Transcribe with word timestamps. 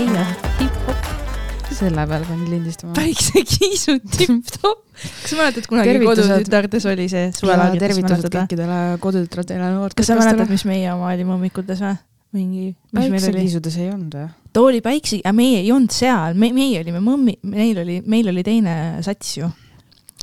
heia, 0.00 0.22
tipp-topp, 0.56 1.08
selle 1.76 2.04
peale 2.08 2.24
pean 2.24 2.44
lindistama. 2.48 2.94
päiksekiisud, 2.96 4.04
tipp-topp. 4.16 4.84
kas 4.96 5.32
sa 5.32 5.36
mäletad 5.36 5.66
kunagi 5.68 5.90
Tervitused. 5.90 6.30
kodutütardes 6.30 6.86
oli 6.88 7.08
see 7.12 7.26
suvelaagrites, 7.36 7.82
tervitused 7.84 8.32
kõikidele 8.32 8.78
kodutütradele. 9.02 9.90
kas 9.96 10.08
sa 10.08 10.16
mäletad, 10.16 10.48
mis 10.48 10.64
meie 10.68 10.88
oma 10.94 11.10
olime 11.12 11.34
hommikutes 11.34 11.82
või? 11.84 11.98
mingi, 12.38 12.64
mis 12.94 12.94
meil 12.94 13.10
oli? 13.10 13.18
päiksekiisudes 13.26 13.76
ei 13.82 13.90
olnud 13.92 14.16
või? 14.16 14.30
too 14.56 14.70
oli 14.70 14.80
päikse, 14.86 15.18
aga 15.20 15.34
meie 15.36 15.58
ei 15.60 15.68
olnud 15.74 15.92
seal, 15.92 16.38
me, 16.40 16.52
meie 16.56 16.80
olime 16.80 17.04
mõmmi, 17.04 17.36
meil 17.52 17.82
oli, 17.84 17.98
meil 18.08 18.32
oli 18.32 18.46
teine 18.46 18.78
sats 19.04 19.36
ju. 19.36 19.50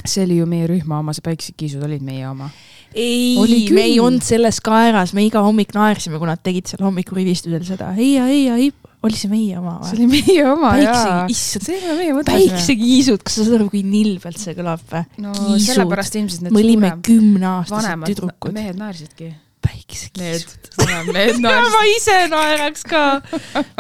see 0.02 0.26
oli 0.26 0.40
ju 0.40 0.50
meie 0.50 0.72
rühma 0.72 1.04
oma, 1.04 1.14
see 1.14 1.28
päiksekiisud 1.28 1.86
olid 1.86 2.02
meie 2.08 2.26
oma. 2.32 2.50
ei 2.98 3.70
me 3.78 3.86
ei 3.86 4.02
olnud 4.02 4.26
selles 4.26 4.58
kaeras, 4.66 5.14
me 5.14 5.28
iga 5.28 5.46
hommik 5.46 5.78
naersime, 5.78 6.18
kui 6.18 6.34
nad 6.34 6.42
tegid 6.42 6.66
seal 6.66 6.82
hommikurivistusel 6.88 7.62
seda 7.68 7.94
heia, 7.94 8.26
heia, 8.26 8.58
hipp, 8.58 8.87
oli 9.06 9.18
see 9.18 9.30
meie 9.30 9.58
oma 9.60 9.76
see 9.86 9.98
või? 9.98 10.06
oli 10.06 10.08
meie 10.16 10.46
oma 10.50 10.72
päikse 10.74 10.92
jaa., 10.92 11.26
issand, 11.34 11.66
see 11.68 11.82
ole 11.84 11.98
meie 12.00 12.16
mõttes. 12.18 12.34
päiksekiisud, 12.34 13.26
kas 13.26 13.38
sa 13.38 13.46
saad 13.46 13.58
aru, 13.60 13.70
kui 13.74 13.84
nilbelt 13.86 14.42
see 14.42 14.56
kõlab 14.58 14.84
või? 14.90 15.04
no 15.24 15.34
kiisud. 15.38 15.66
sellepärast 15.68 16.18
ilmselt 16.18 16.46
need 16.48 16.56
me 16.56 16.64
olime 16.64 16.92
kümneaastased 17.06 18.06
tüdrukud. 18.10 18.56
mehed 18.58 18.80
naersidki. 18.82 19.32
päiksekiisud. 19.68 20.72
mehed 21.14 21.40
ma 21.46 21.54
naersid. 21.54 21.94
ise 21.94 22.20
naeraks 22.34 22.86
ka. 22.90 23.04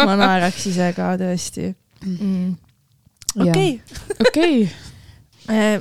ma 0.06 0.18
naeraks 0.22 0.68
ise 0.70 0.92
ka 0.98 1.14
tõesti 1.22 1.72
mm.. 2.06 2.52
okei, 3.48 3.72
okei, 4.28 4.60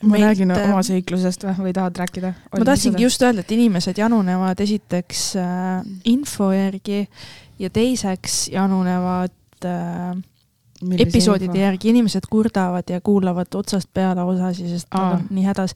ma 0.00 0.16
Meilt, 0.16 0.24
räägin 0.30 0.56
äh, 0.56 0.64
oma 0.70 0.80
seiklusest 0.86 1.44
või, 1.44 1.58
või 1.66 1.76
tahad 1.76 2.00
rääkida? 2.00 2.32
ma 2.56 2.64
tahtsingi 2.72 3.04
just 3.04 3.20
öelda, 3.20 3.44
et 3.44 3.52
inimesed 3.52 4.00
janunevad 4.00 4.64
esiteks 4.64 5.26
äh, 5.36 5.84
info 6.08 6.48
järgi 6.56 7.04
ja 7.60 7.70
teiseks 7.70 8.48
janunevad 8.52 9.66
äh, 9.68 10.16
episoodide 10.80 11.60
järgi, 11.60 11.90
inimesed 11.92 12.26
kurdavad 12.30 12.88
ja 12.88 13.00
kuulavad 13.04 13.52
otsast 13.54 13.90
peale 13.94 14.24
osasi, 14.24 14.68
sest 14.68 14.88
nad 14.94 15.18
on 15.18 15.26
nii 15.30 15.44
hädas 15.44 15.74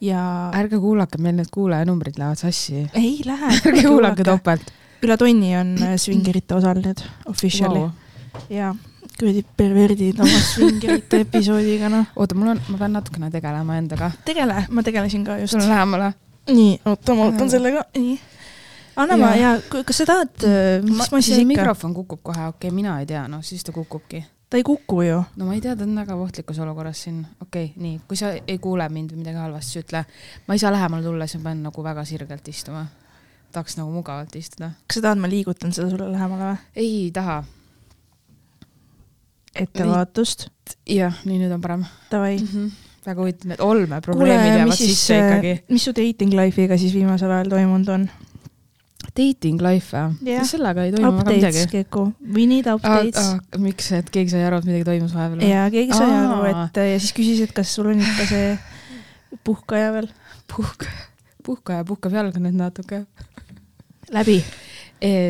ja 0.00 0.22
ärge 0.56 0.80
kuulake, 0.80 1.20
meil 1.20 1.36
need 1.36 1.52
kuulajanumbrid 1.52 2.18
lähevad 2.18 2.40
sassi. 2.40 2.86
ei 2.94 3.20
lähe, 3.26 3.52
ärge 3.68 3.84
kuulake 3.88 4.24
topelt. 4.24 4.72
üle 5.04 5.16
tonni 5.20 5.52
on 5.58 5.76
äh, 5.82 5.96
Swingerite 6.00 6.56
osal 6.56 6.80
nüüd 6.80 7.02
officially 7.28 7.84
wow. 7.84 7.90
ja 8.50 8.72
kuradi 9.18 9.44
perverdid 9.56 10.20
oma 10.24 10.40
Swingerite 10.52 11.20
episoodiga 11.26 11.90
noh. 11.92 12.08
oota, 12.16 12.38
mul 12.38 12.54
on, 12.54 12.62
ma 12.72 12.80
pean 12.80 12.96
natukene 12.96 13.30
tegelema 13.34 13.76
endaga. 13.80 14.10
tegele, 14.24 14.64
ma 14.70 14.86
tegelesin 14.86 15.26
ka 15.26 15.38
just 15.42 15.56
sul. 15.56 15.66
on 15.66 15.74
lähemale? 15.74 16.14
nii, 16.48 16.80
oota, 16.86 17.18
ma 17.18 17.28
võtan 17.28 17.52
selle 17.52 17.76
ka, 17.76 17.84
nii. 17.98 18.16
Anna 18.96 19.16
ma 19.20 19.32
ja 19.36 19.50
kas 19.70 20.00
sa 20.00 20.06
tahad, 20.08 20.46
mis 20.86 21.10
ma 21.12 21.20
siis 21.20 21.40
ikka, 21.40 21.50
mikrofon 21.52 21.94
kukub 21.96 22.22
kohe, 22.24 22.48
okei 22.50 22.68
okay,, 22.68 22.74
mina 22.74 22.96
ei 23.00 23.08
tea, 23.08 23.26
noh 23.28 23.44
siis 23.44 23.64
ta 23.64 23.74
kukubki. 23.76 24.22
ta 24.50 24.60
ei 24.60 24.64
kuku 24.66 25.02
ju. 25.02 25.18
no 25.36 25.48
ma 25.48 25.56
ei 25.56 25.60
tea, 25.60 25.76
ta 25.76 25.84
on 25.84 25.96
väga 25.96 26.16
ohtlikus 26.16 26.58
olukorras 26.64 27.02
siin. 27.04 27.20
okei 27.42 27.70
okay,, 27.70 27.82
nii, 27.82 28.00
kui 28.08 28.16
sa 28.16 28.32
ei 28.38 28.58
kuule 28.62 28.88
mind 28.88 29.12
või 29.12 29.24
midagi 29.24 29.42
halvasti, 29.42 29.72
siis 29.72 29.84
ütle. 29.84 30.04
ma 30.46 30.56
ei 30.56 30.62
saa 30.62 30.72
lähemale 30.72 31.04
tulla, 31.04 31.28
siis 31.28 31.42
ma 31.42 31.50
pean 31.50 31.62
nagu 31.66 31.84
väga 31.84 32.04
sirgelt 32.08 32.48
istuma. 32.48 32.86
tahaks 33.52 33.76
nagu 33.76 33.92
mugavalt 33.92 34.36
istuda. 34.36 34.72
kas 34.86 35.00
sa 35.00 35.08
tahad, 35.08 35.20
ma 35.20 35.30
liigutan 35.30 35.76
seda 35.76 35.90
sulle 35.92 36.10
lähemale 36.12 36.50
või? 36.50 36.58
ei 36.86 37.10
taha. 37.12 37.42
ettevaatust, 39.54 40.50
jah, 40.88 41.24
nii 41.24 41.44
nüüd 41.44 41.52
on 41.52 41.60
parem 41.60 41.84
davai. 42.10 42.38
mm. 42.38 42.52
-hmm. 42.52 42.70
väga 43.06 43.20
huvitav, 43.20 43.48
need 43.52 43.60
olmeprobleemid 43.60 44.60
jäävad 44.60 44.78
sisse, 44.80 45.18
ikkagi. 45.18 45.58
mis 45.68 45.84
su 45.84 45.92
dating 45.92 46.32
life'iga 46.32 46.78
siis 46.78 46.94
viimasel 46.94 47.30
ajal 47.30 47.52
toimunud 47.52 47.92
on? 47.92 48.08
Dating 49.16 49.62
life 49.64 49.96
või 49.96 50.34
yeah.? 50.34 50.46
sellega 50.46 50.84
ei 50.86 50.92
toimu 50.94 51.08
väga 51.08 51.22
Updates, 51.24 51.42
midagi. 51.42 51.66
Keku, 51.72 52.04
we 52.34 52.46
need 52.50 52.68
updates. 52.70 53.32
miks, 53.62 53.90
et 53.96 54.10
keegi 54.12 54.34
sai 54.34 54.44
aru, 54.48 54.60
et 54.60 54.68
midagi 54.68 54.88
toimus 54.90 55.14
vahepeal 55.16 55.42
või? 55.42 55.50
ja 55.50 55.66
keegi 55.72 55.96
sai 55.96 56.12
aru, 56.20 56.40
et 56.50 56.80
ja 56.92 57.00
siis 57.00 57.16
küsis, 57.16 57.42
et 57.46 57.54
kas 57.56 57.74
sul 57.78 57.90
on 57.92 58.02
ikka 58.04 58.28
see 58.30 58.50
puhkaja 59.46 59.92
veel 59.92 60.08
puhka, 60.56 60.86
puhka 61.44 61.80
ja 61.80 61.84
puhkab 61.84 62.12
jalga 62.12 62.42
nüüd 62.42 62.56
natuke. 62.58 63.04
läbi. 64.10 64.42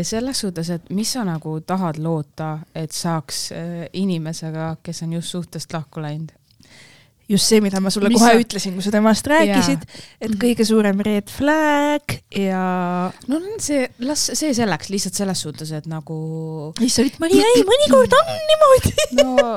selles 0.02 0.40
suhtes, 0.40 0.70
et 0.70 0.90
mis 0.90 1.12
sa 1.12 1.24
nagu 1.24 1.60
tahad 1.60 1.98
loota, 1.98 2.58
et 2.74 2.92
saaks 2.92 3.52
eh, 3.52 3.88
inimesega, 3.92 4.76
kes 4.82 5.02
on 5.02 5.12
just 5.12 5.28
suhtest 5.34 5.72
lahku 5.72 6.00
läinud. 6.00 6.32
Just 7.28 7.50
see, 7.50 7.60
mida 7.64 7.80
ma 7.82 7.90
sulle 7.90 8.10
Mis 8.12 8.20
kohe 8.20 8.34
sa- 8.36 8.42
ütlesin, 8.42 8.74
kui 8.76 8.84
sa 8.86 8.92
temast 8.94 9.26
rääkisid, 9.30 9.84
et 10.22 10.34
kõige 10.40 10.66
suurem 10.66 11.00
red 11.02 11.30
flag 11.32 12.16
ja 12.30 12.62
no 13.30 13.40
see, 13.62 13.88
las 14.06 14.28
see 14.38 14.54
selleks, 14.56 14.90
lihtsalt 14.94 15.18
selles 15.18 15.42
suhtes, 15.46 15.72
et 15.74 15.88
nagu 15.90 16.72
siis 16.78 16.94
sa 16.94 17.04
olid, 17.04 17.18
Maria, 17.22 17.46
ei 17.56 17.64
mõnikord 17.66 18.18
on 18.20 18.34
niimoodi. 18.52 18.94
no 19.20 19.54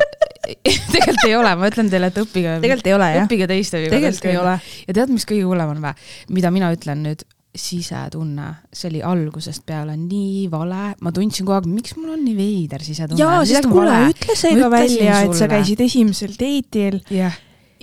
tegelikult 0.89 1.27
ei 1.27 1.35
ole, 1.37 1.55
ma 1.59 1.69
ütlen 1.69 1.91
teile, 1.93 2.09
et 2.09 2.21
õppige, 2.23 2.55
tegelikult 2.63 2.89
ei 2.89 2.95
ole 2.97 3.09
jah, 3.13 3.25
õppige 3.27 3.49
teiste 3.51 3.83
tegelikult 3.85 4.31
ei. 4.31 4.39
ole. 4.41 4.55
ja 4.87 4.95
tead, 5.01 5.13
mis 5.13 5.27
kõige 5.29 5.45
hullem 5.49 5.75
on 5.75 5.83
või? 5.83 5.93
mida 6.33 6.53
mina 6.53 6.71
ütlen 6.73 7.05
nüüd, 7.05 7.25
sisetunne, 7.59 8.47
see 8.73 8.91
oli 8.91 8.99
algusest 9.05 9.63
peale 9.67 9.95
nii 9.97 10.45
vale, 10.51 10.93
ma 11.01 11.11
tundsin 11.13 11.47
kogu 11.47 11.57
aeg, 11.57 11.69
miks 11.69 11.95
mul 11.97 12.13
on 12.13 12.21
nii 12.23 12.35
veider 12.37 12.83
sisetunne. 12.85 13.19
jaa, 13.21 13.41
sest 13.49 13.69
kuule, 13.69 13.95
ütle 14.13 14.35
see 14.37 14.53
ka 14.57 14.69
välja, 14.73 15.21
et 15.25 15.37
sa 15.37 15.49
käisid 15.49 15.81
esimesel 15.85 16.35
date'il 16.37 16.99
jah, 17.13 17.37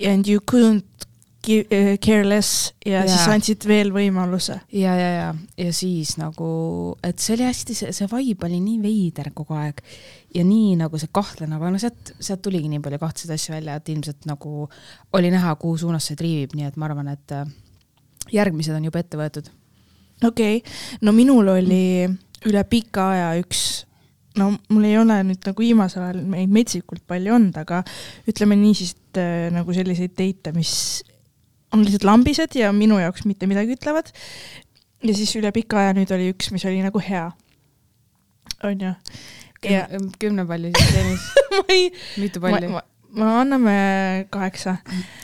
and 0.05 0.27
you 0.27 0.41
couldn't 0.51 1.07
give, 1.47 1.67
uh, 1.71 1.97
care 2.03 2.25
less 2.27 2.73
ja 2.85 3.01
Jaa. 3.01 3.07
siis 3.07 3.27
andsid 3.31 3.67
veel 3.67 3.91
võimaluse. 3.95 4.59
ja, 4.73 4.95
ja, 4.99 5.09
ja, 5.13 5.27
ja 5.57 5.73
siis 5.73 6.15
nagu, 6.19 6.49
et 7.03 7.19
see 7.23 7.37
oli 7.37 7.47
hästi, 7.47 7.77
see, 7.77 7.93
see 7.95 8.09
vibe 8.11 8.47
oli 8.49 8.59
nii 8.63 8.79
veider 8.83 9.31
kogu 9.35 9.57
aeg 9.57 9.81
ja 10.35 10.43
nii 10.47 10.75
nagu 10.79 10.99
see 10.99 11.11
kahtlane, 11.13 11.55
aga 11.57 11.71
no 11.73 11.81
sealt, 11.81 12.13
sealt 12.19 12.43
tuligi 12.45 12.69
nii 12.71 12.83
palju 12.83 13.01
kahtlaseid 13.01 13.35
asju 13.37 13.55
välja, 13.55 13.77
et 13.79 13.93
ilmselt 13.93 14.27
nagu 14.29 14.67
oli 15.17 15.31
näha, 15.33 15.55
kuhu 15.61 15.79
suunas 15.85 16.09
see 16.09 16.19
triivib, 16.19 16.55
nii 16.57 16.67
et 16.69 16.77
ma 16.77 16.89
arvan, 16.89 17.13
et 17.13 17.35
äh, 17.35 17.47
järgmised 18.33 18.75
on 18.75 18.89
juba 18.89 19.01
ette 19.03 19.19
võetud. 19.19 19.51
okei 20.23 20.61
okay., 20.61 20.77
no 21.01 21.15
minul 21.15 21.55
oli 21.55 22.07
üle 22.47 22.63
pika 22.69 23.11
aja 23.15 23.29
üks, 23.41 23.86
no 24.37 24.51
mul 24.69 24.87
ei 24.87 24.97
ole 24.99 25.19
nüüd 25.27 25.45
nagu 25.47 25.63
viimasel 25.63 26.05
ajal 26.05 26.21
neid 26.33 26.53
metsikult 26.53 27.03
palju 27.09 27.35
olnud, 27.37 27.57
aga 27.59 27.83
ütleme 28.29 28.57
niisiis, 28.59 28.95
et 28.97 29.21
äh, 29.21 29.47
nagu 29.53 29.75
selliseid 29.75 30.15
date'e, 30.17 30.53
mis 30.55 30.73
on 31.73 31.83
lihtsalt 31.83 32.05
lambised 32.07 32.57
ja 32.57 32.71
minu 32.75 32.99
jaoks 33.01 33.25
mitte 33.27 33.49
midagi 33.49 33.75
ütlevad. 33.77 34.11
ja 35.03 35.15
siis 35.15 35.33
üle 35.39 35.51
pika 35.55 35.81
aja 35.81 35.95
nüüd 35.97 36.11
oli 36.15 36.31
üks, 36.33 36.51
mis 36.53 36.65
oli 36.65 36.83
nagu 36.85 37.01
hea. 37.03 37.29
onju. 38.63 38.93
kümne 40.19 40.45
palli 40.47 40.71
süsteemis, 40.75 41.25
mitu 42.23 42.43
palli? 42.43 42.71
ma 43.17 43.33
anname 43.41 44.27
kaheksa. 44.29 44.77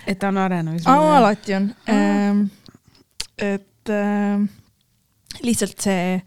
et 0.08 0.20
ta 0.20 0.34
on 0.34 0.42
arenemis. 0.42 0.88
alati 0.88 1.56
on 1.56 1.70
Aa.. 1.88 2.34
et 3.38 3.90
ähm, 3.90 4.50
lihtsalt 5.42 5.80
see 5.82 6.22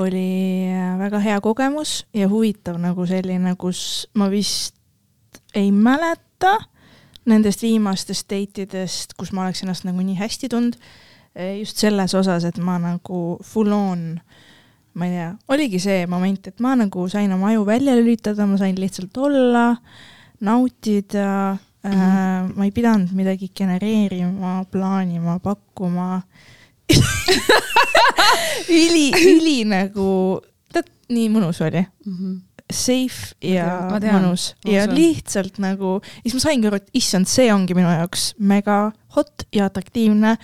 oli 0.00 0.66
äh, 0.70 0.98
väga 0.98 1.20
hea 1.22 1.38
kogemus 1.44 2.04
ja 2.16 2.28
huvitav 2.28 2.80
nagu 2.80 3.06
selline, 3.06 3.54
kus 3.60 4.08
ma 4.14 4.30
vist 4.32 4.76
ei 5.54 5.70
mäleta 5.72 6.56
nendest 7.28 7.62
viimastest 7.62 8.28
date 8.30 8.64
idest, 8.64 9.14
kus 9.18 9.32
ma 9.36 9.44
oleks 9.44 9.64
ennast 9.64 9.86
nagu 9.88 10.02
nii 10.02 10.18
hästi 10.18 10.50
tundnud. 10.50 10.78
just 11.60 11.78
selles 11.78 12.10
osas, 12.18 12.42
et 12.44 12.56
ma 12.58 12.74
nagu 12.82 13.38
full 13.46 13.70
on, 13.70 14.16
ma 14.98 15.06
ei 15.06 15.12
tea, 15.12 15.28
oligi 15.54 15.78
see 15.78 16.00
moment, 16.10 16.48
et 16.50 16.58
ma 16.60 16.72
nagu 16.74 17.04
sain 17.08 17.30
oma 17.32 17.52
aju 17.52 17.62
välja 17.68 17.94
lülitada, 17.94 18.48
ma 18.50 18.58
sain 18.58 18.74
lihtsalt 18.74 19.16
olla, 19.16 19.76
nautida 20.40 21.54
mm, 21.54 21.90
-hmm. 21.90 22.02
äh, 22.02 22.50
ma 22.56 22.64
ei 22.64 22.70
pidanud 22.74 23.12
midagi 23.14 23.48
genereerima, 23.54 24.64
plaanima, 24.70 25.38
pakkuma 25.38 26.22
üli, 28.80 29.08
üli 29.14 29.58
nagu, 29.68 30.10
tead, 30.72 30.90
nii 31.12 31.28
mõnus 31.32 31.60
oli 31.66 31.84
safe 32.70 33.34
ja 33.44 33.66
tean, 34.00 34.20
mõnus 34.20 34.50
ja 34.66 34.84
usun. 34.84 34.96
lihtsalt 34.96 35.58
nagu, 35.62 35.96
siis 36.22 36.36
ma 36.36 36.42
saingi 36.44 36.70
aru, 36.70 36.80
et 36.80 37.00
issand, 37.00 37.28
see 37.30 37.50
ongi 37.52 37.76
minu 37.76 37.90
jaoks 37.90 38.30
mega 38.38 38.82
hot 39.16 39.46
ja 39.54 39.66
atraktiivne, 39.70 40.36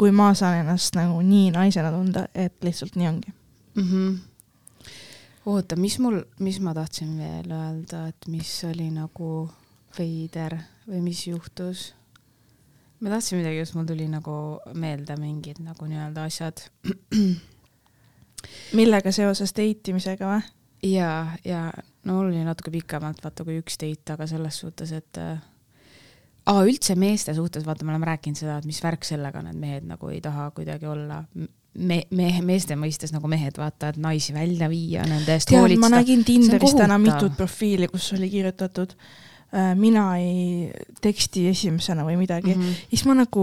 kui 0.00 0.12
ma 0.14 0.32
saan 0.38 0.62
ennast 0.62 0.96
nagu 0.98 1.20
nii 1.24 1.52
naisena 1.54 1.92
tunda, 1.94 2.26
et 2.34 2.54
lihtsalt 2.64 2.96
nii 2.98 3.08
ongi. 3.08 3.32
mm. 3.74 3.88
-hmm. 3.88 4.92
oota, 5.46 5.76
mis 5.76 5.98
mul, 5.98 6.22
mis 6.38 6.60
ma 6.60 6.74
tahtsin 6.74 7.16
veel 7.18 7.50
öelda, 7.50 8.06
et 8.08 8.28
mis 8.28 8.52
oli 8.68 8.90
nagu 8.90 9.48
veider 9.98 10.58
või 10.88 11.00
mis 11.00 11.26
juhtus? 11.26 11.92
Ma 13.02 13.10
tahtsin 13.10 13.40
midagi, 13.40 13.58
just 13.58 13.74
mul 13.74 13.86
tuli 13.88 14.06
nagu 14.10 14.34
meelde 14.78 15.16
mingid 15.18 15.58
nagu 15.64 15.86
nii-öelda 15.90 16.26
asjad 16.28 16.62
millega 18.78 19.12
seoses 19.14 19.54
date 19.56 19.92
imisega 19.92 20.28
või? 20.30 20.42
ja, 20.92 21.14
ja 21.46 21.64
no 22.06 22.18
mul 22.18 22.30
oli 22.30 22.44
natuke 22.46 22.72
pikemalt 22.74 23.22
vaata 23.24 23.46
kui 23.46 23.58
üks 23.62 23.78
date, 23.80 24.14
aga 24.14 24.28
selles 24.30 24.60
suhtes, 24.62 24.92
et 24.94 25.22
äh, 25.22 25.40
aa, 26.50 26.62
üldse 26.66 26.96
meeste 26.98 27.34
suhtes, 27.38 27.66
vaata, 27.66 27.86
me 27.86 27.94
oleme 27.94 28.10
rääkinud 28.12 28.38
seda, 28.38 28.60
et 28.60 28.68
mis 28.68 28.82
värk 28.84 29.06
sellega 29.06 29.42
et 29.42 29.58
mehed 29.58 29.88
nagu 29.90 30.12
ei 30.12 30.20
taha 30.22 30.50
kuidagi 30.54 30.86
olla 30.90 31.22
me, 31.32 32.02
mehe, 32.10 32.42
meeste 32.46 32.78
mõistes 32.78 33.14
nagu 33.14 33.30
mehed, 33.30 33.58
vaata, 33.58 33.90
et 33.92 34.00
naisi 34.02 34.34
välja 34.36 34.70
viia, 34.70 35.06
nende 35.08 35.34
eest 35.34 35.50
tead, 35.50 35.58
ma 35.58 35.66
hoolitseda. 35.66 35.94
nägin 35.98 36.24
Tinderis 36.26 36.78
täna 36.78 36.98
mitut 37.02 37.36
profiili, 37.38 37.90
kus 37.90 38.12
oli 38.18 38.30
kirjutatud 38.30 38.94
äh, 38.94 39.31
mina 39.76 40.06
ei 40.16 40.70
teksti 41.04 41.42
esimesena 41.50 42.06
või 42.06 42.14
midagi 42.16 42.54
mm. 42.54 42.60
-hmm. 42.60 42.84
siis 42.88 43.02
ma 43.04 43.16
nagu, 43.18 43.42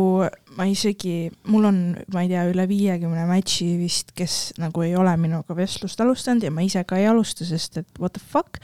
ma 0.57 0.65
isegi, 0.65 1.29
mul 1.53 1.67
on, 1.69 1.81
ma 2.13 2.23
ei 2.25 2.31
tea, 2.31 2.47
üle 2.49 2.65
viiekümne 2.69 3.27
match'i 3.29 3.75
vist, 3.77 4.15
kes 4.17 4.55
nagu 4.57 4.81
ei 4.81 4.95
ole 4.97 5.13
minuga 5.21 5.55
vestlust 5.55 6.01
alustanud 6.01 6.43
ja 6.43 6.51
ma 6.51 6.65
ise 6.65 6.81
ka 6.83 6.97
ei 6.97 7.05
alusta, 7.09 7.45
sest 7.45 7.77
et 7.83 8.01
what 8.01 8.17
the 8.17 8.23
fuck. 8.25 8.57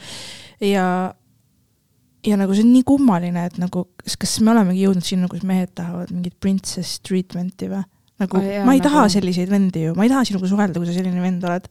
ja, 0.60 1.14
ja 2.26 2.36
nagu 2.36 2.54
see 2.54 2.66
on 2.66 2.72
nii 2.74 2.86
kummaline, 2.86 3.46
et 3.46 3.58
nagu 3.62 3.86
kas, 4.02 4.16
kas 4.16 4.40
me 4.40 4.50
olemegi 4.50 4.82
jõudnud 4.82 5.06
sinna, 5.06 5.28
kus 5.30 5.46
mehed 5.46 5.70
tahavad 5.78 6.10
mingit 6.10 6.34
princess 6.42 6.98
treatment'i 7.06 7.70
või? 7.70 7.86
Nagu 8.18 8.38
Oh, 8.38 8.42
jaa, 8.42 8.64
ma 8.64 8.72
ei 8.72 8.80
nagu- 8.80 8.88
taha 8.90 9.08
selliseid 9.12 9.50
vendi 9.52 9.82
ju, 9.86 9.94
ma 9.94 10.04
ei 10.06 10.08
taha 10.08 10.24
sinuga 10.24 10.48
suhelda, 10.48 10.80
kui 10.80 10.86
sa 10.88 10.92
selline 10.96 11.20
vend 11.20 11.44
oled. 11.44 11.66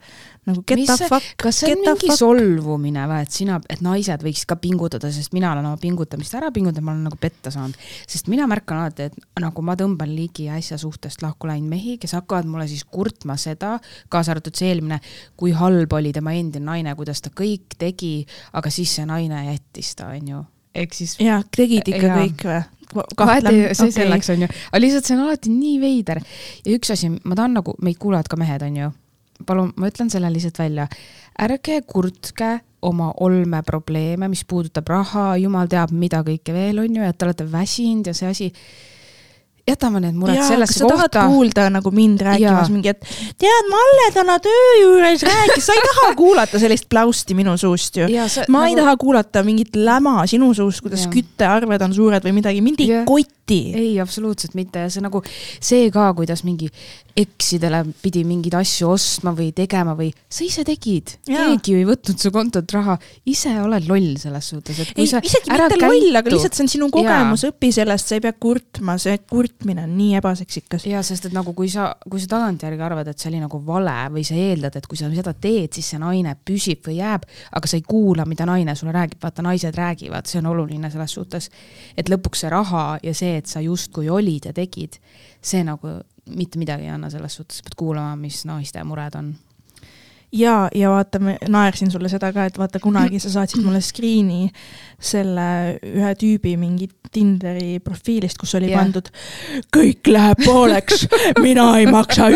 nagu 0.45 0.62
get 0.68 0.77
Mis 0.77 0.88
the 0.92 0.97
see- 0.97 1.07
fuck, 1.09 1.24
kas 1.42 1.56
see 1.63 1.71
on 1.74 1.80
mingi 1.81 2.06
fuck. 2.07 2.18
solvumine 2.19 3.07
või, 3.09 3.21
et 3.25 3.31
sina, 3.33 3.59
et 3.68 3.81
naised 3.81 4.21
võiksid 4.21 4.45
ka 4.45 4.56
pingutada, 4.62 5.09
sest 5.12 5.33
mina 5.33 5.51
olen 5.56 5.65
oma 5.65 5.77
pingutamist 5.81 6.36
ära 6.38 6.51
pingutanud, 6.53 6.83
ma 6.86 6.92
olen 6.94 7.03
nagu 7.09 7.18
petta 7.18 7.50
saanud. 7.50 7.74
sest 8.07 8.27
mina 8.30 8.45
märkan 8.45 8.77
alati, 8.83 9.07
et 9.09 9.15
nagu 9.42 9.62
ma 9.65 9.74
tõmban 9.75 10.13
ligi 10.15 10.45
äsja 10.53 10.77
suhtest 10.77 11.24
lahku 11.25 11.47
läinud 11.50 11.68
mehi, 11.69 11.97
kes 11.97 12.12
hakkavad 12.13 12.45
mulle 12.45 12.68
siis 12.69 12.83
kurtma 12.86 13.38
seda, 13.41 13.80
kaasa 14.07 14.36
arvatud 14.36 14.53
see 14.56 14.69
eelmine, 14.69 15.00
kui 15.36 15.50
halb 15.51 15.91
oli 15.94 16.13
tema 16.13 16.33
endine 16.38 16.63
naine, 16.65 16.94
kuidas 16.95 17.21
ta 17.25 17.31
kõik 17.33 17.74
tegi, 17.80 18.25
aga 18.53 18.69
siis 18.69 18.94
see 18.95 19.06
naine 19.09 19.48
jättis 19.50 19.95
ta, 19.95 20.12
onju. 20.13 20.45
ehk 20.75 20.94
siis 20.94 21.15
jaa, 21.24 21.41
tegid 21.56 21.88
ikka 21.88 22.06
Jaa. 22.06 22.18
kõik 22.19 22.41
või? 22.44 22.63
ei, 23.51 23.73
see 23.77 23.91
selleks 23.95 24.29
on 24.33 24.45
ju, 24.45 24.51
aga 24.69 24.81
lihtsalt 24.81 25.09
see 25.09 25.17
on 25.17 25.25
alati 25.25 25.53
nii 25.53 25.79
veider. 25.81 26.21
ja 26.65 26.77
üks 26.77 26.93
asi, 26.93 27.09
ma 27.23 27.37
tahan 27.37 27.57
nagu, 27.59 27.75
meid 27.85 27.99
kuulavad 28.01 28.29
ka 28.31 28.39
mehed, 28.39 28.65
on 28.67 28.79
ju. 28.81 28.91
palun, 29.45 29.73
ma 29.75 29.91
ütlen 29.91 30.11
selle 30.13 30.31
lihtsalt 30.33 30.59
välja. 30.59 30.87
ärge 31.41 31.81
kurtke 31.87 32.59
oma 32.85 33.11
olmeprobleeme, 33.25 34.29
mis 34.29 34.45
puudutab 34.45 34.89
raha, 34.91 35.35
jumal 35.41 35.69
teab, 35.71 35.91
mida 35.91 36.21
kõike 36.25 36.53
veel 36.53 36.83
on 36.83 36.99
ju, 36.99 37.05
et 37.05 37.17
te 37.17 37.27
olete 37.27 37.47
väsinud 37.51 38.11
ja 38.11 38.13
see 38.17 38.29
asi. 38.29 38.51
Jätame 39.65 40.00
need 40.03 40.17
mured 40.17 40.38
kas 40.38 40.51
sellesse 40.53 40.79
sa 40.79 40.89
tahad 40.89 41.09
kohta. 41.09 41.25
kuulda 41.29 41.65
nagu 41.73 41.91
mind 41.91 42.21
rääkimas 42.21 42.69
mingi, 42.69 42.91
et 42.94 43.01
tead, 43.41 43.69
Malle 43.71 44.09
täna 44.13 44.38
töö 44.44 44.67
juures 44.81 45.23
rääkis, 45.25 45.65
sa 45.65 45.73
ei 45.73 45.81
taha 45.88 46.12
kuulata 46.21 46.62
sellist 46.62 46.85
pläusti 46.89 47.38
minu 47.38 47.57
suust 47.57 47.97
ju. 47.97 48.09
ja 48.12 48.27
ma 48.53 48.67
ei 48.69 48.75
taha 48.77 48.94
kuulata 49.01 49.44
mingit 49.44 49.75
läma 49.75 50.19
sinu 50.29 50.53
suust, 50.53 50.83
kuidas 50.85 51.07
küttearved 51.13 51.81
on 51.81 51.97
suured 51.97 52.27
või 52.27 52.35
midagi, 52.38 52.62
mind 52.65 52.85
ei 52.85 52.91
Jah. 52.94 53.07
koti. 53.09 53.62
ei, 53.73 53.95
absoluutselt 54.01 54.53
mitte 54.53 54.85
ja 54.85 54.94
see 54.94 55.06
nagu 55.06 55.23
see 55.59 55.89
ka, 55.94 56.12
kuidas 56.17 56.45
mingi 56.45 56.69
eksidele 57.15 57.79
pidi 58.01 58.25
mingeid 58.27 58.57
asju 58.59 58.89
ostma 58.91 59.31
või 59.35 59.53
tegema 59.56 59.94
või 59.95 60.09
sa 60.27 60.44
ise 60.44 60.65
tegid. 60.67 61.13
Keegi 61.23 61.71
ju 61.71 61.79
ei 61.79 61.85
võtnud 61.88 62.19
su 62.19 62.31
kontolt 62.35 62.73
raha, 62.75 62.97
ise 63.31 63.53
oled 63.62 63.85
loll 63.88 64.17
selles 64.19 64.50
suhtes, 64.51 64.81
et 64.83 64.91
kui 64.91 65.06
ei, 65.06 65.07
sa 65.07 65.21
isegi 65.23 65.47
mitte 65.47 65.77
loll, 65.79 66.09
aga 66.12 66.25
käitu- 66.25 66.33
lihtsalt 66.33 66.57
see 66.57 66.65
on 66.65 66.71
sinu 66.73 66.89
kogemus, 66.91 67.45
õpi 67.47 67.69
sellest, 67.75 68.09
sa 68.12 68.17
ei 68.17 68.23
pea 68.25 68.33
kurtma, 68.35 68.97
see 69.00 69.21
kurtmine 69.31 69.85
on 69.88 69.94
nii 69.95 70.17
ebaseksikas. 70.19 70.88
ja 70.91 71.03
sest 71.07 71.29
et 71.29 71.35
nagu 71.38 71.53
kui 71.56 71.69
sa, 71.71 71.94
kui 72.03 72.19
sa 72.19 72.27
tagantjärgi 72.33 72.83
arvad, 72.83 73.07
et 73.07 73.19
see 73.19 73.31
oli 73.31 73.39
nagu 73.44 73.62
vale 73.65 73.95
või 74.12 74.25
sa 74.27 74.35
eeldad, 74.35 74.75
et 74.75 74.88
kui 74.88 75.00
sa 75.00 75.07
seda 75.13 75.33
teed, 75.33 75.71
siis 75.71 75.94
see 75.94 76.01
naine 76.01 76.35
püsib 76.35 76.83
või 76.89 76.97
jääb, 77.00 77.23
aga 77.56 77.71
sa 77.71 77.79
ei 77.79 77.85
kuula, 77.88 78.25
mida 78.27 78.47
naine 78.50 78.75
sulle 78.75 78.91
räägib, 78.95 79.21
vaata 79.23 79.45
naised 79.45 79.79
räägivad, 79.79 80.27
see 80.27 80.41
on 80.44 80.51
oluline 80.51 80.91
selles 80.91 81.15
suhtes. 81.15 81.50
et 81.95 82.09
lõpuks 82.12 82.44
see 82.44 82.51
raha 82.51 83.00
ja 83.03 83.13
see, 83.13 83.38
et 83.38 83.47
sa 83.47 83.63
justkui 83.63 84.09
olid 84.09 84.51
ja 84.51 84.53
tegid, 84.53 85.00
see 85.41 85.63
nagu 85.63 86.01
mitte 86.30 86.60
midagi 86.60 86.88
ei 86.88 86.94
anna 86.95 87.10
selles 87.10 87.36
suhtes, 87.38 87.62
pead 87.66 87.77
kuulama, 87.77 88.16
mis 88.19 88.44
naiste 88.45 88.83
mured 88.83 89.18
on 89.19 89.33
ja, 90.35 90.55
ja 90.75 90.89
vaata, 90.91 91.19
ma 91.23 91.35
naersin 91.49 91.91
sulle 91.91 92.09
seda 92.11 92.31
ka, 92.35 92.47
et 92.49 92.57
vaata 92.59 92.81
kunagi 92.83 93.19
sa 93.23 93.31
saatsid 93.39 93.63
mulle 93.63 93.81
screen'i 93.83 94.49
selle 95.01 95.47
ühe 95.85 96.13
tüübi 96.19 96.55
mingi 96.59 96.89
Tinderi 97.15 97.77
profiilist, 97.79 98.35
kus 98.41 98.55
oli 98.57 98.67
yeah. 98.71 98.81
pandud 98.81 99.07
kõik 99.71 100.09
läheb 100.11 100.41
pooleks, 100.43 101.05
mina 101.39 101.67
ei 101.79 101.85
maksa, 101.87 102.27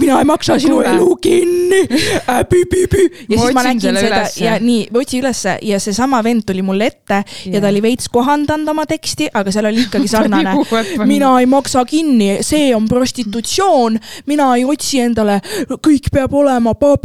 mina 0.00 0.16
ei 0.18 0.26
maksa 0.26 0.56
sinu 0.58 0.80
Kule. 0.80 0.94
elu 0.94 1.10
kinni 1.22 1.82
äh, 1.84 2.40
äpi-pipi. 2.40 3.04
ja 3.28 3.36
ma 3.36 3.44
siis 3.44 3.54
ma 3.54 3.64
nägin 3.68 3.84
seda 3.84 4.02
ülesse. 4.08 4.42
ja 4.42 4.56
nii, 4.62 4.88
ma 4.90 5.02
otsin 5.04 5.22
ülesse 5.22 5.56
ja 5.68 5.78
seesama 5.82 6.22
vend 6.26 6.46
tuli 6.48 6.64
mulle 6.66 6.88
ette 6.90 7.20
yeah. 7.20 7.54
ja 7.54 7.62
ta 7.62 7.70
oli 7.70 7.84
veits 7.84 8.10
kohandanud 8.10 8.72
oma 8.74 8.86
teksti, 8.90 9.28
aga 9.34 9.54
seal 9.54 9.70
oli 9.70 9.84
ikkagi 9.86 10.10
sarnane 10.16 10.56
mina 11.12 11.30
ei 11.38 11.46
maksa 11.50 11.84
kinni, 11.86 12.40
see 12.42 12.72
on 12.74 12.88
prostitutsioon, 12.90 14.00
mina 14.30 14.50
ei 14.58 14.66
otsi 14.66 15.04
endale, 15.04 15.38
kõik 15.76 16.10
peab 16.14 16.34
olema 16.34 16.74
pab-, 16.74 17.03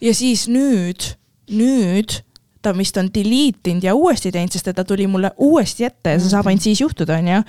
ja 0.00 0.14
siis 0.14 0.46
nüüd, 0.48 1.12
nüüd 1.50 2.20
ta 2.66 2.74
vist 2.74 2.96
on 2.98 3.08
delete 3.14 3.70
inud 3.70 3.86
ja 3.86 3.94
uuesti 3.94 4.32
teinud, 4.34 4.54
sest 4.54 4.70
et 4.70 4.76
ta 4.76 4.84
tuli 4.86 5.06
mulle 5.10 5.30
uuesti 5.42 5.86
ette 5.86 6.16
ja 6.16 6.20
see 6.20 6.32
saab 6.32 6.48
ainult 6.50 6.66
siis 6.66 6.82
juhtuda, 6.82 7.20
onju. 7.20 7.40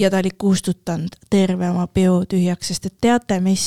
ja 0.00 0.10
ta 0.10 0.20
oli 0.22 0.32
kustutanud 0.38 1.14
terve 1.30 1.70
oma 1.70 1.86
peo 1.86 2.22
tühjaks, 2.28 2.72
sest 2.72 2.90
et 2.90 2.96
teate 3.06 3.38
mis, 3.44 3.66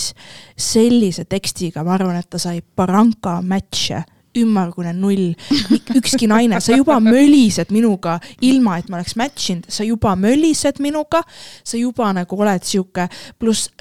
sellise 0.60 1.26
tekstiga 1.30 1.86
ma 1.88 1.96
arvan, 1.96 2.20
et 2.20 2.30
ta 2.30 2.42
sai 2.42 2.62
baranka 2.62 3.40
match'e. 3.46 4.06
Ümmargune 4.38 4.92
null, 4.94 5.32
ükski 5.98 6.28
naine, 6.30 6.60
sa 6.62 6.76
juba 6.78 7.00
mölised 7.02 7.72
minuga, 7.74 8.20
ilma 8.46 8.76
et 8.78 8.86
ma 8.88 9.00
oleks 9.00 9.16
match 9.18 9.50
inud, 9.56 9.66
sa 9.74 9.84
juba 9.84 10.14
mölised 10.16 10.78
minuga, 10.86 11.24
sa 11.66 11.80
juba 11.82 12.12
nagu 12.14 12.38
oled 12.38 12.64
sihuke, 12.64 13.08
pluss 13.42 13.72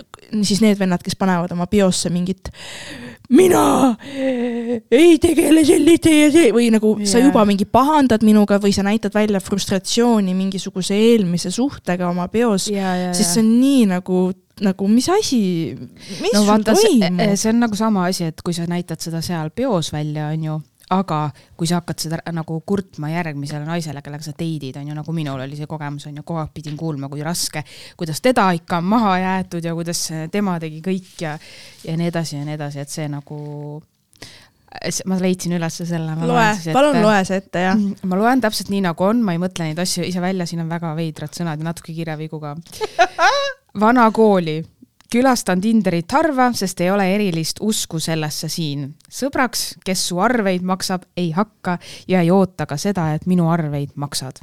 siis 0.42 0.60
need 0.64 0.78
vennad, 0.80 1.02
kes 1.04 1.16
panevad 1.18 1.52
oma 1.54 1.66
biosse 1.70 2.10
mingit 2.12 2.50
mina 3.28 3.96
ei 4.90 5.18
tegele 5.20 5.64
selliste 5.66 6.12
ja 6.12 6.28
see 6.32 6.52
või 6.54 6.70
nagu 6.72 6.94
yeah. 6.96 7.10
sa 7.10 7.20
juba 7.20 7.44
mingi 7.48 7.66
pahandad 7.68 8.24
minuga 8.24 8.56
või 8.62 8.72
sa 8.76 8.84
näitad 8.86 9.14
välja 9.14 9.40
frustratsiooni 9.44 10.34
mingisuguse 10.36 10.96
eelmise 10.96 11.52
suhtega 11.52 12.08
oma 12.08 12.28
bios, 12.32 12.70
ja, 12.72 12.94
ja, 12.96 13.10
siis 13.16 13.34
see 13.34 13.44
on 13.44 13.50
nii 13.60 13.82
nagu, 13.92 14.22
nagu 14.64 14.88
mis 14.88 15.10
asi, 15.12 15.42
mis 16.22 16.32
no 16.32 16.40
sul 16.40 16.48
vaata, 16.48 16.76
see, 16.78 16.96
toimub? 17.04 17.36
see 17.36 17.52
on 17.52 17.62
nagu 17.66 17.80
sama 17.80 18.08
asi, 18.08 18.30
et 18.32 18.40
kui 18.44 18.56
sa 18.56 18.64
näitad 18.70 19.04
seda 19.04 19.20
seal 19.24 19.52
peos 19.52 19.92
välja, 19.92 20.30
onju, 20.32 20.56
aga 20.94 21.18
kui 21.58 21.68
sa 21.68 21.80
hakkad 21.80 22.00
seda 22.00 22.20
nagu 22.34 22.60
kurtma 22.66 23.10
järgmisele 23.12 23.66
naisele, 23.68 24.02
kellega 24.04 24.24
sa 24.24 24.32
date'id, 24.32 24.78
onju, 24.80 24.96
nagu 24.96 25.14
minul 25.16 25.42
oli 25.44 25.58
see 25.58 25.68
kogemus, 25.68 26.08
onju, 26.08 26.24
kogu 26.26 26.40
aeg 26.42 26.54
pidin 26.54 26.78
kuulma, 26.80 27.10
kui 27.12 27.22
raske, 27.24 27.64
kuidas 27.98 28.22
teda 28.24 28.48
ikka 28.56 28.80
on 28.80 28.88
maha 28.94 29.18
jäetud 29.22 29.68
ja 29.68 29.74
kuidas 29.76 30.06
tema 30.32 30.56
tegi 30.62 30.80
kõik 30.84 31.12
ja, 31.24 31.36
ja 31.84 31.96
nii 31.98 32.10
edasi 32.12 32.38
ja 32.38 32.46
nii 32.46 32.56
edasi, 32.56 32.84
et 32.84 32.94
see 32.94 33.08
nagu, 33.12 33.38
ma 35.08 35.20
leidsin 35.20 35.56
ülesse 35.58 35.86
selle. 35.88 36.16
loe, 36.28 36.48
palun 36.72 37.00
loe 37.04 37.20
see 37.28 37.42
ette 37.42 37.66
ja. 37.66 37.76
ma 37.76 38.20
loen 38.20 38.44
täpselt 38.44 38.72
nii, 38.72 38.82
nagu 38.88 39.08
on, 39.08 39.22
ma 39.24 39.36
ei 39.36 39.42
mõtle 39.42 39.68
neid 39.68 39.84
asju 39.84 40.06
ise 40.08 40.24
välja, 40.24 40.48
siin 40.48 40.64
on 40.64 40.72
väga 40.72 40.94
veidrad 40.96 41.36
sõnad 41.36 41.60
ja 41.60 41.68
natuke 41.68 41.96
kirjavigu 41.96 42.40
ka. 42.40 42.56
vana 43.84 44.08
kooli, 44.14 44.60
külastan 45.12 45.60
Tinderit 45.60 46.12
harva, 46.12 46.50
sest 46.52 46.80
ei 46.80 46.90
ole 46.90 47.06
erilist 47.14 47.62
usku 47.64 48.00
sellesse 48.00 48.48
siin. 48.48 48.94
sõbraks, 49.08 49.78
kes 49.84 50.08
su 50.08 50.18
arveid 50.20 50.62
maksab, 50.62 51.06
ei 51.16 51.30
hakka 51.32 51.78
ja 52.08 52.20
ei 52.20 52.30
oota 52.30 52.66
ka 52.66 52.76
seda, 52.76 53.12
et 53.14 53.26
minu 53.26 53.48
arveid 53.50 53.96
maksad. 53.96 54.40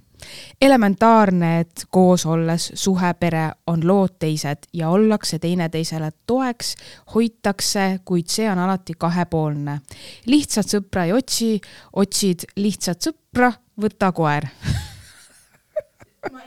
elementaarne, 0.62 1.60
et 1.60 1.86
koos 1.90 2.26
olles 2.26 2.72
suhe, 2.74 3.14
pere 3.20 3.52
on 3.68 3.88
lood 3.88 4.16
teised 4.20 4.66
ja 4.74 4.90
ollakse 4.90 5.40
teineteisele 5.40 6.12
toeks, 6.28 6.76
hoitakse, 7.14 8.00
kuid 8.06 8.28
see 8.28 8.50
on 8.50 8.60
alati 8.60 8.94
kahepoolne. 8.98 9.80
lihtsat 10.26 10.66
sõpra 10.66 11.06
ei 11.06 11.14
otsi, 11.14 11.62
otsid 11.94 12.50
lihtsat 12.56 13.02
sõpra, 13.02 13.54
võta 13.78 14.12
koer. 14.12 14.50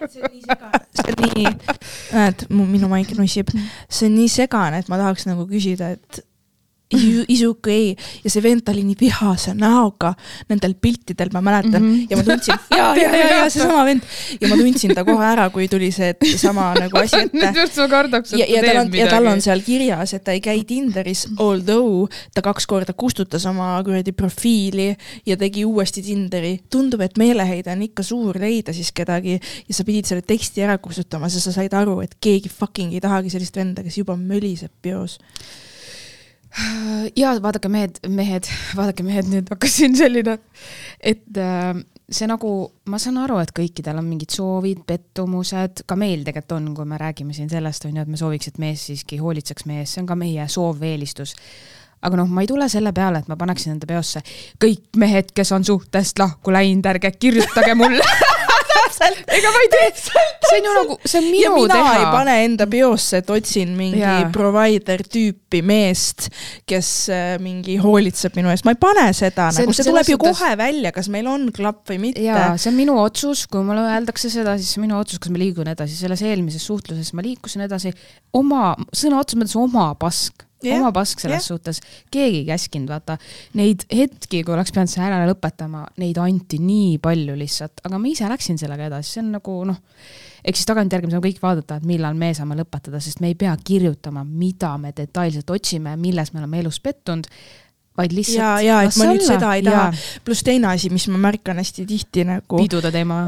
see 0.09 0.23
on 0.23 0.33
nii 0.33 0.45
segane, 0.45 0.81
see 0.99 1.13
on 1.13 1.21
nii, 1.25 1.53
näed, 2.15 2.47
minu 2.55 2.91
maik 2.91 3.13
nussib, 3.19 3.53
see 3.89 4.09
on 4.11 4.17
nii 4.19 4.33
segane, 4.33 4.83
et 4.83 4.91
ma 4.93 5.01
tahaks 5.01 5.29
nagu 5.29 5.47
küsida, 5.51 5.93
et 5.99 6.23
is 6.91 7.05
you, 7.05 7.25
is 7.29 7.43
you 7.43 7.51
okay 7.51 7.95
ja 8.25 8.31
see 8.33 8.43
vend 8.43 8.69
oli 8.73 8.83
nii 8.87 8.97
vihase 9.01 9.53
näoga 9.59 10.15
nendel 10.49 10.75
piltidel, 10.81 11.29
ma 11.33 11.43
mäletan 11.45 11.83
mm, 11.83 11.95
-hmm. 11.95 12.07
ja 12.11 12.17
ma 12.17 12.23
tundsin, 12.25 12.55
ja, 12.71 12.87
ja, 12.97 13.17
ja, 13.17 13.27
ja 13.37 13.51
seesama 13.51 13.85
vend 13.85 14.03
ja 14.41 14.49
ma 14.49 14.57
tundsin 14.57 14.95
ta 14.95 15.05
kohe 15.05 15.27
ära, 15.27 15.51
kui 15.51 15.69
tuli 15.69 15.91
see 15.93 16.15
sama 16.37 16.73
nagu 16.79 16.99
asi 16.99 17.21
ette 17.25 17.53
just 17.61 17.77
ma 17.77 17.89
kardaks, 17.89 18.33
ja, 18.33 18.47
ja 18.49 18.63
tal 18.65 18.81
on, 18.83 18.93
ja 18.97 19.09
tal 19.11 19.27
on 19.27 19.45
seal 19.45 19.63
kirjas, 19.67 20.15
et 20.17 20.25
ta 20.25 20.33
ei 20.33 20.41
käi 20.41 20.65
Tinderis, 20.65 21.27
although 21.37 22.09
ta 22.35 22.43
kaks 22.43 22.67
korda 22.67 22.93
kustutas 22.93 23.47
oma 23.47 23.77
kuradi 23.85 24.13
profiili 24.13 24.95
ja 25.27 25.37
tegi 25.37 25.65
uuesti 25.65 26.03
Tinderi. 26.03 26.59
tundub, 26.71 27.01
et 27.01 27.19
meeleheide 27.19 27.73
on 27.73 27.83
ikka 27.83 28.03
suur 28.03 28.41
leida 28.41 28.73
siis 28.73 28.93
kedagi 28.93 29.39
ja 29.39 29.75
sa 29.75 29.85
pidid 29.85 30.09
selle 30.09 30.23
teksti 30.23 30.65
ära 30.65 30.79
kustutama, 30.79 31.29
sest 31.29 31.51
sa 31.51 31.53
said 31.53 31.73
aru, 31.77 32.01
et 32.01 32.17
keegi 32.21 32.49
fucking 32.49 32.95
ei 32.95 33.01
tahagi 33.01 33.31
sellist 33.31 33.57
venda, 33.57 33.83
kes 33.83 33.99
juba 33.99 34.17
möliseb 34.17 34.73
peos. 34.83 35.19
Ja 37.17 37.35
vaadake 37.43 37.71
mehed, 37.73 38.01
mehed, 38.09 38.49
vaadake 38.77 39.07
mehed, 39.07 39.31
nüüd 39.31 39.53
hakkas 39.53 39.79
siin 39.81 39.97
selline, 39.99 40.39
et 41.01 41.41
äh, 41.41 41.73
see 42.11 42.29
nagu, 42.31 42.53
ma 42.91 43.01
saan 43.03 43.21
aru, 43.23 43.39
et 43.43 43.53
kõikidel 43.57 44.01
on 44.01 44.07
mingid 44.09 44.35
soovid, 44.35 44.85
pettumused, 44.89 45.85
ka 45.89 45.99
meil 45.99 46.25
tegelikult 46.27 46.57
on, 46.59 46.71
kui 46.77 46.89
me 46.89 47.01
räägime 47.01 47.37
siin 47.37 47.51
sellest, 47.53 47.89
on 47.89 47.97
ju, 47.97 48.05
et 48.05 48.13
me 48.13 48.21
sooviks, 48.21 48.53
et 48.53 48.63
mees 48.63 48.87
siiski 48.91 49.21
hoolitseks 49.23 49.69
meie 49.69 49.85
eest, 49.85 49.97
see 49.97 50.05
on 50.05 50.11
ka 50.11 50.19
meie 50.19 50.49
soov 50.53 50.81
või 50.81 50.95
eelistus 50.97 51.37
aga 52.05 52.21
noh, 52.21 52.29
ma 52.31 52.45
ei 52.45 52.51
tule 52.51 52.69
selle 52.71 52.93
peale, 52.95 53.23
et 53.23 53.31
ma 53.31 53.37
paneksin 53.39 53.75
enda 53.75 53.89
peosse 53.91 54.23
kõik 54.63 54.99
mehed, 55.03 55.33
kes 55.35 55.51
on 55.57 55.67
suhtest 55.67 56.21
lahku 56.23 56.55
läinud, 56.55 56.87
ärge 56.87 57.11
kirjutage 57.19 57.75
mulle 57.79 58.05
täpselt. 58.79 59.21
ega 59.37 59.53
ma 59.55 59.63
ei 59.65 59.71
tee, 59.75 59.91
see 59.99 60.59
on 60.59 60.69
ju 60.69 60.73
nagu, 60.79 60.97
see 61.05 61.21
on 61.21 61.29
minu 61.33 61.53
mina 61.59 61.75
teha. 61.79 61.93
ei 62.01 62.07
pane 62.15 62.37
enda 62.47 62.67
peosse, 62.71 63.21
et 63.23 63.31
otsin 63.35 63.75
mingi 63.79 64.01
Jaa. 64.03 64.31
provider 64.35 65.05
tüüpi 65.05 65.61
meest, 65.67 66.29
kes 66.69 66.91
äh, 67.15 67.29
mingi 67.43 67.79
hoolitseb 67.83 68.39
minu 68.39 68.53
eest, 68.53 68.67
ma 68.69 68.75
ei 68.77 68.81
pane 68.81 69.07
seda, 69.17 69.51
See- 69.55 69.67
nagu 69.67 69.77
see 69.77 69.89
tuleb 69.89 70.13
ju 70.15 70.19
kohe 70.23 70.53
välja, 70.61 70.93
kas 70.97 71.11
meil 71.13 71.29
on 71.31 71.49
klapp 71.55 71.85
või 71.93 72.01
mitte. 72.09 72.25
jaa, 72.25 72.51
see 72.61 72.73
on 72.73 72.79
minu 72.79 72.99
otsus, 73.03 73.47
kui 73.51 73.63
mulle 73.67 73.85
öeldakse 73.93 74.31
seda, 74.33 74.57
siis 74.59 74.73
see 74.75 74.83
on 74.83 74.89
minu 74.89 74.99
otsus, 75.01 75.21
kas 75.23 75.33
ma 75.35 75.41
liigun 75.43 75.71
edasi, 75.75 75.97
selles 75.99 76.25
eelmises 76.27 76.65
suhtluses 76.69 77.13
ma 77.17 77.25
liikusin 77.25 77.67
edasi 77.69 77.93
oma, 78.37 78.73
sõna 78.93 79.21
otseses 79.23 79.43
mõttes 79.43 79.59
oma 79.61 79.91
pask 79.99 80.48
yeah, 80.65 80.81
oma 80.81 80.93
pask 80.95 81.21
selles 81.23 81.43
yeah. 81.43 81.49
suhtes, 81.53 81.81
keegi 82.15 82.43
ei 82.43 82.47
käskinud, 82.49 82.91
vaata. 82.91 83.19
Neid 83.59 83.85
hetki, 83.93 84.43
kui 84.43 84.55
oleks 84.55 84.73
pidanud 84.75 84.93
selle 84.93 85.11
ära 85.11 85.29
lõpetama, 85.29 85.85
neid 86.03 86.19
anti 86.23 86.61
nii 86.63 86.97
palju 87.03 87.37
lihtsalt, 87.39 87.85
aga 87.87 88.01
ma 88.01 88.11
ise 88.11 88.31
läksin 88.31 88.59
sellega 88.61 88.89
edasi, 88.91 89.15
see 89.15 89.23
on 89.25 89.31
nagu 89.37 89.57
noh, 89.69 89.79
eks 90.45 90.63
siis 90.63 90.71
tagantjärgi 90.71 91.09
me 91.09 91.17
saame 91.17 91.29
kõik 91.29 91.41
vaadata, 91.45 91.79
et 91.79 91.89
millal 91.89 92.19
me 92.19 92.33
saame 92.37 92.59
lõpetada, 92.59 93.03
sest 93.05 93.23
me 93.25 93.33
ei 93.33 93.39
pea 93.39 93.55
kirjutama, 93.57 94.25
mida 94.27 94.75
me 94.81 94.93
detailselt 94.97 95.51
otsime, 95.55 95.97
milles 96.01 96.33
me 96.35 96.43
oleme 96.43 96.63
elus 96.65 96.81
pettunud, 96.85 97.31
vaid 97.99 98.15
lihtsalt 98.15 98.39
ja, 98.39 98.51
ja 98.63 98.79
et 98.87 98.97
ma 98.99 99.09
nüüd 99.11 99.23
olla. 99.23 99.29
seda 99.35 99.53
ei 99.59 99.65
taha 99.67 99.87
pluss 100.25 100.45
teine 100.47 100.71
asi, 100.71 100.91
mis 100.95 101.09
ma 101.11 101.21
märkan 101.29 101.59
hästi 101.61 101.87
tihti 101.89 102.25
nagu, 102.29 102.61
pidude 102.61 102.93
teema 102.95 103.21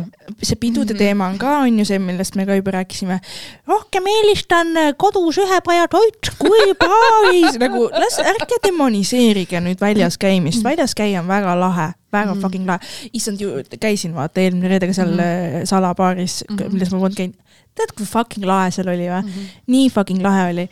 see 0.42 0.56
pidude 0.56 0.94
mm 0.94 0.96
-hmm. 0.96 0.98
teema 0.98 1.26
on 1.26 1.38
ka, 1.38 1.58
on 1.66 1.78
ju 1.78 1.84
see, 1.84 1.98
millest 1.98 2.36
me 2.36 2.46
ka 2.46 2.54
juba 2.54 2.70
rääkisime. 2.78 3.20
rohkem 3.66 4.06
eelistan 4.06 4.66
kodus 4.96 5.38
ühepajatoit 5.38 6.34
kui 6.38 6.74
paavis, 6.84 7.58
nagu 7.58 7.88
las, 7.92 8.18
ärge 8.18 8.60
demoniseerige 8.66 9.60
nüüd 9.60 9.80
väljas 9.80 10.18
käimist, 10.18 10.64
väljas 10.64 10.94
käia 10.94 11.20
on 11.20 11.28
väga 11.28 11.60
lahe, 11.60 11.92
väga 12.12 12.34
mm 12.34 12.40
fucking 12.40 12.66
lahe. 12.66 12.80
issand 13.12 13.40
ju, 13.40 13.52
käisin 13.80 14.14
vaata 14.14 14.42
eelmine 14.42 14.72
reede 14.72 14.90
ka 14.90 14.96
seal 14.96 15.14
mm 15.14 15.66
salabaaris 15.70 16.44
mm. 16.48 16.56
-hmm. 16.56 16.72
milles 16.72 16.90
ma 16.90 16.98
polnud 16.98 17.16
käinud. 17.16 17.36
tead, 17.74 17.92
kui 17.96 18.06
fucking 18.06 18.46
lahe 18.46 18.70
seal 18.74 18.88
oli 18.88 19.06
või? 19.06 19.22
mm. 19.22 19.28
-hmm. 19.28 19.62
nii 19.66 19.90
fucking 19.94 20.22
lahe 20.22 20.50
oli 20.50 20.66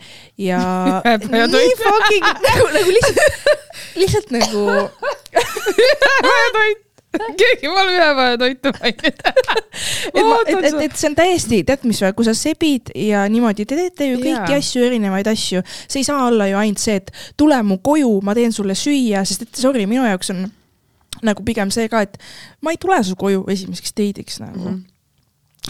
ja 0.49 0.59
nii 1.55 1.71
fucking 1.85 2.27
nagu, 2.49 2.67
nagu 2.75 2.97
lihtsalt, 2.97 3.49
lihtsalt 3.95 4.31
nagu 4.35 4.67
ühepajatoit, 5.79 6.85
keegi 7.37 7.69
pole 7.69 7.95
ühepajatoitu 7.95 8.73
maininud. 8.79 9.23
et, 10.13 10.49
et, 10.49 10.65
et, 10.65 10.81
et 10.85 10.95
see 10.99 11.09
on 11.09 11.17
täiesti, 11.17 11.61
tead 11.65 11.85
mis 11.89 12.01
või, 12.03 12.13
kui 12.17 12.27
sa 12.27 12.35
sebid 12.37 12.93
ja 12.95 13.25
niimoodi, 13.31 13.65
te 13.69 13.77
teete 13.79 14.11
ju 14.11 14.19
kõiki 14.21 14.53
Jaa. 14.53 14.61
asju, 14.61 14.85
erinevaid 14.85 15.29
asju, 15.31 15.63
see 15.87 16.03
ei 16.03 16.07
saa 16.07 16.27
olla 16.27 16.49
ju 16.51 16.59
ainult 16.61 16.83
see, 16.83 16.99
et 17.01 17.11
tule 17.39 17.57
mu 17.65 17.79
koju, 17.83 18.11
ma 18.25 18.37
teen 18.37 18.53
sulle 18.55 18.77
süüa, 18.77 19.25
sest 19.25 19.47
et 19.47 19.61
sorry, 19.63 19.87
minu 19.89 20.05
jaoks 20.05 20.33
on 20.35 20.45
nagu 21.23 21.43
pigem 21.43 21.71
see 21.71 21.89
ka, 21.91 22.01
et 22.01 22.17
ma 22.61 22.71
ei 22.71 22.77
tule 22.81 23.01
su 23.03 23.15
koju 23.19 23.45
esimeseks 23.51 23.95
deidiks 23.97 24.39
nagu 24.39 24.59
mm. 24.59 24.75
-hmm 24.75 24.95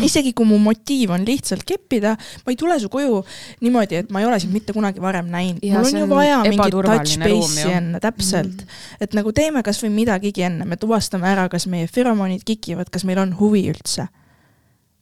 isegi 0.06 0.34
kui 0.38 0.48
mu 0.48 0.60
motiiv 0.62 1.12
on 1.16 1.26
lihtsalt 1.28 1.66
keppida, 1.68 2.14
ma 2.46 2.54
ei 2.54 2.58
tule 2.60 2.78
su 2.80 2.90
koju 2.94 3.20
niimoodi, 3.64 4.04
et 4.04 4.12
ma 4.14 4.22
ei 4.22 4.28
ole 4.30 4.40
sind 4.40 4.54
mitte 4.54 4.74
kunagi 4.76 5.02
varem 5.04 5.28
näinud. 5.32 5.64
Mul 5.64 5.88
on 5.90 6.00
ju 6.00 6.10
vaja 6.12 6.38
mingit 6.46 6.78
touch 6.78 7.18
base'i 7.24 7.74
enne, 7.74 8.00
täpselt 8.00 8.62
mm. 8.62 8.68
-hmm. 8.68 8.98
et 9.02 9.18
nagu 9.18 9.34
teeme 9.34 9.64
kasvõi 9.66 9.90
midagigi 9.94 10.46
enne, 10.46 10.66
me 10.66 10.78
tuvastame 10.78 11.28
ära, 11.28 11.50
kas 11.50 11.68
meie 11.68 11.88
feromoonid 11.88 12.46
kikivad, 12.46 12.90
kas 12.90 13.04
meil 13.04 13.20
on 13.20 13.36
huvi 13.40 13.66
üldse. 13.74 14.08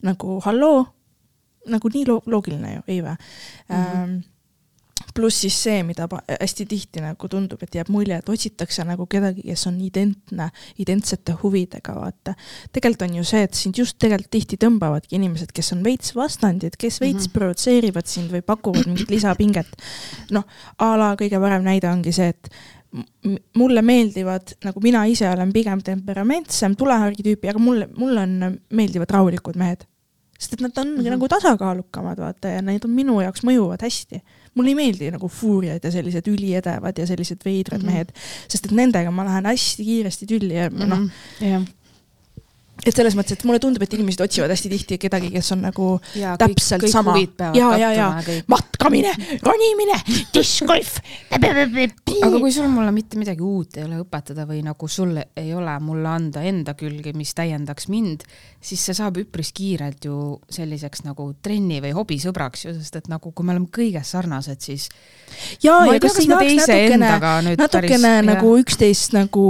nagu 0.01 0.39
halloo, 0.45 0.85
nagu 1.67 1.89
nii 1.93 2.05
lo 2.07 2.21
loogiline 2.25 2.73
ju, 2.73 2.81
ei 2.87 3.03
vä 3.03 3.15
mm? 3.69 3.75
-hmm. 3.75 4.21
Pluss 5.17 5.41
siis 5.43 5.57
see, 5.67 5.81
mida 5.87 6.07
hästi 6.29 6.67
tihti 6.69 7.03
nagu 7.03 7.29
tundub, 7.31 7.61
et 7.65 7.75
jääb 7.79 7.89
mulje, 7.93 8.19
et 8.21 8.29
otsitakse 8.29 8.85
nagu 8.87 9.07
kedagi, 9.09 9.43
kes 9.49 9.67
on 9.71 9.79
identne, 9.83 10.49
identsete 10.83 11.35
huvidega, 11.41 11.95
vaata. 11.97 12.35
tegelikult 12.71 13.07
on 13.09 13.19
ju 13.19 13.25
see, 13.27 13.43
et 13.47 13.57
sind 13.57 13.77
just 13.77 13.97
tegelikult 14.01 14.31
tihti 14.37 14.61
tõmbavadki 14.61 15.17
inimesed, 15.17 15.51
kes 15.55 15.73
on 15.75 15.83
veits 15.85 16.15
vastandid, 16.15 16.77
kes 16.77 17.01
veits 17.01 17.13
mm. 17.13 17.25
-hmm. 17.25 17.35
provotseerivad 17.39 18.07
sind 18.07 18.31
või 18.31 18.41
pakuvad 18.45 18.87
mingit 18.87 19.09
lisapinget. 19.09 19.67
noh, 20.31 20.45
a 20.77 20.95
la 20.97 21.13
kõige 21.19 21.39
parem 21.39 21.63
näide 21.63 21.89
ongi 21.89 22.11
see, 22.15 22.29
et 22.29 22.51
mulle 23.57 23.81
meeldivad, 23.81 24.55
nagu 24.63 24.81
mina 24.83 25.03
ise 25.09 25.27
olen 25.29 25.51
pigem 25.53 25.81
temperamentsem 25.83 26.75
tulehärgi 26.79 27.25
tüüpi, 27.25 27.51
aga 27.51 27.61
mulle, 27.61 27.89
mulle 27.97 28.23
on, 28.23 28.57
meeldivad 28.73 29.11
rahulikud 29.13 29.59
mehed. 29.59 29.85
sest 30.37 30.53
et 30.53 30.61
nad 30.61 30.77
on 30.77 30.87
mm. 30.87 30.97
-hmm. 30.97 31.09
nagu 31.09 31.27
tasakaalukamad, 31.27 32.17
vaata, 32.17 32.47
ja 32.47 32.61
need 32.61 32.83
on 32.85 32.91
minu 32.91 33.21
jaoks 33.21 33.41
mõjuvad 33.43 33.81
hästi. 33.81 34.21
Mulle 34.57 34.73
ei 34.73 34.77
meeldi 34.79 35.11
nagu 35.13 35.29
fuuriad 35.29 35.83
ja 35.85 35.91
sellised 35.93 36.27
üliedevad 36.31 36.97
ja 36.97 37.05
sellised 37.09 37.45
veidrad 37.45 37.81
mm 37.83 37.87
Mhm. 37.87 37.93
-hmm. 37.93 37.93
mehed, 37.93 38.11
sest 38.49 38.65
et 38.65 38.71
nendega 38.75 39.11
ma 39.11 39.25
lähen 39.27 39.45
hästi 39.45 39.83
kiiresti 39.85 40.25
tülli 40.27 40.55
ja 40.57 40.69
mm 40.69 40.77
-hmm. 40.77 40.87
noh, 40.89 41.09
jah. 41.51 41.61
Et 42.87 42.95
selles 42.95 43.15
mõttes, 43.17 43.37
et 43.37 43.45
mulle 43.47 43.59
tundub, 43.63 43.83
et 43.83 43.93
inimesed 43.97 44.23
otsivad 44.23 44.51
hästi 44.53 44.71
tihti 44.71 44.97
kedagi, 45.01 45.31
kes 45.33 45.51
on 45.55 45.63
nagu 45.67 45.89
ja 46.17 46.35
Täpselt 46.39 46.87
sama. 46.91 47.15
Ja, 47.57 47.71
ja, 47.79 47.91
ja. 47.95 48.07
matkamine, 48.51 49.13
ronimine, 49.43 49.97
diskgolf. 50.33 50.97
aga 51.31 52.39
kui 52.39 52.51
sul 52.55 52.69
mulle 52.71 52.91
mitte 52.95 53.19
midagi 53.19 53.43
uut 53.45 53.77
ei 53.77 53.85
ole 53.85 54.01
õpetada 54.03 54.47
või 54.49 54.61
nagu 54.65 54.89
sul 54.91 55.17
ei 55.17 55.53
ole 55.55 55.73
mulle 55.83 56.09
anda 56.11 56.43
enda 56.47 56.75
külge, 56.77 57.13
mis 57.17 57.33
täiendaks 57.37 57.89
mind, 57.91 58.25
siis 58.61 58.83
see 58.87 58.97
saab 58.97 59.19
üpris 59.21 59.51
kiirelt 59.55 60.07
ju 60.07 60.37
selliseks 60.53 61.03
nagu 61.07 61.29
trenni 61.43 61.81
või 61.83 61.93
hobisõbraks 61.97 62.67
ju, 62.67 62.75
sest 62.77 63.01
et 63.01 63.09
nagu 63.11 63.31
kui 63.31 63.47
me 63.47 63.55
oleme 63.55 63.71
kõiges 63.73 64.13
sarnased, 64.15 64.61
siis 64.63 64.87
ja, 65.63 65.79
ja 65.87 65.99
kas 66.01 66.19
ei 66.21 66.29
tahaks 66.31 66.67
natukene, 66.67 67.11
natukene 67.57 68.13
päris- 68.13 68.29
nagu 68.31 68.53
üksteist 68.61 69.17
nagu 69.17 69.47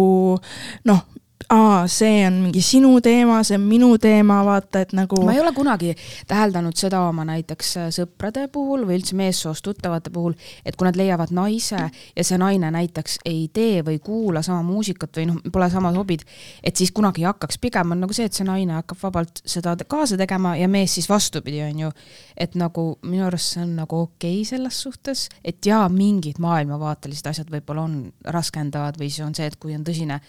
noh, 0.88 1.06
aa, 1.50 1.88
see 1.88 2.26
on 2.28 2.42
mingi 2.44 2.62
sinu 2.62 2.98
teema, 3.02 3.40
see 3.48 3.56
on 3.56 3.64
minu 3.70 3.94
teema, 4.02 4.42
vaata, 4.46 4.82
et 4.84 4.92
nagu 4.98 5.20
ma 5.24 5.32
ei 5.36 5.40
ole 5.40 5.54
kunagi 5.56 5.94
täheldanud 6.28 6.76
seda 6.76 7.00
oma 7.08 7.24
näiteks 7.28 7.70
äh, 7.80 7.88
sõprade 7.96 8.48
puhul 8.52 8.84
või 8.88 8.98
üldse 9.00 9.16
meessoost 9.16 9.64
tuttavate 9.64 10.12
puhul, 10.14 10.36
et 10.68 10.76
kui 10.76 10.88
nad 10.88 11.00
leiavad 11.00 11.32
naise 11.36 11.80
ja 11.88 12.26
see 12.28 12.40
naine 12.42 12.72
näiteks 12.76 13.22
ei 13.26 13.46
tee 13.54 13.80
või 13.88 14.02
kuula 14.04 14.44
sama 14.44 14.60
muusikat 14.68 15.22
või 15.22 15.30
noh, 15.32 15.40
pole 15.54 15.70
samad 15.72 15.96
hobid, 15.96 16.28
et 16.64 16.76
siis 16.76 16.92
kunagi 16.92 17.24
ei 17.24 17.30
hakkaks, 17.30 17.62
pigem 17.64 17.96
on 17.96 18.04
nagu 18.04 18.18
see, 18.18 18.28
et 18.28 18.36
see 18.36 18.48
naine 18.48 18.76
hakkab 18.82 19.02
vabalt 19.08 19.42
seda 19.48 19.78
kaasa 19.88 20.20
tegema 20.20 20.58
ja 20.60 20.68
mees 20.72 20.98
siis 21.00 21.08
vastupidi, 21.10 21.64
on 21.64 21.84
ju. 21.88 21.96
et 22.38 22.60
nagu 22.60 22.88
minu 23.08 23.26
arust 23.30 23.56
see 23.56 23.64
on 23.64 23.76
nagu 23.80 24.04
okei 24.10 24.42
okay 24.42 24.52
selles 24.52 24.84
suhtes, 24.84 25.28
et 25.46 25.66
jaa, 25.66 25.88
mingid 25.90 26.44
maailmavaatelised 26.44 27.32
asjad 27.32 27.52
võib-olla 27.52 27.88
on 27.88 28.00
raskendavad 28.36 29.00
või 29.00 29.14
siis 29.14 29.24
on 29.26 29.36
see, 29.38 29.48
et 29.48 29.56
kui 29.56 29.76
on 29.78 29.88
tõsine 29.88 30.20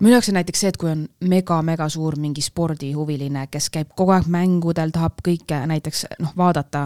minu 0.00 0.14
jaoks 0.14 0.28
on 0.28 0.38
näiteks 0.38 0.60
see, 0.60 0.70
et 0.72 0.78
kui 0.80 0.90
on 0.90 1.04
mega-mega 1.30 1.86
suur 1.92 2.16
mingi 2.20 2.42
spordihuviline, 2.44 3.46
kes 3.52 3.68
käib 3.74 3.92
kogu 3.96 4.14
aeg 4.14 4.26
mängudel, 4.32 4.92
tahab 4.94 5.20
kõike 5.26 5.60
näiteks 5.70 6.04
noh, 6.22 6.32
vaadata 6.38 6.84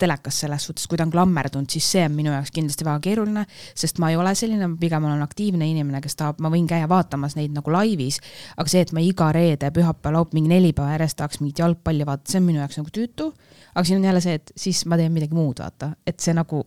telekas 0.00 0.40
selles 0.44 0.68
suhtes, 0.68 0.86
kui 0.90 1.00
ta 1.00 1.06
on 1.06 1.12
klammerdunud, 1.14 1.70
siis 1.72 1.88
see 1.96 2.04
on 2.04 2.16
minu 2.16 2.32
jaoks 2.34 2.52
kindlasti 2.54 2.86
väga 2.88 3.02
keeruline, 3.08 3.44
sest 3.78 4.00
ma 4.02 4.12
ei 4.12 4.18
ole 4.20 4.34
selline, 4.38 4.70
pigem 4.80 5.08
olen 5.08 5.24
aktiivne 5.24 5.68
inimene, 5.70 6.02
kes 6.04 6.18
tahab, 6.20 6.42
ma 6.44 6.52
võin 6.52 6.68
käia 6.70 6.88
vaatamas 6.90 7.38
neid 7.38 7.56
nagu 7.56 7.72
laivis, 7.72 8.20
aga 8.56 8.74
see, 8.74 8.84
et 8.84 8.94
ma 8.96 9.04
iga 9.04 9.30
reede, 9.34 9.72
pühapäev, 9.74 10.18
laupäev, 10.18 10.36
mingi 10.38 10.52
neli 10.52 10.74
päeva 10.76 10.96
järjest 10.96 11.20
tahaks 11.22 11.42
mingit 11.42 11.64
jalgpalli 11.64 12.06
vaadata, 12.08 12.32
see 12.32 12.42
on 12.42 12.48
minu 12.50 12.62
jaoks 12.62 12.82
nagu 12.82 12.94
tüütu, 12.94 13.32
aga 13.74 13.86
siin 13.88 14.02
on 14.02 14.10
jälle 14.10 14.24
see, 14.24 14.38
et 14.40 14.52
siis 14.56 14.84
ma 14.86 15.00
teen 15.00 15.14
midagi 15.14 15.36
muud, 15.36 15.62
vaata, 15.64 15.94
et 16.06 16.20
see 16.20 16.36
nagu 16.36 16.64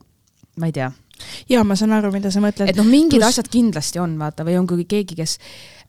ma 0.59 0.67
ei 0.67 0.75
tea 0.75 0.89
ja 1.49 1.63
ma 1.67 1.75
saan 1.75 1.93
aru, 1.95 2.11
mida 2.13 2.31
sa 2.31 2.41
mõtled 2.43 2.71
et. 2.71 2.79
noh, 2.79 2.87
mingid 2.87 3.19
Plus... 3.19 3.29
asjad 3.29 3.51
kindlasti 3.51 4.01
on, 4.01 4.17
vaata, 4.19 4.45
või 4.47 4.57
on 4.59 4.67
kui 4.69 4.85
keegi, 4.89 5.15
kes, 5.17 5.37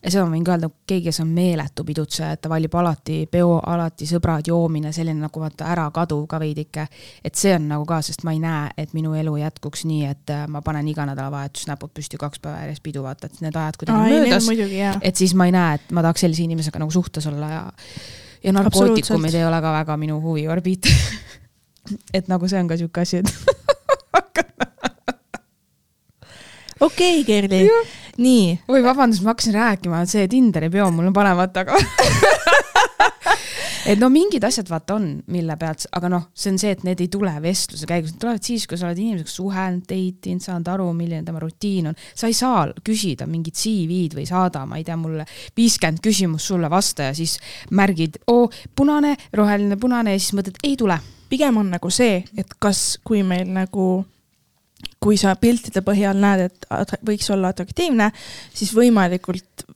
seda 0.03 0.25
ma 0.27 0.35
võin 0.35 0.45
ka 0.47 0.55
öelda, 0.57 0.71
keegi, 0.89 1.09
kes 1.11 1.21
on 1.25 1.31
meeletu 1.35 1.85
pidutseja, 1.87 2.33
et 2.37 2.43
ta 2.43 2.51
valib 2.53 2.75
alati 2.79 3.19
peo, 3.31 3.57
alati 3.73 4.09
sõbrad, 4.09 4.49
joomine, 4.49 4.93
selline 4.95 5.23
nagu 5.23 5.43
vaata 5.43 5.69
ärakaduv 5.75 6.25
ka 6.31 6.41
veidike. 6.43 6.87
et 7.25 7.35
see 7.39 7.55
on 7.57 7.69
nagu 7.75 7.87
ka, 7.89 8.01
sest 8.03 8.25
ma 8.29 8.35
ei 8.37 8.41
näe, 8.43 8.73
et 8.77 8.97
minu 8.97 9.15
elu 9.19 9.37
jätkuks 9.43 9.85
nii, 9.89 10.07
et 10.11 10.35
äh, 10.35 10.47
ma 10.49 10.63
panen 10.63 10.89
iga 10.89 11.07
nädalavahetus 11.09 11.69
näpud 11.71 11.95
püsti 11.95 12.21
kaks 12.21 12.43
päeva 12.43 12.65
järjest 12.65 12.83
pidu, 12.83 13.05
vaata, 13.07 13.31
et 13.31 13.45
need 13.45 13.57
ajad 13.57 13.79
kuidagi 13.81 14.11
need 14.11 14.27
möödas. 14.27 14.99
et 15.03 15.17
siis 15.17 15.35
ma 15.35 15.47
ei 15.49 15.55
näe, 15.55 15.79
et 15.79 15.95
ma 15.95 16.03
tahaks 16.03 16.27
sellise 16.27 16.45
inimesega 16.47 16.83
nagu 16.83 16.91
suhtes 16.91 17.27
olla 17.31 17.51
ja, 17.51 17.63
ja 18.45 18.53
narkootikumid 18.53 19.35
ei 19.35 19.47
ole 19.47 19.61
ka 19.63 19.73
väga 19.81 19.97
minu 19.97 20.21
huviorbiit. 20.21 20.91
et 22.17 22.29
nagu 22.31 22.49
see 22.49 22.61
on 22.61 22.69
ka 22.71 22.79
sihuke 22.79 23.03
asi, 23.07 23.23
et 23.23 23.35
okei 26.83 27.21
okay,, 27.21 27.25
Kerli, 27.25 27.71
nii, 28.23 28.47
oi, 28.69 28.83
vabandust, 28.85 29.23
ma 29.23 29.33
hakkasin 29.33 29.55
rääkima, 29.55 30.03
see 30.11 30.27
Tinderi 30.31 30.71
peo 30.73 30.91
mul 30.91 31.11
on 31.11 31.17
panemata, 31.17 31.63
aga 31.63 31.79
et 33.93 34.01
no 34.01 34.09
mingid 34.13 34.43
asjad 34.47 34.69
vaata 34.71 34.97
on, 34.99 35.07
mille 35.33 35.57
pealt, 35.61 35.87
aga 35.95 36.11
noh, 36.11 36.27
see 36.35 36.53
on 36.53 36.59
see, 36.61 36.73
et 36.75 36.83
need 36.87 37.03
ei 37.05 37.11
tule 37.13 37.33
vestluse 37.45 37.87
käigus, 37.89 38.15
need 38.15 38.23
tulevad 38.23 38.47
siis, 38.47 38.67
kui 38.67 38.81
sa 38.81 38.89
oled 38.89 39.03
inimesega 39.03 39.35
suhelnud, 39.35 39.85
date 39.89 40.33
inud, 40.33 40.45
saanud 40.45 40.71
aru, 40.75 40.89
milline 40.99 41.23
tema 41.27 41.43
rutiin 41.43 41.93
on. 41.93 41.99
sa 42.15 42.31
ei 42.31 42.37
saa 42.37 42.67
küsida 42.85 43.29
mingit 43.31 43.59
CV-d 43.59 44.19
või 44.19 44.27
saada, 44.29 44.65
ma 44.67 44.81
ei 44.81 44.87
tea, 44.87 44.99
mulle 44.99 45.27
viiskümmend 45.59 46.03
küsimust 46.05 46.51
sulle 46.51 46.71
vasta 46.73 47.11
ja 47.11 47.17
siis 47.17 47.39
märgid, 47.71 48.23
oo, 48.33 48.49
punane, 48.77 49.15
roheline, 49.39 49.79
punane 49.79 50.17
ja 50.17 50.23
siis 50.23 50.35
mõtled, 50.39 50.59
ei 50.67 50.77
tule. 50.79 50.99
pigem 51.33 51.57
on 51.57 51.71
nagu 51.73 51.91
see, 51.91 52.25
et 52.37 52.59
kas, 52.61 52.99
kui 53.05 53.23
meil 53.25 53.49
nagu 53.49 54.05
kui 55.03 55.19
sa 55.21 55.35
piltide 55.41 55.83
põhjal 55.85 56.19
näed, 56.23 56.47
et 56.47 56.95
võiks 57.07 57.31
olla 57.35 57.51
atraktiivne, 57.53 58.11
siis 58.55 58.71
võimalikult 58.77 59.67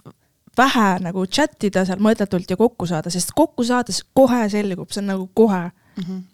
vähe 0.56 0.86
nagu 1.04 1.26
chat 1.26 1.68
ida 1.68 1.84
seal 1.88 2.00
mõttetult 2.02 2.50
ja 2.50 2.56
kokku 2.56 2.88
saada, 2.88 3.12
sest 3.12 3.34
kokku 3.36 3.66
saades 3.66 4.02
kohe 4.16 4.46
selgub, 4.52 4.88
see 4.92 5.02
on 5.02 5.12
nagu 5.14 5.28
kohe 5.34 5.66
mm. 5.66 6.06
-hmm 6.06 6.24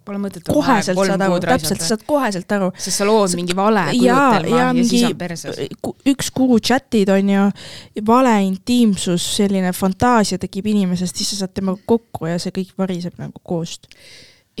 Pole 0.00 0.16
mõtet 0.16 0.46
koheselt 0.48 0.96
saad 0.96 1.22
aru, 1.22 1.36
täpselt, 1.44 1.82
sa 1.82 1.90
saad 1.92 2.00
koheselt 2.08 2.52
aru. 2.56 2.70
sest 2.80 3.02
sa 3.02 3.04
lood 3.04 3.34
mingi 3.36 3.54
vale 3.56 3.82
kujutelma 3.90 4.48
ja, 4.48 4.56
ja, 4.64 4.70
ja 4.72 4.84
siis 4.88 5.04
on 5.10 5.18
perses. 5.20 5.60
üks 6.08 6.30
kuu 6.34 6.56
chat'id 6.58 7.12
on 7.12 7.28
ju, 7.28 7.44
vale 8.08 8.32
intiimsus, 8.46 9.26
selline 9.36 9.74
fantaasia 9.76 10.40
tekib 10.40 10.66
inimesest, 10.72 11.20
siis 11.20 11.30
sa 11.34 11.44
saad 11.44 11.52
temaga 11.54 11.84
kokku 11.86 12.26
ja 12.26 12.38
see 12.42 12.54
kõik 12.56 12.72
variseb 12.80 13.20
nagu 13.20 13.44
koost 13.44 13.86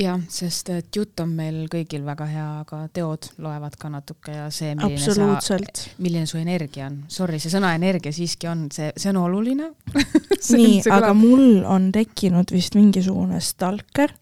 jah, 0.00 0.20
sest 0.32 0.70
et 0.74 0.96
jutt 0.96 1.20
on 1.22 1.32
meil 1.36 1.64
kõigil 1.70 2.04
väga 2.06 2.26
hea, 2.30 2.46
aga 2.62 2.80
teod 2.94 3.30
loevad 3.42 3.76
ka 3.80 3.90
natuke 3.92 4.34
ja 4.34 4.46
see, 4.54 4.72
milline 4.78 5.40
sa, 5.44 5.58
milline 6.00 6.30
su 6.30 6.40
energia 6.40 6.88
on. 6.88 7.02
Sorry, 7.12 7.40
see 7.42 7.52
sõna 7.52 7.74
energia 7.78 8.12
siiski 8.14 8.48
on, 8.50 8.68
see, 8.74 8.90
see 8.96 9.12
on 9.12 9.20
oluline 9.24 9.70
nii, 10.56 10.80
aga 10.92 11.12
mul 11.16 11.62
on 11.68 11.90
tekkinud 11.94 12.52
vist 12.54 12.78
mingisugune 12.78 13.40
stalker. 13.44 14.16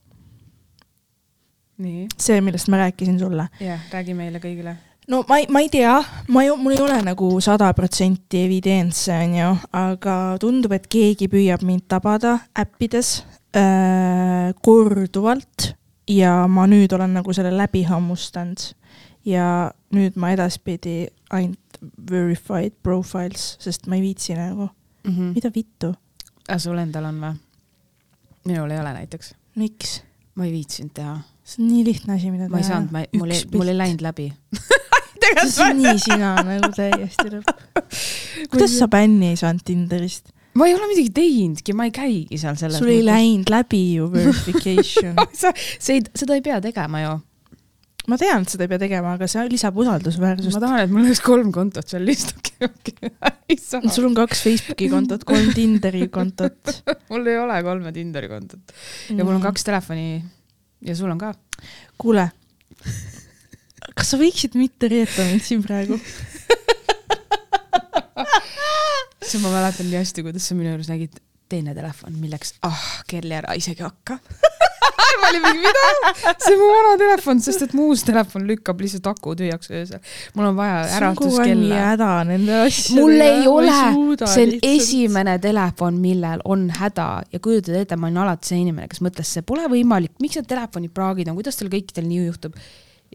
see, 1.79 2.41
millest 2.43 2.69
ma 2.69 2.85
rääkisin 2.85 3.19
sulle. 3.19 3.49
jah, 3.63 3.89
räägi 3.93 4.19
meile 4.19 4.43
kõigile 4.43 4.77
no 5.09 5.25
ma 5.29 5.39
ei, 5.39 5.47
ma 5.49 5.63
ei 5.63 5.71
tea, 5.73 5.95
ma 6.29 6.43
ei, 6.45 6.53
mul 6.57 6.75
ei 6.75 6.83
ole 6.83 7.01
nagu 7.07 7.31
sada 7.41 7.71
protsenti 7.77 8.43
evidentse, 8.45 9.15
onju, 9.15 9.55
aga 9.79 10.17
tundub, 10.43 10.75
et 10.77 10.89
keegi 10.91 11.31
püüab 11.31 11.65
mind 11.67 11.87
tabada 11.89 12.39
äppides 12.59 13.23
äh, 13.57 14.55
korduvalt 14.63 15.73
ja 16.09 16.47
ma 16.49 16.67
nüüd 16.71 16.93
olen 16.97 17.17
nagu 17.19 17.33
selle 17.37 17.53
läbi 17.57 17.85
hammustanud 17.89 18.71
ja 19.29 19.71
nüüd 19.95 20.17
ma 20.21 20.33
edaspidi 20.35 21.07
ainult 21.31 21.81
verified 22.11 22.75
profiles, 22.83 23.55
sest 23.63 23.87
ma 23.87 23.99
ei 23.99 24.03
viitsi 24.03 24.35
nagu 24.35 24.69
mm, 24.69 25.13
-hmm. 25.13 25.35
mida 25.35 25.51
vittu. 25.55 25.95
aga 26.49 26.59
sul 26.59 26.79
endal 26.79 27.05
on 27.05 27.21
või? 27.21 27.35
minul 28.49 28.71
ei 28.71 28.81
ole 28.81 28.93
näiteks. 28.93 29.35
miks? 29.55 30.03
ma 30.35 30.45
ei 30.45 30.53
viitsinud 30.53 30.95
teha. 30.95 31.19
see 31.45 31.63
on 31.63 31.69
nii 31.69 31.85
lihtne 31.85 32.15
asi, 32.15 32.31
mida 32.31 32.45
teha. 32.45 32.51
ma 32.51 32.59
ei 32.59 32.65
saanud, 32.65 32.91
ma, 32.91 33.05
mul 33.21 33.31
ei, 33.31 33.45
mul 33.55 33.69
ei 33.69 33.79
läinud 33.79 34.03
läbi 34.03 34.33
see 35.47 35.71
on 35.71 35.83
nii 35.83 35.99
sina 36.07 36.35
nagu 36.47 36.73
täiesti 36.77 37.31
lõpp. 37.33 37.53
kuidas 38.51 38.79
sa 38.79 38.89
bänni 38.89 39.33
ei 39.33 39.37
saanud 39.41 39.65
Tinderist? 39.65 40.33
Ma 40.59 40.67
ei 40.67 40.75
ole 40.75 40.89
midagi 40.91 41.13
teinudki, 41.15 41.75
ma 41.77 41.87
ei 41.89 41.95
käigi 41.95 42.39
seal 42.41 42.59
selles 42.59 42.81
sul 42.83 42.91
ei 42.93 43.05
läinud 43.07 43.51
läbi 43.53 43.83
ju 43.97 44.09
verification. 44.15 45.17
Sa, 45.41 45.53
see 45.55 45.99
ei, 45.99 46.05
seda 46.19 46.39
ei 46.39 46.45
pea 46.45 46.59
tegema 46.65 47.03
ju. 47.05 47.17
ma 48.09 48.17
tean, 48.21 48.47
et 48.47 48.55
seda 48.55 48.65
ei 48.65 48.73
pea 48.73 48.81
tegema, 48.81 49.13
aga 49.19 49.29
see 49.31 49.45
lisab 49.53 49.77
usaldusväärsust. 49.83 50.57
ma 50.57 50.63
tahan, 50.65 50.85
et 50.87 50.95
mul 50.95 51.05
oleks 51.05 51.21
kolm 51.25 51.53
kontot 51.55 51.91
seal 51.91 52.09
okay. 52.69 53.13
sul 53.93 54.09
on 54.09 54.17
kaks 54.17 54.43
Facebooki 54.47 54.89
kontot, 54.93 55.27
kolm 55.29 55.53
Tinderi 55.55 56.09
kontot. 56.13 56.81
Mul 57.13 57.29
ei 57.29 57.39
ole 57.39 57.61
kolme 57.67 57.93
Tinderi 57.95 58.31
kontot. 58.33 58.75
Ja 59.13 59.23
mul 59.23 59.37
on 59.37 59.45
kaks 59.45 59.67
telefoni. 59.69 60.25
Ja 60.89 60.97
sul 60.97 61.11
on 61.13 61.21
ka. 61.21 61.35
kuule, 61.99 62.29
kas 63.99 64.13
sa 64.15 64.19
võiksid 64.21 64.55
mitte 64.59 64.89
reeta 64.91 65.27
mind 65.27 65.43
siin 65.45 65.63
praegu 65.65 65.99
siis 69.29 69.43
ma 69.43 69.55
mäletan 69.55 69.91
nii 69.91 70.01
hästi, 70.01 70.27
kuidas 70.27 70.49
sa 70.49 70.59
minu 70.59 70.75
juures 70.75 70.91
nägid 70.93 71.19
teine 71.49 71.75
telefon, 71.75 72.17
milleks, 72.21 72.57
ah, 72.67 72.87
Kerli, 73.09 73.35
ära 73.39 73.55
isegi 73.57 73.85
hakka 73.85 74.19
ma 75.21 75.29
olin 75.31 75.43
mingi, 75.43 75.61
mida? 75.65 75.85
see 76.43 76.55
on 76.55 76.61
mu 76.61 76.69
vana 76.73 76.95
telefon, 77.01 77.41
sest 77.45 77.65
et 77.67 77.75
mu 77.77 77.89
uus 77.93 78.05
telefon 78.07 78.45
lükkab 78.49 78.81
lihtsalt 78.83 79.07
aku 79.11 79.35
tühjaks 79.39 79.71
öösel. 79.73 80.03
mul 80.37 80.51
on 80.51 80.59
vaja 80.59 80.83
äratuskella. 80.99 81.81
häda 81.91 82.11
nende 82.29 82.59
asjadega. 82.65 83.01
mul 83.01 83.25
ei 83.29 83.47
ole, 83.51 83.79
see 83.79 83.95
on 83.95 84.53
lihtsalt. 84.53 84.69
esimene 84.73 85.39
telefon, 85.45 86.03
millel 86.03 86.45
on 86.45 86.69
häda 86.81 87.09
ja 87.33 87.43
kujutad 87.45 87.81
ette, 87.81 87.97
ma 87.97 88.11
olin 88.11 88.23
alati 88.25 88.53
see 88.53 88.61
inimene, 88.65 88.91
kes 88.93 89.03
mõtles, 89.05 89.33
see 89.39 89.47
pole 89.47 89.67
võimalik, 89.73 90.15
miks 90.23 90.41
need 90.41 90.51
telefonid 90.51 90.95
praagid 90.95 91.31
on, 91.31 91.39
kuidas 91.39 91.59
teil 91.59 91.73
kõikidel 91.73 92.09
nii 92.11 92.29
juhtub. 92.29 92.61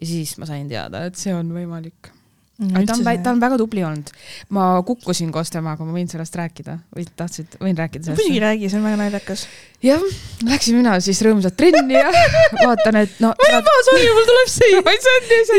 ja 0.00 0.10
siis 0.10 0.36
ma 0.42 0.50
sain 0.50 0.68
teada, 0.70 1.06
et 1.08 1.20
see 1.20 1.34
on 1.34 1.54
võimalik 1.54 2.13
ta 2.54 2.94
on, 2.94 3.22
ta 3.22 3.30
on 3.32 3.40
väga 3.42 3.56
tubli 3.58 3.82
olnud. 3.82 4.10
ma 4.54 4.82
kukkusin 4.86 5.32
koos 5.34 5.50
temaga, 5.50 5.82
ma 5.82 5.94
võin 5.96 6.06
sellest 6.10 6.36
rääkida 6.38 6.76
või 6.94 7.06
tahtsid, 7.18 7.56
võin 7.58 7.74
rääkida 7.74 8.06
sellest? 8.06 8.20
muidugi 8.20 8.42
räägi, 8.44 8.68
see 8.70 8.78
on 8.78 8.84
väga 8.86 8.98
naljakas. 9.00 9.42
jah, 9.82 10.04
läksin 10.46 10.78
mina 10.78 10.92
siis 11.02 11.18
rõõmsalt 11.26 11.56
trenni 11.58 11.96
ja 11.98 12.12
vaatan, 12.66 13.00
et 13.02 13.16
no. 13.24 13.32
ma 13.34 13.48
juba, 13.56 13.74
sorry, 13.88 14.12
mul 14.14 14.28
tuleb 14.28 14.52
see. 14.52 14.70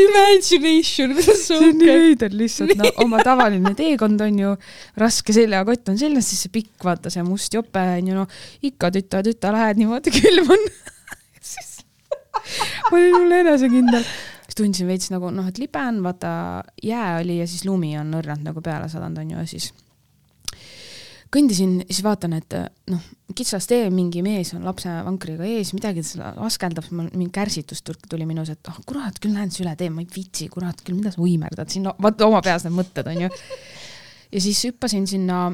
imagination, 0.06 1.12
see 1.26 1.58
on 1.58 1.76
nii 1.82 1.90
veider 1.90 2.36
lihtsalt, 2.40 2.72
no 2.80 2.92
oma 3.04 3.20
tavaline 3.26 3.74
teekond 3.76 4.24
on 4.24 4.38
ju, 4.40 4.54
raske 5.02 5.36
seljakott 5.36 5.92
on 5.92 6.00
seljas, 6.00 6.30
siis 6.32 6.46
see 6.46 6.54
pikk, 6.54 6.78
vaata 6.86 7.12
see 7.12 7.24
must 7.26 7.52
jope 7.58 7.82
on 7.98 8.08
ju, 8.08 8.16
no 8.16 8.24
ikka 8.64 8.88
tüta, 8.94 9.20
tüta 9.26 9.52
lähed 9.52 9.82
niimoodi 9.82 10.14
külm 10.16 10.48
on 10.56 10.64
ma 12.88 12.96
olin 12.96 13.14
hull 13.18 13.36
enesekindel 13.42 14.08
tundsin 14.56 14.88
veits 14.88 15.10
nagu 15.12 15.30
noh, 15.34 15.48
et 15.48 15.58
libe 15.60 15.80
on, 15.80 16.02
vaata 16.04 16.30
jää 16.82 17.18
oli 17.20 17.40
ja 17.40 17.48
siis 17.50 17.66
lumi 17.68 17.94
on 18.00 18.14
õrnalt 18.18 18.44
nagu 18.46 18.62
peale 18.64 18.88
sadanud, 18.92 19.20
on 19.22 19.34
ju, 19.34 19.42
ja 19.42 19.50
siis 19.50 19.72
kõndisin, 21.32 21.78
siis 21.90 22.02
vaatan, 22.06 22.36
et 22.38 22.56
noh, 22.92 23.02
kitsas 23.36 23.66
tee, 23.68 23.88
mingi 23.92 24.22
mees 24.24 24.52
on 24.56 24.64
lapsevankriga 24.66 25.46
ees, 25.48 25.72
midagi 25.76 26.04
askeldab, 26.22 26.88
mingi 26.92 27.30
kärsitus 27.34 27.82
tuli 27.84 28.28
minus, 28.28 28.52
et 28.54 28.70
oh 28.70 28.78
kurat, 28.88 29.18
küll 29.22 29.36
lähen 29.36 29.52
üle 29.62 29.74
tee, 29.78 29.90
ma 29.92 30.04
ei 30.04 30.10
viitsi, 30.12 30.48
kurat 30.52 30.80
küll, 30.84 30.98
mida 30.98 31.12
sa 31.12 31.22
võimerdad 31.22 31.72
siin 31.72 31.88
no,, 31.88 31.96
vaata 32.02 32.28
oma 32.28 32.42
peas 32.46 32.66
need 32.66 32.76
mõtted 32.78 33.10
onju. 33.12 33.30
ja 34.32 34.44
siis 34.44 34.62
hüppasin 34.68 35.08
sinna 35.10 35.48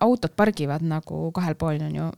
autod 0.00 0.32
pargivad 0.36 0.84
nagu 0.86 1.30
kahel 1.36 1.56
pool 1.58 1.80
onju. 1.88 2.08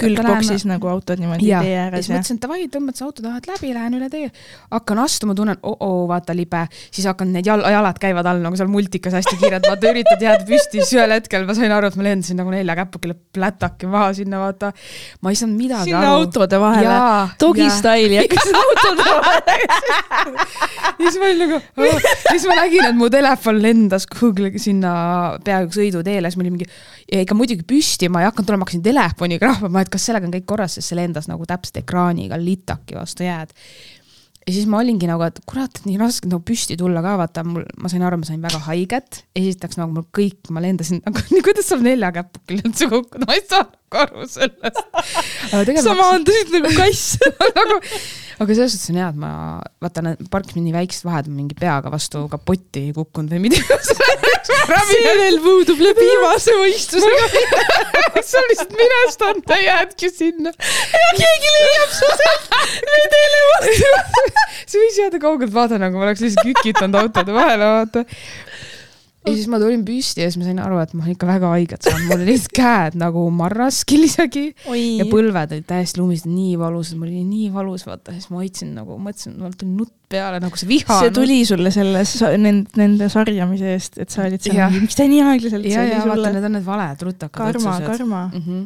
külgboksis 0.00 0.66
nagu 0.68 0.90
autod 0.90 1.20
niimoodi 1.22 1.48
ja, 1.48 1.62
tee 1.64 1.76
ääres. 1.78 1.98
ja 1.98 2.02
siis 2.02 2.14
mõtlesin, 2.14 2.38
et 2.38 2.44
davai, 2.46 2.66
tõmbad 2.72 2.98
sa 2.98 3.06
auto 3.08 3.24
tahad 3.24 3.48
läbi, 3.50 3.72
lähen 3.74 3.96
üle 3.98 4.08
tee. 4.12 4.30
hakkan 4.70 5.00
astuma, 5.02 5.34
tunnen 5.38 5.58
-oh, 5.62 6.04
vaata 6.10 6.36
libe, 6.36 6.66
siis 6.90 7.06
hakkan 7.08 7.32
need 7.32 7.46
jal 7.46 7.64
jalad 7.72 7.98
käivad 8.02 8.26
all 8.26 8.42
nagu 8.44 8.58
seal 8.58 8.70
multikas 8.72 9.16
hästi 9.18 9.36
kiirelt, 9.40 9.68
vaata 9.68 9.92
üritad 9.92 10.22
jääda 10.22 10.46
püsti, 10.48 10.82
siis 10.82 10.94
ühel 10.98 11.16
hetkel 11.16 11.46
ma 11.48 11.56
sain 11.58 11.72
aru, 11.72 11.90
et 11.92 11.96
ma 11.96 12.08
lendasin 12.08 12.40
nagu 12.40 12.52
nelja 12.54 12.76
käpukile 12.82 13.16
plätaki 13.32 13.90
maha 13.90 14.12
sinna 14.20 14.42
vaata. 14.42 14.72
ma 15.20 15.32
ei 15.32 15.40
saanud 15.40 15.56
midagi 15.56 15.90
sinna 15.90 16.02
aru. 16.02 16.26
autode 16.26 16.60
vahele, 16.60 16.98
dogi 17.40 17.70
staili 17.70 18.20
hakkasid 18.22 18.60
autode 18.64 19.10
vahele 19.10 19.56
ja 20.98 21.10
siis 21.10 21.18
ma 21.20 21.30
olin 21.30 21.42
nagu 21.44 21.60
oh., 21.60 22.10
siis 22.30 22.46
ma 22.48 22.58
nägin, 22.60 22.84
et 22.90 22.98
mu 22.98 23.08
telefon 23.12 23.60
lendas 23.62 24.06
kuhugi 24.10 24.60
sinna 24.62 24.92
peaaegu 25.44 25.74
sõiduteele, 25.76 26.30
siis 26.30 26.38
ma 26.38 26.46
olin 26.46 26.56
mingi 26.56 26.68
ja 27.12 27.22
ikka 27.22 27.36
muidugi 27.38 27.66
püsti 27.66 28.08
ma 28.12 28.22
ei 28.22 28.30
hakanud 28.30 28.48
tulema, 28.48 28.66
hakkasin 28.66 28.84
telefoniga 28.84 29.52
rahvama, 29.52 29.82
et 29.82 29.92
kas 29.92 30.08
sellega 30.08 30.28
on 30.28 30.34
kõik 30.34 30.48
korras, 30.48 30.78
sest 30.78 30.92
see 30.92 30.98
lendas 30.98 31.30
nagu 31.30 31.46
täpselt 31.48 31.82
ekraaniga 31.82 32.38
litaki 32.40 32.98
vastu 32.98 33.26
jääd. 33.26 33.54
ja 34.46 34.54
siis 34.54 34.66
ma 34.70 34.80
olingi 34.82 35.08
nagu, 35.10 35.22
et 35.26 35.40
kurat, 35.46 35.80
nii 35.86 35.98
raske 36.00 36.30
nagu 36.30 36.42
püsti 36.46 36.78
tulla 36.78 37.02
ka, 37.04 37.16
vaata 37.22 37.46
mul, 37.46 37.66
ma 37.82 37.90
sain 37.92 38.04
aru, 38.06 38.20
ma 38.22 38.28
sain 38.28 38.42
väga 38.42 38.62
haiget. 38.66 39.22
esiteks 39.38 39.78
nagu 39.80 39.94
mul 39.94 40.06
kõik, 40.18 40.50
ma 40.50 40.62
lendasin 40.64 41.02
nagu, 41.06 41.22
kuidas 41.46 41.70
saab 41.70 41.86
nelja 41.86 42.12
käpukil 42.18 42.62
üldse 42.64 42.90
kukkuda, 42.92 43.26
ma 43.28 43.38
ei 43.38 43.46
saa 43.46 43.66
aru 44.02 44.28
sellest. 44.28 45.82
sa 45.82 45.98
maandusid 45.98 46.54
nagu 46.58 46.74
kass 46.74 47.18
nagu 47.58 47.80
aga 48.36 48.56
selles 48.56 48.74
suhtes 48.74 48.92
on 48.92 48.98
hea, 49.00 49.08
et 49.08 49.20
ma 49.20 49.30
vaatan, 49.82 50.12
et 50.12 50.28
parkis 50.32 50.58
nii 50.60 50.74
väiksed 50.74 51.06
vahed, 51.08 51.30
mingi 51.32 51.56
peaga 51.58 51.92
vastu 51.92 52.26
kapotti 52.32 52.88
ei 52.88 52.94
kukkunud 52.96 53.32
või 53.32 53.46
midagi. 53.46 53.64
See 54.86 55.14
veel 55.18 55.38
puudub 55.42 55.80
läbi 55.82 56.04
viimase 56.04 56.54
võistlusega. 56.58 57.26
Sa 58.26 58.42
lihtsalt 58.48 58.74
minest 58.78 59.24
anda 59.26 59.58
jäädki 59.62 60.10
sinna. 60.12 60.52
ja 60.52 61.10
keegi 61.16 61.52
leiab 61.56 61.92
su 61.96 62.10
sealt 62.22 62.56
vedeele 62.92 63.42
vastu. 63.50 63.90
Sa 64.70 64.82
võis 64.82 65.00
jääda 65.00 65.22
kaugelt 65.22 65.54
vaadata, 65.54 65.80
nagu 65.82 65.98
ma 65.98 66.08
oleks 66.08 66.24
lihtsalt 66.26 66.50
kükitanud 66.50 67.00
autode 67.02 67.36
vahele, 67.36 67.70
vaata 67.78 68.04
ja 69.26 69.34
siis 69.34 69.48
ma 69.50 69.60
tulin 69.62 69.82
püsti 69.86 70.22
ja 70.22 70.30
siis 70.30 70.40
ma 70.40 70.46
sain 70.48 70.60
aru, 70.62 70.78
et 70.82 70.94
ma 70.94 71.04
olen 71.04 71.16
ikka 71.16 71.28
väga 71.28 71.50
haiget 71.54 71.86
saanud, 71.86 72.06
mul 72.10 72.24
olid 72.24 72.48
käed 72.56 72.98
nagu 73.00 73.24
marraskil 73.34 74.06
isegi 74.06 74.46
Oi. 74.70 74.84
ja 75.00 75.08
põlved 75.10 75.56
olid 75.56 75.66
täiesti 75.68 76.00
lumised, 76.00 76.30
nii 76.30 76.54
valusad, 76.60 77.00
mul 77.00 77.10
oli 77.10 77.24
nii 77.26 77.50
valus, 77.54 77.86
vaata, 77.88 78.14
siis 78.14 78.30
ma 78.30 78.42
hoidsin 78.42 78.72
nagu, 78.78 78.98
mõtlesin, 79.02 79.36
mul 79.40 79.56
tuli 79.58 79.74
nutt 79.74 79.94
peale 80.06 80.38
nagu 80.42 80.58
see 80.60 80.70
viha. 80.70 81.00
see 81.02 81.12
tuli 81.14 81.40
sulle 81.48 81.72
selles, 81.74 82.14
nende, 82.38 82.70
nende 82.78 83.10
sarjamise 83.12 83.74
eest, 83.74 84.00
et 84.02 84.14
sa 84.14 84.24
olid 84.28 84.44
seal, 84.44 84.78
miks 84.78 84.98
ta 84.98 85.08
nii 85.10 85.24
aeglaselt. 85.32 85.68
ja, 85.70 85.84
ja 85.90 86.06
vaata, 86.06 86.32
need 86.36 86.48
on 86.50 86.58
need 86.60 86.66
valed 86.66 87.06
rutakad 87.10 87.58
karma, 87.58 87.78
karma 87.90 88.24
mm. 88.30 88.42
-hmm 88.46 88.64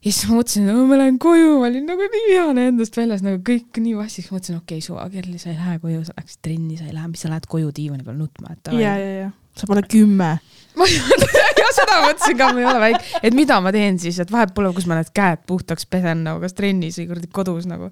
ja 0.00 0.12
siis 0.12 0.30
ma 0.30 0.38
mõtlesin, 0.38 0.68
et 0.70 0.78
ma 0.88 0.96
lähen 0.96 1.18
koju, 1.20 1.58
ma 1.60 1.68
olin 1.68 1.84
nagu 1.88 2.06
nii 2.14 2.22
vihane 2.30 2.64
endast 2.70 2.96
väljas, 2.96 3.20
nagu 3.24 3.42
kõik 3.44 3.80
nii 3.84 3.92
vastiks, 3.98 4.30
mõtlesin, 4.32 4.56
okei 4.62 4.78
okay,, 4.78 4.86
suva, 4.86 5.04
Kerli, 5.12 5.36
sa 5.42 5.50
ei 5.52 5.58
lähe 5.58 5.76
koju, 5.82 6.00
sa 6.08 6.16
läksid 6.16 6.40
trenni, 6.46 6.78
sa 6.78 6.88
ei 6.88 6.96
lähe, 6.96 7.10
mis 7.12 7.24
sa 7.24 7.32
lähed 7.32 7.48
koju 7.52 7.74
diivani 7.76 8.06
peal 8.06 8.16
nutma, 8.16 8.56
et 8.56 8.72
ja, 8.78 8.96
ja, 8.96 9.12
ja. 9.26 9.28
Sa 9.58 9.68
pole 9.68 9.82
kümme. 9.90 10.30
ma 10.78 10.88
ja 11.60 11.70
seda 11.76 12.00
mõtlesin 12.06 12.38
ka, 12.38 12.50
ma 12.54 12.62
ei 12.62 12.68
ole 12.70 12.82
väike, 12.86 13.14
et 13.28 13.36
mida 13.36 13.60
ma 13.60 13.74
teen 13.76 14.00
siis, 14.00 14.22
et 14.24 14.32
vahet 14.32 14.54
pole, 14.56 14.72
kus 14.76 14.88
ma 14.88 14.96
need 15.00 15.12
käed 15.16 15.44
puhtaks 15.50 15.88
pesen 15.90 16.24
nagu, 16.24 16.40
kas 16.40 16.56
trennis 16.56 16.96
või 17.02 17.10
kuradi 17.12 17.32
kodus 17.40 17.68
nagu. 17.68 17.90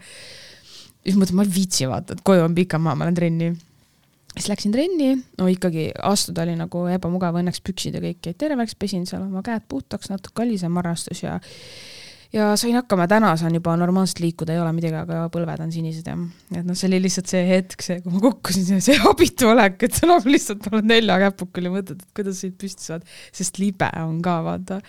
siis 1.04 1.18
mõtlesin, 1.18 1.36
ma 1.36 1.44
ei 1.44 1.56
viitsi 1.60 1.90
vaata, 1.90 2.16
et 2.16 2.24
koju 2.24 2.46
on 2.46 2.56
pikem 2.56 2.88
maa, 2.88 2.96
ma 2.96 3.04
lähen 3.04 3.20
trenni 3.20 3.52
siis 4.38 4.50
läksin 4.52 4.74
trenni, 4.74 5.12
no 5.38 5.50
ikkagi 5.50 5.90
astuda 6.06 6.46
oli 6.46 6.56
nagu 6.58 6.86
ebamugav, 6.94 7.38
õnneks 7.40 7.62
püksid 7.66 7.98
ja 7.98 8.02
kõik 8.02 8.30
jäid 8.30 8.38
terveks, 8.40 8.76
pesin 8.78 9.06
seal 9.08 9.24
oma 9.26 9.42
käed 9.46 9.66
puhtaks, 9.70 10.12
natuke 10.12 10.44
oli 10.44 10.58
see 10.60 10.70
marastus 10.72 11.24
ja 11.24 11.38
ja 12.32 12.50
sain 12.60 12.76
hakkama, 12.76 13.06
täna 13.08 13.30
saan 13.40 13.54
juba 13.56 13.72
normaalselt 13.80 14.20
liikuda, 14.20 14.52
ei 14.52 14.60
ole 14.60 14.72
midagi, 14.76 14.98
aga 15.00 15.26
põlved 15.32 15.62
on 15.64 15.70
sinised 15.72 16.08
ja 16.10 16.16
et 16.58 16.66
noh, 16.66 16.76
see 16.76 16.90
oli 16.90 17.00
lihtsalt 17.06 17.30
see 17.30 17.44
hetk, 17.48 17.84
see, 17.84 18.02
kui 18.04 18.12
ma 18.14 18.20
kukkusin, 18.26 18.66
see, 18.68 18.82
see 18.84 18.98
abitu 19.10 19.48
olek, 19.52 19.78
et 19.88 19.96
sa 19.96 20.10
nagu 20.10 20.28
lihtsalt 20.28 20.68
oled 20.72 20.90
nelja 20.90 21.16
käpukil 21.24 21.70
ja 21.70 21.72
mõtled, 21.72 22.02
et 22.02 22.18
kuidas 22.18 22.42
siit 22.44 22.58
püsti 22.60 22.90
saad, 22.90 23.06
sest 23.32 23.62
libe 23.62 23.88
on 24.02 24.20
ka, 24.24 24.36
vaata. 24.44 24.82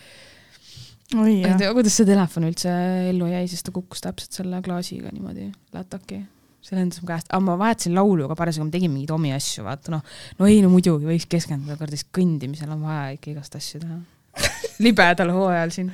kuidas 1.77 1.95
see 1.95 2.09
telefon 2.09 2.49
üldse 2.51 2.73
ellu 3.13 3.31
jäi, 3.31 3.47
sest 3.51 3.69
ta 3.69 3.75
kukkus 3.75 4.03
täpselt 4.03 4.41
selle 4.41 4.59
klaasiga 4.65 5.13
niimoodi 5.15 5.47
lätaki 5.73 6.19
see 6.63 6.77
lendas 6.77 7.01
mu 7.01 7.07
käest, 7.09 7.29
aga 7.31 7.41
ma 7.43 7.55
vahetasin 7.59 7.95
laulu 7.95 8.27
ka 8.29 8.37
parasjagu, 8.39 8.67
ma 8.67 8.73
tegin 8.73 8.91
mingeid 8.93 9.13
omi 9.15 9.31
asju, 9.35 9.63
vaata 9.67 9.93
noh, 9.93 10.01
no 10.39 10.49
ei 10.49 10.59
no 10.63 10.71
muidugi 10.73 11.07
võiks 11.07 11.27
keskenduda, 11.31 11.77
kordis 11.79 12.05
kõndimisel 12.15 12.71
on 12.75 12.83
vaja 12.87 13.13
ikka 13.15 13.31
igast 13.33 13.55
asju 13.59 13.83
teha. 13.83 13.99
Libedal 14.83 15.31
hooajal 15.35 15.71
siin. 15.75 15.93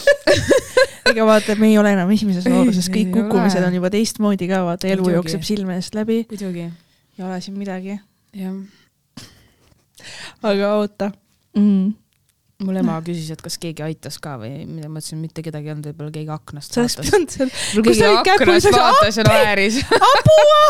Ega 1.10 1.24
vaata, 1.26 1.56
me 1.58 1.70
ei 1.70 1.78
ole 1.80 1.94
enam 1.96 2.12
esimeses 2.12 2.46
nooruses, 2.48 2.90
kõik 2.92 3.10
kukkumised 3.14 3.64
on 3.64 3.78
juba 3.78 3.90
teistmoodi 3.92 4.50
ka, 4.50 4.60
vaata 4.68 4.90
elu 4.92 5.16
jookseb 5.16 5.46
silme 5.46 5.78
eest 5.80 5.96
läbi. 5.96 6.22
muidugi. 6.30 6.68
ei 7.18 7.24
ole 7.26 7.40
siin 7.40 7.56
midagi. 7.58 7.98
jah. 8.36 8.60
aga 10.52 10.76
oota. 10.76 11.10
Mm 11.56 11.96
mul 12.64 12.76
ema 12.80 12.98
küsis, 13.04 13.30
et 13.32 13.40
kas 13.44 13.56
keegi 13.60 13.84
aitas 13.84 14.18
ka 14.22 14.36
või 14.40 14.64
mida, 14.68 14.90
ma 14.90 15.00
ütlesin, 15.00 15.20
mitte 15.22 15.44
kedagi 15.44 15.70
ei 15.70 15.74
olnud, 15.74 15.86
võib-olla 15.90 16.12
keegi 16.14 16.32
aknast 16.34 16.74
sa 16.74 16.82
oleks 16.82 16.98
pidanud 17.00 17.34
seal. 17.34 17.52
mul 17.74 17.86
keegi 17.86 18.34
aknast 18.34 18.70
vaatas 18.74 19.20
ja 19.20 19.24
naeris. 19.28 19.80
apua, 20.10 20.60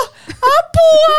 apua 0.51 1.17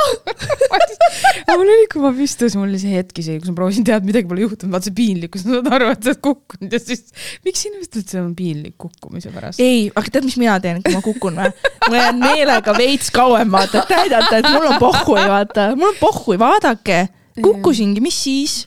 mul 1.62 1.68
oli, 1.68 1.88
kui 1.92 2.02
ma 2.04 2.12
püstasin, 2.16 2.62
mul 2.62 2.72
oli 2.72 2.80
see 2.82 2.96
hetk 2.96 3.20
isegi, 3.22 3.42
kus 3.44 3.52
ma 3.52 3.58
proovisin 3.60 3.86
teada, 3.88 4.08
midagi 4.08 4.30
pole 4.30 4.46
juhtunud, 4.46 4.74
vaata 4.74 4.90
see 4.90 4.98
piinlikkus, 4.98 5.46
saad 5.46 5.70
aru, 5.76 5.92
et 5.94 6.08
sa 6.08 6.14
oled 6.14 6.24
kukkunud 6.30 6.76
ja 6.78 6.82
siis 6.82 7.04
miks 7.46 7.68
inimesed 7.68 8.02
see 8.02 8.24
on 8.24 8.34
piinlik 8.38 8.78
kukkumise 8.82 9.34
pärast? 9.36 9.62
ei, 9.64 9.90
aga 9.92 10.16
tead, 10.16 10.28
mis 10.28 10.40
mina 10.42 10.58
teen, 10.64 10.82
kui 10.86 10.96
ma 10.96 11.04
kukun 11.06 11.40
või? 11.42 11.54
ma 11.92 12.00
jään 12.00 12.22
meelega 12.24 12.76
veits 12.78 13.12
kauem 13.14 13.52
vaata, 13.54 13.84
et 13.84 13.96
näidata, 13.98 14.40
et 14.40 14.50
mul 14.50 14.72
on 14.72 14.80
pohhui, 14.82 15.22
vaata, 15.36 15.72
mul 15.76 15.92
on 15.92 16.00
pohhui, 16.00 16.40
vaadake, 16.42 17.02
kukkusingi, 17.42 18.04
mis 18.04 18.24
siis 18.24 18.62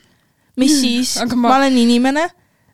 mis 0.60 0.80
siis, 0.80 1.14
ma... 1.34 1.48
ma 1.48 1.54
olen 1.58 1.78
inimene, 1.84 2.28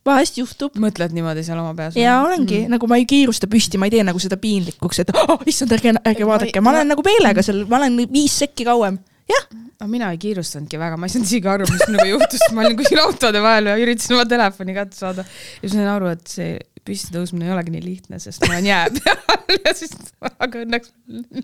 vahest 0.06 0.38
juhtub. 0.40 0.76
mõtled 0.80 1.14
niimoodi 1.16 1.44
seal 1.46 1.60
oma 1.60 1.74
peas? 1.76 1.96
ja 1.98 2.20
olengi 2.24 2.62
mm., 2.64 2.74
nagu 2.74 2.88
ma 2.90 3.00
ei 3.00 3.06
kiirusta 3.08 3.50
püsti, 3.50 3.80
ma 3.80 3.88
ei 3.88 3.96
tee 3.96 4.04
nagu 4.06 4.20
seda 4.22 4.38
piinlikuks, 4.40 5.02
et 5.04 5.12
oh, 5.16 5.38
issand, 5.50 5.72
ärge, 5.76 5.94
ärge 6.00 6.28
vaadake, 6.28 6.64
ma 6.64 6.74
olen 6.74 6.92
nagu 6.94 7.04
meelega 7.06 7.44
seal, 7.46 7.64
ma 7.70 7.80
olen 7.82 8.00
viis 8.12 8.38
sekki 8.42 8.66
kauem, 8.68 8.98
jah. 9.30 9.46
aga 9.80 9.90
mina 9.92 10.10
ei 10.14 10.20
kiirustanudki 10.22 10.80
väga, 10.80 10.98
ma 11.00 11.08
ei 11.08 11.14
saanud 11.14 11.30
isegi 11.30 11.52
aru, 11.52 11.68
mis 11.70 11.86
nagu 11.92 12.08
juhtus, 12.14 12.46
ma 12.56 12.64
olin 12.64 12.80
kuskil 12.80 13.02
autode 13.04 13.44
vahel 13.44 13.72
ja 13.72 13.78
üritasin 13.80 14.16
oma 14.16 14.26
telefoni 14.28 14.76
kätte 14.76 15.00
saada. 15.00 15.26
ja 15.26 15.64
siis 15.66 15.76
sain 15.76 15.92
aru, 15.92 16.12
et 16.16 16.26
see 16.32 16.56
püsti 16.86 17.12
tõusmine 17.14 17.48
ei 17.48 17.54
olegi 17.54 17.74
nii 17.74 17.84
lihtne, 17.84 18.20
sest 18.22 18.46
ma 18.46 18.54
olen 18.54 18.70
jää 18.70 18.86
peal 18.96 19.60
ja 19.66 19.74
siis, 19.76 19.92
aga 20.30 20.64
õnneks 20.64 20.94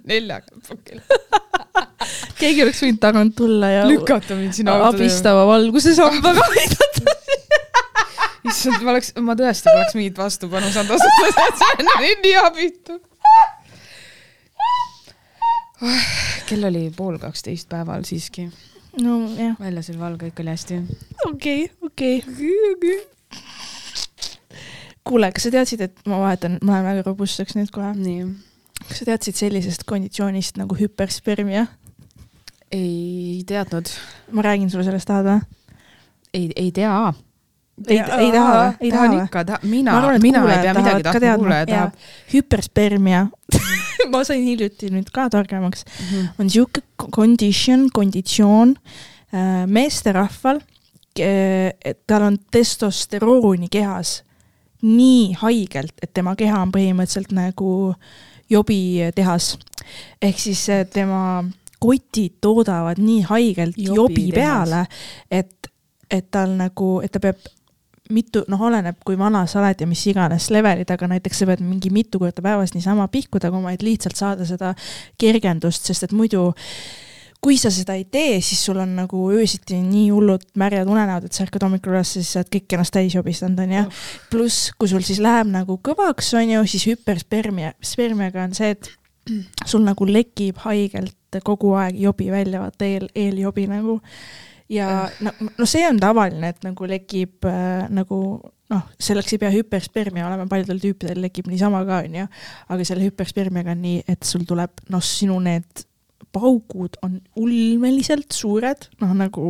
neljaga 0.08 0.64
pukil 0.68 1.02
keegi 2.38 2.62
oleks 2.64 2.82
võinud 2.84 3.00
tagant 3.02 3.36
tulla 3.38 3.70
ja 3.72 3.86
lükata 3.88 4.36
mind 4.38 4.56
sinna 4.56 4.76
abistava 4.88 5.46
valgusesambaga 5.48 6.46
aidata 6.52 7.16
issand, 8.50 8.82
ma 8.84 8.94
oleks, 8.94 9.12
ma 9.22 9.36
tõesti 9.38 9.72
poleks 9.72 9.98
mingit 9.98 10.20
vastupanu 10.20 10.70
saanud 10.74 10.96
osutada, 10.96 11.48
see 11.60 11.72
on 11.82 12.22
nii 12.22 12.36
abitu. 12.42 13.00
kell 16.46 16.68
oli 16.70 16.86
pool 16.96 17.18
kaksteist 17.20 17.68
päeval 17.68 18.06
siiski. 18.08 18.48
nojah. 19.02 19.58
väljas 19.60 19.90
oli 19.92 20.00
valge, 20.00 20.30
kõik 20.30 20.44
oli 20.44 20.54
hästi. 20.54 20.80
okei, 21.30 21.68
okei 21.90 22.22
kuule, 25.06 25.30
kas 25.32 25.46
sa 25.46 25.54
teadsid, 25.54 25.82
et 25.86 26.06
ma 26.08 26.18
vahetan, 26.24 26.58
ma 26.62 26.76
lähen 26.76 26.88
väga 26.90 27.06
robustseks 27.06 27.56
nüüd 27.58 27.72
kohe. 27.74 27.92
nii. 27.98 28.26
kas 28.86 29.02
sa 29.02 29.10
teadsid 29.10 29.38
sellisest 29.38 29.86
konditsioonist 29.88 30.58
nagu 30.60 30.78
hüperspermia? 30.78 31.66
Ei 32.72 33.42
teadnud. 33.46 33.86
ma 34.32 34.42
räägin 34.42 34.70
sulle 34.70 34.84
sellest, 34.84 35.06
tahad 35.06 35.26
või? 35.26 35.40
ei, 36.34 36.50
ei 36.56 36.72
tea. 36.72 37.12
ei, 37.86 37.98
ei 37.98 38.30
taha 38.32 38.52
või? 38.54 38.76
ei 38.80 38.90
taha 38.90 39.08
või? 39.12 39.24
ikka, 39.24 39.58
mina, 39.62 39.96
mina 40.22 40.44
ei 40.52 40.62
pea 40.62 40.74
midagi 40.74 41.06
tahtma, 41.06 41.34
kuulaja 41.38 41.66
tahab. 41.70 41.98
hüperspermia 42.32 43.26
ma 44.12 44.22
sain 44.26 44.44
hiljuti 44.44 44.90
nüüd 44.94 45.10
ka 45.14 45.28
targemaks 45.32 45.84
mm. 45.84 46.06
-hmm. 46.06 46.28
on 46.38 46.50
sihuke 46.50 46.82
condition, 47.14 47.88
konditsioon 47.92 48.76
äh, 48.76 49.66
meesterahval, 49.66 50.60
et 51.16 51.98
tal 52.06 52.22
on 52.22 52.38
testosterooni 52.50 53.68
kehas 53.72 54.22
nii 54.82 55.32
haigelt, 55.40 55.94
et 56.02 56.12
tema 56.14 56.34
keha 56.36 56.60
on 56.60 56.72
põhimõtteliselt 56.74 57.32
nagu 57.32 57.94
jobitehas. 58.50 59.56
ehk 60.22 60.38
siis 60.38 60.68
äh, 60.70 60.86
tema 60.86 61.44
kotid 61.82 62.38
toodavad 62.40 63.00
nii 63.02 63.22
haigelt 63.28 63.78
jobi, 63.78 63.96
jobi 63.96 64.26
peale, 64.36 64.86
et, 65.30 65.70
et 66.10 66.30
tal 66.30 66.56
nagu, 66.58 66.96
et 67.04 67.12
ta 67.12 67.22
peab 67.22 67.40
mitu, 68.14 68.44
noh, 68.50 68.60
oleneb, 68.68 69.00
kui 69.06 69.18
vana 69.18 69.42
sa 69.50 69.60
oled 69.62 69.80
ja 69.82 69.88
mis 69.88 70.04
iganes 70.10 70.50
levelid, 70.54 70.90
aga 70.92 71.08
näiteks 71.10 71.42
sa 71.42 71.48
pead 71.48 71.64
mingi 71.66 71.90
mitu 71.94 72.20
korda 72.22 72.44
päevas 72.44 72.74
niisama 72.76 73.08
pihku 73.12 73.40
taguma, 73.42 73.74
et 73.74 73.82
lihtsalt 73.82 74.18
saada 74.18 74.46
seda 74.46 74.74
kergendust, 75.18 75.88
sest 75.88 76.06
et 76.06 76.14
muidu 76.16 76.52
kui 77.42 77.58
sa 77.60 77.70
seda 77.70 77.94
ei 77.94 78.06
tee, 78.10 78.40
siis 78.42 78.62
sul 78.64 78.78
on 78.82 78.96
nagu 78.96 79.20
öösiti 79.30 79.78
nii 79.78 80.08
hullud 80.10 80.46
märjad 80.58 80.88
unenäod, 80.90 81.28
et 81.28 81.36
sa 81.36 81.44
ärkad 81.44 81.66
hommikul 81.66 81.94
üles, 81.94 82.14
siis 82.16 82.32
sa 82.32 82.40
oled 82.40 82.50
kõik 82.56 82.74
ennast 82.74 82.94
täis 82.96 83.14
jobistanud, 83.14 83.60
onju. 83.62 83.82
pluss, 84.32 84.70
kui 84.78 84.90
sul 84.90 85.04
siis 85.06 85.20
läheb 85.22 85.50
nagu 85.52 85.78
kõvaks, 85.84 86.32
onju, 86.40 86.64
siis 86.70 86.88
hüperspermia, 86.90 87.74
spermiaga 87.84 88.46
on 88.48 88.56
see, 88.56 88.72
et 88.74 88.90
sul 89.70 89.86
nagu 89.86 90.08
lekib 90.08 90.60
haigelt 90.64 91.40
kogu 91.44 91.74
aeg 91.76 91.98
jobi 92.00 92.30
välja, 92.32 92.62
vaata 92.62 92.86
eel, 92.88 93.08
eeljobi 93.14 93.66
nagu. 93.70 94.00
ja 94.72 95.06
no, 95.22 95.30
no 95.58 95.66
see 95.68 95.84
on 95.86 96.00
tavaline, 96.02 96.48
et 96.54 96.64
nagu 96.66 96.88
lekib 96.90 97.44
äh, 97.46 97.86
nagu 97.92 98.20
noh, 98.72 98.86
selleks 98.98 99.34
ei 99.34 99.42
pea 99.42 99.52
hüperspermia 99.54 100.26
olema, 100.26 100.48
paljudel 100.50 100.80
tüüpidel 100.82 101.20
lekib 101.22 101.50
niisama 101.50 101.84
ka, 101.86 102.02
onju. 102.06 102.26
aga 102.74 102.88
selle 102.88 103.06
hüperspermiaga 103.06 103.76
on 103.76 103.84
nii, 103.84 104.02
et 104.10 104.26
sul 104.26 104.46
tuleb, 104.48 104.82
noh, 104.90 105.04
sinu 105.04 105.38
need 105.44 105.86
paugud 106.34 106.98
on 107.06 107.20
ulmeliselt 107.40 108.34
suured, 108.34 108.88
noh 109.02 109.14
nagu 109.16 109.46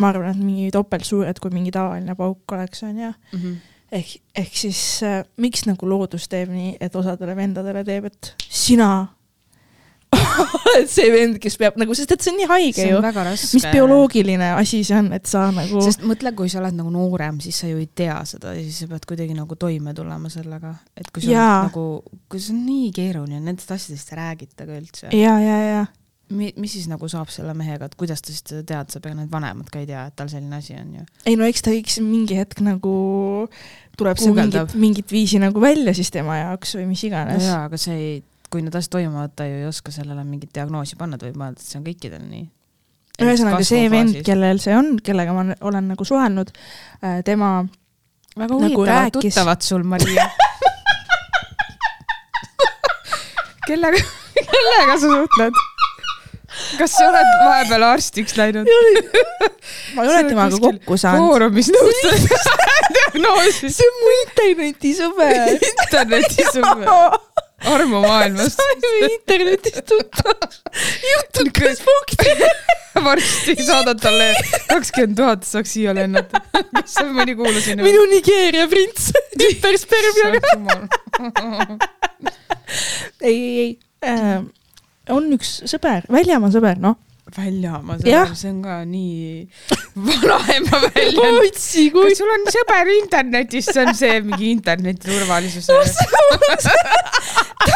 ma 0.00 0.10
arvan, 0.10 0.32
et 0.32 0.40
mingi 0.40 0.70
topelt 0.74 1.06
suured, 1.06 1.40
kui 1.42 1.52
mingi 1.54 1.72
tavaline 1.74 2.16
pauk 2.18 2.56
oleks, 2.56 2.82
onju 2.88 3.10
mm. 3.10 3.38
-hmm. 3.38 3.56
Ehk, 3.92 4.16
ehk 4.38 4.58
siis 4.64 4.82
äh, 5.06 5.22
miks 5.40 5.66
nagu 5.68 5.88
loodus 5.88 6.28
teeb 6.30 6.52
nii, 6.52 6.76
et 6.80 6.96
osadele 6.96 7.36
vendadele 7.38 7.84
teeb, 7.86 8.10
et 8.10 8.34
sina 8.48 8.90
see 10.90 11.10
vend, 11.12 11.38
kes 11.42 11.56
peab 11.60 11.76
nagu, 11.80 11.94
sest 11.96 12.14
et 12.14 12.24
see 12.24 12.32
on 12.32 12.40
nii 12.40 12.48
haige 12.50 12.86
ju. 12.88 12.98
mis 13.54 13.66
bioloogiline 13.70 14.52
asi 14.56 14.82
see 14.86 14.96
on, 14.98 15.12
et 15.16 15.28
sa 15.30 15.46
nagu. 15.54 15.82
sest 15.84 16.02
mõtle, 16.06 16.32
kui 16.38 16.50
sa 16.50 16.60
oled 16.62 16.76
nagu 16.78 16.90
noorem, 16.94 17.38
siis 17.44 17.60
sa 17.62 17.70
ju 17.70 17.78
ei 17.80 17.86
tea 17.86 18.18
seda 18.28 18.54
ja 18.56 18.64
siis 18.64 18.82
sa 18.84 18.90
pead 18.90 19.06
kuidagi 19.08 19.36
nagu 19.36 19.58
toime 19.60 19.94
tulema 19.96 20.32
sellega, 20.32 20.74
et 20.96 21.10
kui 21.14 21.24
sa 21.24 21.30
oled 21.30 21.70
nagu, 21.70 21.86
kui 22.30 22.42
see 22.42 22.56
on 22.56 22.60
nii 22.66 22.90
keeruline, 22.96 23.40
nendest 23.44 23.72
asjadest 23.76 24.12
ei 24.12 24.20
räägita 24.20 24.66
ka 24.66 24.78
üldse. 24.80 25.14
ja, 25.16 25.38
ja, 25.42 25.58
ja. 25.68 25.88
Mi, 26.30 26.52
mis 26.62 26.76
siis 26.76 26.84
nagu 26.86 27.08
saab 27.10 27.26
selle 27.34 27.50
mehega, 27.58 27.88
et 27.90 27.96
kuidas 27.98 28.20
ta 28.22 28.30
siis 28.30 28.44
seda 28.46 28.62
teab, 28.66 28.90
sa 28.92 29.00
pead, 29.02 29.16
need 29.18 29.32
vanemad 29.32 29.66
ka 29.72 29.80
ei 29.82 29.88
tea, 29.88 30.04
et 30.06 30.14
tal 30.18 30.30
selline 30.30 30.60
asi 30.60 30.76
on 30.78 30.92
ju. 31.00 31.06
ei 31.26 31.38
no 31.38 31.46
eks 31.46 31.66
ta 31.66 31.74
võiks 31.74 31.98
mingi 32.06 32.38
hetk 32.38 32.62
nagu 32.62 32.92
tuleb 34.00 34.20
see 34.20 34.34
mingit, 34.34 34.74
mingit 34.80 35.12
viisi 35.12 35.40
nagu 35.42 35.62
välja 35.62 35.94
siis 35.96 36.10
tema 36.14 36.40
jaoks 36.40 36.76
või 36.78 36.88
mis 36.90 37.04
iganes 37.08 37.42
no. 37.44 37.48
jaa, 37.52 37.62
aga 37.68 37.80
see 37.80 37.96
ei 38.00 38.18
kui 38.50 38.64
need 38.64 38.74
asjad 38.74 38.96
toimuvad, 38.96 39.32
ta 39.38 39.46
ju 39.46 39.60
ei 39.60 39.66
oska 39.68 39.92
sellele 39.94 40.24
mingit 40.26 40.50
diagnoosi 40.54 40.98
panna, 40.98 41.18
ta 41.18 41.28
võib 41.28 41.38
mõelda, 41.38 41.62
et 41.62 41.66
see 41.66 41.78
on 41.78 41.84
kõikidel 41.86 42.22
nii. 42.26 42.44
ühesõnaga 43.22 43.62
see 43.66 43.84
vend, 43.92 44.22
kellel 44.26 44.58
see 44.62 44.74
on, 44.74 44.96
kellega 45.06 45.34
ma 45.36 45.42
olen 45.70 45.92
nagu 45.92 46.06
suhelnud, 46.08 46.50
äh, 47.04 47.20
tema 47.26 47.50
väga 48.34 48.48
nagu 48.48 48.60
huvitavad 48.64 48.90
rääkis... 48.90 49.34
tuttavad 49.34 49.60
sul, 49.66 49.86
Maria 49.86 50.26
kellega, 53.70 54.02
kellega 54.34 54.98
sa 54.98 55.06
suhtled? 55.14 55.54
kas 56.80 56.90
sa 56.96 57.06
oled 57.06 57.28
vahepeal 57.44 57.86
arstiks 57.92 58.34
läinud 58.38 58.66
ma 59.94 60.02
ei 60.02 60.10
ole 60.10 60.22
temaga 60.26 60.58
kokku 60.58 60.98
saanud. 60.98 61.30
Foorumis 61.30 61.70
nõustad 61.74 62.79
diagnoosis. 63.14 63.76
see 63.76 63.88
on 63.88 63.94
mu 64.00 64.08
internetisõber. 64.24 65.34
internetisõber. 65.70 66.86
armu 67.70 67.98
maailmast. 68.04 68.56
saime 68.60 68.88
internetist 69.10 69.82
tuttavaks. 69.90 70.56
juhtub 71.10 71.48
Facebooki. 71.58 72.16
varsti 73.04 73.56
saadad 73.64 73.98
talle 74.02 74.28
kakskümmend 74.68 75.16
tuhat, 75.18 75.40
saaks 75.48 75.70
siia 75.76 75.90
lennata. 75.96 76.34
kas 76.52 76.90
sa 76.98 77.04
mõni 77.08 77.34
kuulasin? 77.38 77.76
minu 77.88 78.02
Nigeeria 78.10 78.66
prints 78.70 79.04
hüperspermiaga. 79.40 80.50
ei, 83.28 83.36
ei, 83.36 83.60
ei 83.60 83.70
äh,. 84.06 84.40
on 85.10 85.24
üks 85.36 85.50
sõber, 85.70 86.00
väljamaa 86.12 86.50
sõber, 86.54 86.76
noh. 86.82 86.96
Väljamaa 87.36 87.96
Jah. 88.04 88.28
sõber, 88.28 88.36
see 88.38 88.50
on 88.52 88.60
ka 88.64 88.76
nii 88.88 89.48
vanaema 90.06 90.80
väljend. 90.86 91.58
kas 91.94 92.18
sul 92.18 92.32
on 92.34 92.46
sõber 92.54 92.92
internetis, 92.96 93.70
see 93.70 93.84
on 93.84 93.92
see 93.96 94.20
mingi 94.26 94.50
interneti 94.54 95.08
turvalisus? 95.08 95.66
ta 95.66 95.76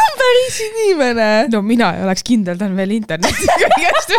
on 0.01 0.15
päris 0.21 0.59
inimene. 0.69 1.29
no 1.53 1.61
mina 1.65 1.91
ei 1.97 2.05
oleks 2.07 2.25
kindel, 2.27 2.57
ta 2.59 2.69
on 2.69 2.77
veel 2.79 2.95
internetis 2.97 3.49
kõigest. 3.63 4.15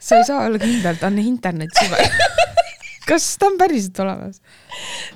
sa 0.00 0.20
ei 0.20 0.26
saa 0.28 0.44
olla 0.46 0.60
kindel, 0.62 0.98
ta 1.00 1.10
on 1.10 1.20
internetsõber. 1.22 2.18
kas 3.08 3.32
ta 3.40 3.50
on 3.50 3.58
päriselt 3.60 4.04
olemas? 4.04 4.42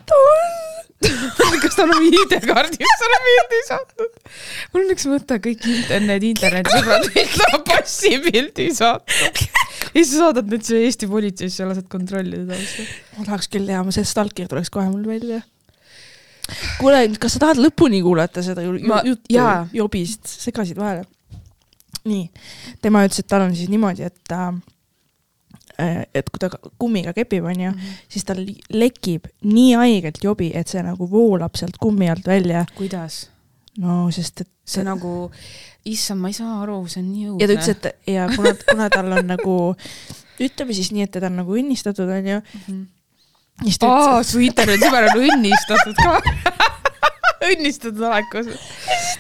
ta 0.07 0.23
on. 0.27 0.90
kas 1.63 1.77
tal 1.79 1.93
on 1.95 2.03
ID-kaardis 2.05 2.91
selle 3.01 3.19
pildi 3.27 3.61
saatnud? 3.69 4.19
mul 4.73 4.83
on 4.83 4.91
üks 4.95 5.07
mõte, 5.09 5.39
kõik 5.47 5.63
need 6.05 6.27
internetisõbrad 6.29 7.07
taha 7.39 7.61
passipildi 7.71 8.67
saata. 8.77 9.21
ja 9.31 9.95
siis 9.95 10.11
sa 10.13 10.27
saadad 10.27 10.51
need 10.53 10.67
siia 10.67 10.83
Eesti 10.89 11.09
politseisse 11.11 11.63
ja 11.63 11.71
lased 11.71 11.89
kontrollida 11.93 12.45
tausta. 12.53 12.85
ma 13.17 13.29
tahaks 13.31 13.49
küll 13.53 13.71
teha, 13.71 13.85
see 13.97 14.11
stalker 14.13 14.51
tuleks 14.51 14.73
kohe 14.75 14.91
mul 14.93 15.07
välja. 15.09 15.41
kuule, 16.83 17.07
kas 17.23 17.39
sa 17.39 17.47
tahad 17.47 17.63
lõpuni 17.65 18.03
kuulata 18.05 18.45
seda 18.45 18.67
Ma- 18.85 19.01
juttu 19.07 19.41
jobist, 19.81 20.29
segasid 20.45 20.81
vahele? 20.81 21.09
nii, 22.11 22.29
tema 22.85 23.07
ütles, 23.09 23.25
et 23.25 23.29
tal 23.29 23.45
on 23.45 23.57
siis 23.57 23.73
niimoodi, 23.73 24.05
et 24.09 24.17
ta, 24.29 24.51
et 26.15 26.31
kui 26.31 26.41
ta 26.43 26.51
kummiga 26.81 27.15
kepib, 27.17 27.47
onju, 27.51 27.73
siis 28.11 28.27
tal 28.29 28.43
lekib 28.75 29.29
nii 29.47 29.75
haigelt 29.81 30.23
jobi, 30.25 30.51
et 30.57 30.71
see 30.71 30.83
nagu 30.85 31.09
voolab 31.11 31.59
sealt 31.59 31.79
kummi 31.81 32.11
alt 32.11 32.27
välja. 32.31 32.65
kuidas? 32.79 33.29
no 33.81 34.09
sest, 34.15 34.45
et 34.45 34.51
see 34.69 34.85
nagu, 34.87 35.31
issand, 35.89 36.21
ma 36.23 36.31
ei 36.31 36.37
saa 36.37 36.61
aru, 36.65 36.83
see 36.91 37.03
on 37.03 37.11
nii 37.11 37.29
õudne. 37.31 37.43
ja 37.43 37.49
ta 37.49 37.57
ütles, 37.57 37.71
et 37.77 38.15
ja 38.15 38.27
kuna, 38.35 38.55
kuna 38.67 38.89
tal 38.93 39.13
on 39.19 39.31
nagu, 39.31 39.57
ütleme 40.43 40.77
siis 40.77 40.91
nii, 40.95 41.07
et 41.07 41.15
teda 41.17 41.31
on 41.31 41.41
nagu 41.43 41.57
õnnistatud, 41.63 42.11
onju, 42.19 42.41
siis 43.67 43.81
ta 43.81 43.91
ütles, 43.91 44.11
aa, 44.11 44.23
su 44.27 44.43
internetisõber 44.45 45.11
on 45.11 45.25
õnnistatud 45.29 45.97
ka. 46.03 46.11
õnnistatud 47.51 48.03
olekus. 48.05 48.51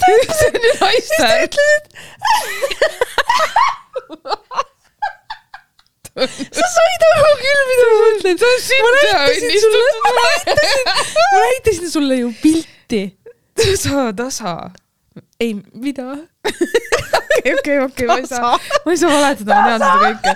see 0.00 0.50
on 0.50 0.66
ju 0.66 0.74
naiste. 0.82 1.30
sa 6.18 6.66
said 6.74 7.04
aru 7.06 7.32
küll, 7.38 7.60
mida 7.70 7.86
ma 7.86 7.96
mõtlen. 8.02 8.38
ma 8.84 8.92
näitasin 8.96 9.60
sulle, 9.62 9.82
ma 10.04 10.12
näitasin, 10.18 10.88
ma 10.90 11.42
näitasin 11.44 11.90
sulle 11.90 12.20
ju 12.20 12.32
pilti. 12.42 13.02
tasa, 13.54 14.06
tasa. 14.16 14.54
ei, 15.40 15.54
mida? 15.74 16.16
okei, 16.44 17.54
okei, 17.58 17.78
okei, 17.84 18.08
ma 18.10 18.18
ei 18.18 18.26
saa, 18.26 18.56
ma 18.84 18.94
ei 18.94 18.98
saa 19.00 19.12
valetada, 19.12 19.60
ma 19.60 19.68
tean 19.68 19.84
seda 19.84 20.00
kõike. 20.02 20.34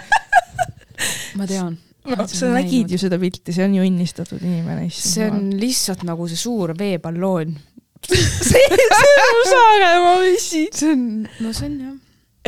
ma 1.41 1.51
tean. 1.51 1.77
no 2.05 2.29
sa 2.31 2.53
nägid 2.55 2.95
ju 2.95 3.01
seda 3.01 3.19
pilti, 3.19 3.57
see 3.57 3.67
on 3.67 3.75
ju 3.81 3.89
õnnistatud 3.89 4.45
inimene, 4.45 4.87
see 4.95 5.27
on 5.27 5.51
lihtsalt 5.59 6.07
nagu 6.07 6.29
see 6.31 6.39
suur 6.39 6.77
veeballoon. 6.79 7.59
see, 8.05 8.63
see 8.69 9.13
on 9.25 9.31
mu 9.33 9.45
Saaremaa 9.49 10.17
vesi. 10.23 10.67
see 10.71 10.95
on, 10.95 11.05
no 11.41 11.53
see 11.57 11.67
on 11.71 11.77
jah, 11.81 12.01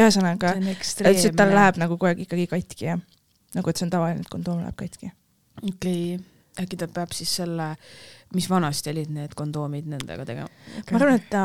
ühesõnaga, 0.05 0.55
see 0.55 0.63
on 0.63 0.73
ütles, 1.11 1.29
et 1.33 1.39
tal 1.39 1.55
läheb 1.57 1.81
nagu 1.81 1.97
kogu 1.97 2.13
aeg 2.13 2.27
ikkagi 2.27 2.47
katki 2.55 2.91
ja 2.93 2.99
nagu, 3.55 3.71
et 3.71 3.79
see 3.79 3.87
on 3.87 3.95
tavaline, 3.95 4.25
et 4.25 4.33
kondoom 4.33 4.63
läheb 4.65 4.77
katki. 4.81 5.11
okei, 5.63 6.19
äkki 6.61 6.79
ta 6.81 6.89
peab 6.93 7.15
siis 7.17 7.33
selle, 7.41 7.73
mis 8.35 8.49
vanasti 8.51 8.93
olid 8.93 9.13
need 9.15 9.35
kondoomid 9.39 9.89
nendega 9.91 10.27
tegema 10.29 10.49
okay. 10.49 10.93
ma 10.93 11.01
arvan, 11.01 11.21
et 11.21 11.29
ta, 11.33 11.45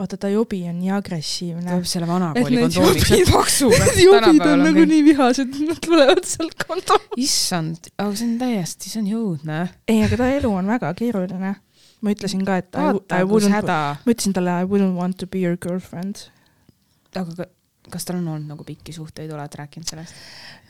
vaata 0.00 0.18
ta 0.20 0.30
jobi 0.32 0.60
on 0.70 0.78
nii 0.80 0.92
agressiivne 0.96 1.64
ta. 1.64 1.78
peab 1.78 1.88
selle 1.92 2.10
vanakooli 2.10 2.60
kondoomiks, 2.66 3.14
et. 3.16 3.32
Need 3.72 4.02
jobid 4.04 4.46
on 4.46 4.64
nagu 4.68 4.86
nii 4.92 5.06
vihased, 5.08 5.56
nad 5.68 5.80
tulevad 5.86 6.22
sealt 6.28 6.66
kondoomist. 6.66 7.18
issand, 7.20 7.90
aga 7.96 8.12
see 8.14 8.28
on 8.28 8.36
täiesti, 8.42 8.92
see 8.92 9.02
on 9.02 9.10
ju 9.10 9.24
õudne. 9.30 9.62
ei, 9.90 10.04
aga 10.06 10.20
ta 10.20 10.30
elu 10.36 10.52
on 10.62 10.74
väga 10.76 10.92
keeruline. 10.98 11.54
ma 12.00 12.12
ütlesin 12.14 12.44
ka, 12.48 12.60
et 12.62 12.70
I, 12.72 12.90
vaata 12.90 13.22
I, 13.22 13.26
kus 13.28 13.48
wouldn't, 13.48 13.72
ma 14.04 14.14
ütlesin 14.14 14.36
talle 14.36 14.60
I 14.62 14.68
wouldn't 14.68 14.96
want 14.96 15.18
to 15.20 15.28
be 15.28 15.42
your 15.42 15.58
girlfriend 15.60 16.28
aga 17.18 17.34
ka- 17.36 17.48
kas 17.92 18.06
tal 18.08 18.20
on 18.20 18.28
olnud 18.34 18.54
nagu 18.54 18.66
pikki 18.66 18.94
suhteid, 18.96 19.30
oled 19.34 19.58
rääkinud 19.62 19.88
sellest? 19.90 20.14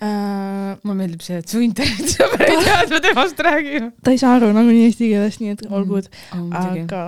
uh,. 0.01 0.79
mulle 0.83 0.97
meeldib 1.03 1.23
see, 1.25 1.41
et 1.43 1.53
su 1.53 1.63
internetsõber 1.65 2.47
ei 2.47 2.59
tea, 2.65 2.81
et 2.87 2.95
ma 2.95 3.01
temast 3.05 3.45
räägin. 3.47 3.93
ta 4.05 4.15
ei 4.15 4.21
saa 4.23 4.35
aru 4.39 4.51
nagunii 4.57 4.89
eesti 4.89 5.13
keelest, 5.13 5.45
nii 5.45 5.55
et 5.57 5.65
oh,. 5.69 5.85
mm., 5.85 6.53
aga 6.61 7.05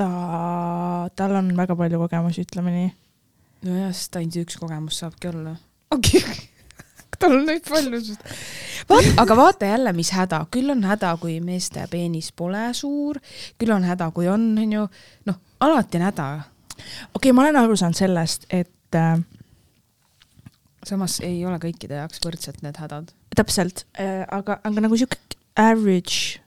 ta, 0.00 0.10
tal 1.16 1.36
on 1.40 1.50
väga 1.56 1.76
palju 1.76 2.00
kogemusi, 2.04 2.46
ütleme 2.48 2.74
nii. 2.76 2.92
nojah, 3.68 3.92
sest 3.96 4.16
ainult 4.20 4.40
üks 4.44 4.60
kogemus 4.60 5.02
saabki 5.02 5.30
olla. 5.32 5.56
okei 5.94 6.22
okay. 6.22 6.48
tal 7.20 7.36
on 7.36 7.46
neid 7.48 7.66
palju, 7.68 8.00
sest 8.06 8.24
vaat,. 8.88 9.12
aga 9.20 9.36
vaata 9.36 9.70
jälle, 9.72 9.92
mis 9.96 10.12
häda, 10.16 10.44
küll 10.54 10.72
on 10.72 10.84
häda, 10.88 11.14
kui 11.20 11.38
meeste 11.44 11.84
peenis 11.92 12.32
pole 12.36 12.70
suur, 12.76 13.20
küll 13.60 13.74
on 13.76 13.86
häda, 13.88 14.10
kui 14.16 14.28
on, 14.32 14.50
onju, 14.64 14.86
noh, 15.28 15.40
alati 15.60 16.00
on 16.00 16.08
häda. 16.08 16.28
okei 16.76 17.14
okay,, 17.14 17.36
ma 17.36 17.46
olen 17.46 17.62
aru 17.64 17.76
saanud 17.80 17.98
sellest, 18.00 18.48
et 18.50 18.72
äh, 18.98 19.18
samas 20.86 21.18
ei 21.24 21.42
ole 21.46 21.58
kõikide 21.62 22.00
jaoks 22.00 22.22
võrdselt 22.24 22.62
need 22.62 22.78
hädad. 22.80 23.12
täpselt 23.36 23.84
äh,, 24.00 24.24
aga, 24.28 24.60
aga 24.64 24.86
nagu 24.86 24.96
sihuke 24.96 25.18
average 25.58 26.40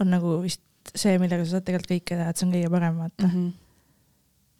on 0.00 0.12
nagu 0.14 0.38
vist 0.44 0.62
see, 0.96 1.18
millega 1.20 1.44
sa 1.44 1.56
saad 1.56 1.66
tegelikult 1.66 1.92
kõike 1.92 2.16
teha, 2.16 2.30
et 2.30 2.40
see 2.40 2.46
on 2.46 2.54
kõige 2.54 2.72
parem, 2.72 3.02
vaata 3.02 3.28
mm. 3.28 3.52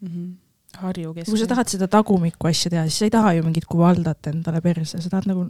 Mm 0.02 0.08
-hmm. 0.08 0.34
Harju 0.78 1.10
-hmm. 1.10 1.14
keskmine. 1.14 1.32
kui 1.32 1.40
sa 1.40 1.46
tahad 1.54 1.68
seda 1.68 1.88
tagumikku 1.88 2.48
asja 2.48 2.70
teha, 2.70 2.84
siis 2.84 2.98
sa 2.98 3.04
ei 3.04 3.10
taha 3.10 3.32
ju 3.32 3.42
mingit 3.42 3.64
kuvaldat 3.64 4.26
endale 4.26 4.60
perse, 4.60 5.00
sa 5.00 5.10
tahad 5.10 5.26
nagu. 5.26 5.48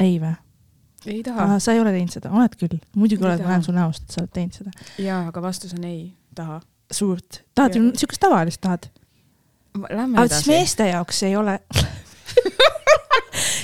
ei 0.00 0.18
või? 0.20 0.34
ei 1.06 1.22
taha. 1.22 1.58
sa 1.58 1.72
ei 1.72 1.80
ole 1.80 1.92
teinud 1.92 2.12
seda, 2.12 2.30
oled 2.30 2.56
küll, 2.56 2.80
muidugi 2.94 3.24
Ei 3.24 3.30
oled, 3.30 3.42
ma 3.42 3.48
näen 3.48 3.62
su 3.62 3.72
näost, 3.72 4.02
et 4.02 4.10
sa 4.10 4.20
oled 4.20 4.32
teinud 4.32 4.52
seda. 4.52 4.70
jaa, 4.98 5.26
aga 5.28 5.42
vastus 5.42 5.74
on 5.74 5.84
ei, 5.84 6.12
taha. 6.34 6.60
suurt, 6.92 7.42
tahad 7.54 7.76
ju 7.76 7.90
siukest 7.98 8.22
tavalist 8.22 8.62
tahad? 8.64 8.88
Aga 9.78 10.26
siis 10.32 10.48
meeste 10.50 10.88
jaoks 10.88 11.22
ei 11.28 11.36
ole 11.38 11.60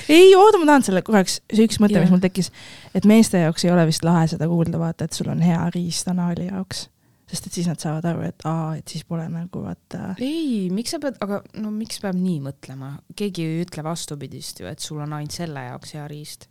ei, 0.09 0.35
oota, 0.37 0.59
ma 0.59 0.69
tahan 0.69 0.85
selle 0.87 1.03
korraks, 1.07 1.39
see 1.53 1.67
üks 1.69 1.79
mõte, 1.83 2.01
mis 2.03 2.13
mul 2.13 2.23
tekkis, 2.23 2.51
et 2.97 3.07
meeste 3.09 3.41
jaoks 3.43 3.67
ei 3.67 3.73
ole 3.75 3.87
vist 3.89 4.05
lahe 4.07 4.27
seda 4.31 4.49
kuulda, 4.51 4.81
vaata, 4.81 5.09
et 5.09 5.17
sul 5.17 5.31
on 5.33 5.43
hea 5.45 5.61
riist 5.75 6.11
anaali 6.11 6.49
jaoks. 6.51 6.89
sest 7.31 7.49
et 7.49 7.57
siis 7.57 7.69
nad 7.71 7.81
saavad 7.81 8.05
aru, 8.07 8.27
et 8.29 8.45
aa, 8.47 8.75
et 8.79 8.89
siis 8.89 9.05
pole 9.09 9.25
nagu 9.33 9.63
vaata. 9.65 10.15
ei, 10.23 10.69
miks 10.75 10.95
sa 10.95 11.01
pead, 11.03 11.17
aga 11.25 11.41
no 11.61 11.73
miks 11.75 12.03
peab 12.03 12.19
nii 12.21 12.41
mõtlema, 12.45 12.95
keegi 13.17 13.47
ei 13.47 13.63
ütle 13.65 13.87
vastupidist 13.87 14.61
ju, 14.61 14.69
et 14.71 14.85
sul 14.85 15.01
on 15.03 15.17
ainult 15.17 15.35
selle 15.35 15.65
jaoks 15.71 15.97
hea 15.97 16.07
riist. 16.11 16.49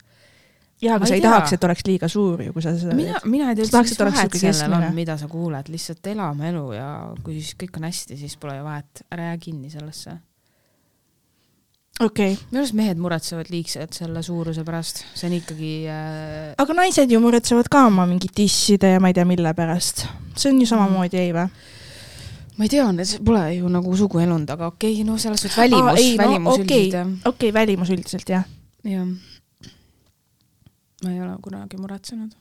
jaa, 0.83 0.97
aga 0.97 1.07
sa 1.07 1.15
ei 1.15 1.19
ei 1.19 1.23
tea. 1.23 1.31
tahaks, 1.31 1.55
et 1.55 1.65
oleks 1.67 1.85
liiga 1.87 2.09
suur 2.11 2.43
ju, 2.43 2.53
kui 2.55 2.65
sa 2.65 2.73
seda 2.77 2.97
mina, 2.97 3.21
mina 3.29 3.49
ei 3.51 3.57
tea 3.57 3.67
üldse, 3.67 3.81
mis 3.85 3.99
vahet 4.01 4.37
sellel 4.41 4.77
on 4.77 4.85
mida 4.97 5.15
sa 5.19 5.29
kuuled, 5.31 5.71
lihtsalt 5.73 6.11
elame 6.13 6.51
elu 6.51 6.67
ja 6.75 6.89
kui 7.23 7.39
siis 7.39 7.57
kõik 7.59 7.79
on 7.79 7.87
hästi, 7.89 8.19
siis 8.19 8.37
pole 8.41 8.57
ju 8.59 8.67
vahet, 8.67 9.03
ära 9.13 9.31
jää 9.31 9.41
kinni 9.47 9.71
sellesse. 9.73 10.17
okei 11.99 12.33
okay., 12.33 12.49
minu 12.51 12.63
arust 12.63 12.77
mehed 12.79 13.03
muretsevad 13.03 13.51
liigselt 13.53 13.95
selle 13.97 14.23
suuruse 14.25 14.65
pärast, 14.67 15.03
see 15.13 15.29
on 15.29 15.37
ikkagi 15.39 15.73
äh,, 15.93 16.49
aga 16.63 16.79
naised 16.81 17.11
ju 17.11 17.21
muretsevad 17.23 17.69
ka 17.71 17.85
oma 17.91 18.07
mingi 18.09 18.31
tisside 18.33 18.95
ja 18.95 19.03
ma 19.03 19.11
ei 19.11 19.17
tea, 19.17 19.27
mille 19.29 19.55
pärast. 19.57 20.07
see 20.35 20.51
on 20.51 20.61
ju 20.61 20.69
samamoodi, 20.69 21.21
ei 21.21 21.33
või? 21.35 21.47
ma 22.57 22.67
ei 22.67 22.73
tea, 22.73 22.87
see 23.05 23.21
pole 23.25 23.43
ju 23.55 23.69
nagu 23.71 23.95
sugu 23.97 24.21
elunud, 24.21 24.49
aga 24.53 24.73
okei 24.73 24.97
okay,, 24.99 25.05
no 25.07 25.17
selles 25.21 25.41
suhtes 25.45 25.57
välimus, 25.57 26.01
ei, 26.01 26.17
no 26.17 26.25
välimus 26.25 26.57
okei. 26.59 26.65
üldiselt 26.65 27.29
okei 27.29 27.49
okay,, 27.49 27.53
välimus 27.61 27.93
üldiselt 27.93 28.29
jah. 28.29 28.49
jah. 28.83 29.07
Ma 31.03 31.13
ei 31.13 31.21
ole 31.25 31.35
kunagi 31.43 31.77
muretsenud. 31.81 32.31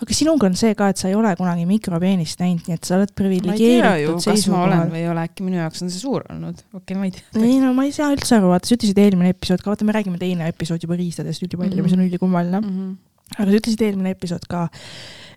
aga 0.00 0.14
sinuga 0.16 0.46
on 0.48 0.54
see 0.56 0.74
ka, 0.78 0.88
et 0.92 1.00
sa 1.00 1.08
ei 1.10 1.16
ole 1.18 1.34
kunagi 1.36 1.66
mikropeenist 1.68 2.40
näinud, 2.40 2.62
nii 2.68 2.76
et 2.78 2.88
sa 2.88 2.96
oled 2.96 3.10
priviligeeritud 3.18 4.22
kas 4.22 4.46
ma 4.48 4.62
olen 4.62 4.78
seisukohal. 4.78 4.92
või 4.94 5.02
ei 5.02 5.08
ole, 5.12 5.24
äkki 5.28 5.44
minu 5.44 5.60
jaoks 5.60 5.82
on 5.84 5.90
see 5.92 6.00
suur 6.00 6.24
olnud, 6.30 6.62
okei 6.72 6.80
okay,, 6.80 6.96
ma 7.00 7.08
ei 7.08 7.12
tea. 7.16 7.42
ei 7.42 7.58
no 7.60 7.74
ma 7.76 7.84
ei 7.88 7.92
saa 7.92 8.08
üldse 8.14 8.38
aru, 8.38 8.52
vaata 8.54 8.70
sa 8.70 8.78
ütlesid 8.78 9.02
eelmine 9.02 9.34
episood 9.34 9.64
ka, 9.64 9.72
vaata 9.74 9.88
me 9.88 9.96
räägime 9.98 10.20
teine 10.22 10.48
episood 10.48 10.84
juba 10.84 10.96
riistadest 10.96 11.44
ülipalju 11.44 11.74
mm, 11.74 11.78
-hmm. 11.78 11.82
mis 11.84 11.92
on 11.92 11.98
Mhm. 11.98 12.08
ülikummaline. 12.08 12.60
Mm 12.60 12.74
-hmm. 12.78 12.96
aga 13.38 13.50
sa 13.50 13.56
ütlesid 13.60 13.82
eelmine 13.84 14.10
episood 14.16 14.46
ka, 14.48 14.68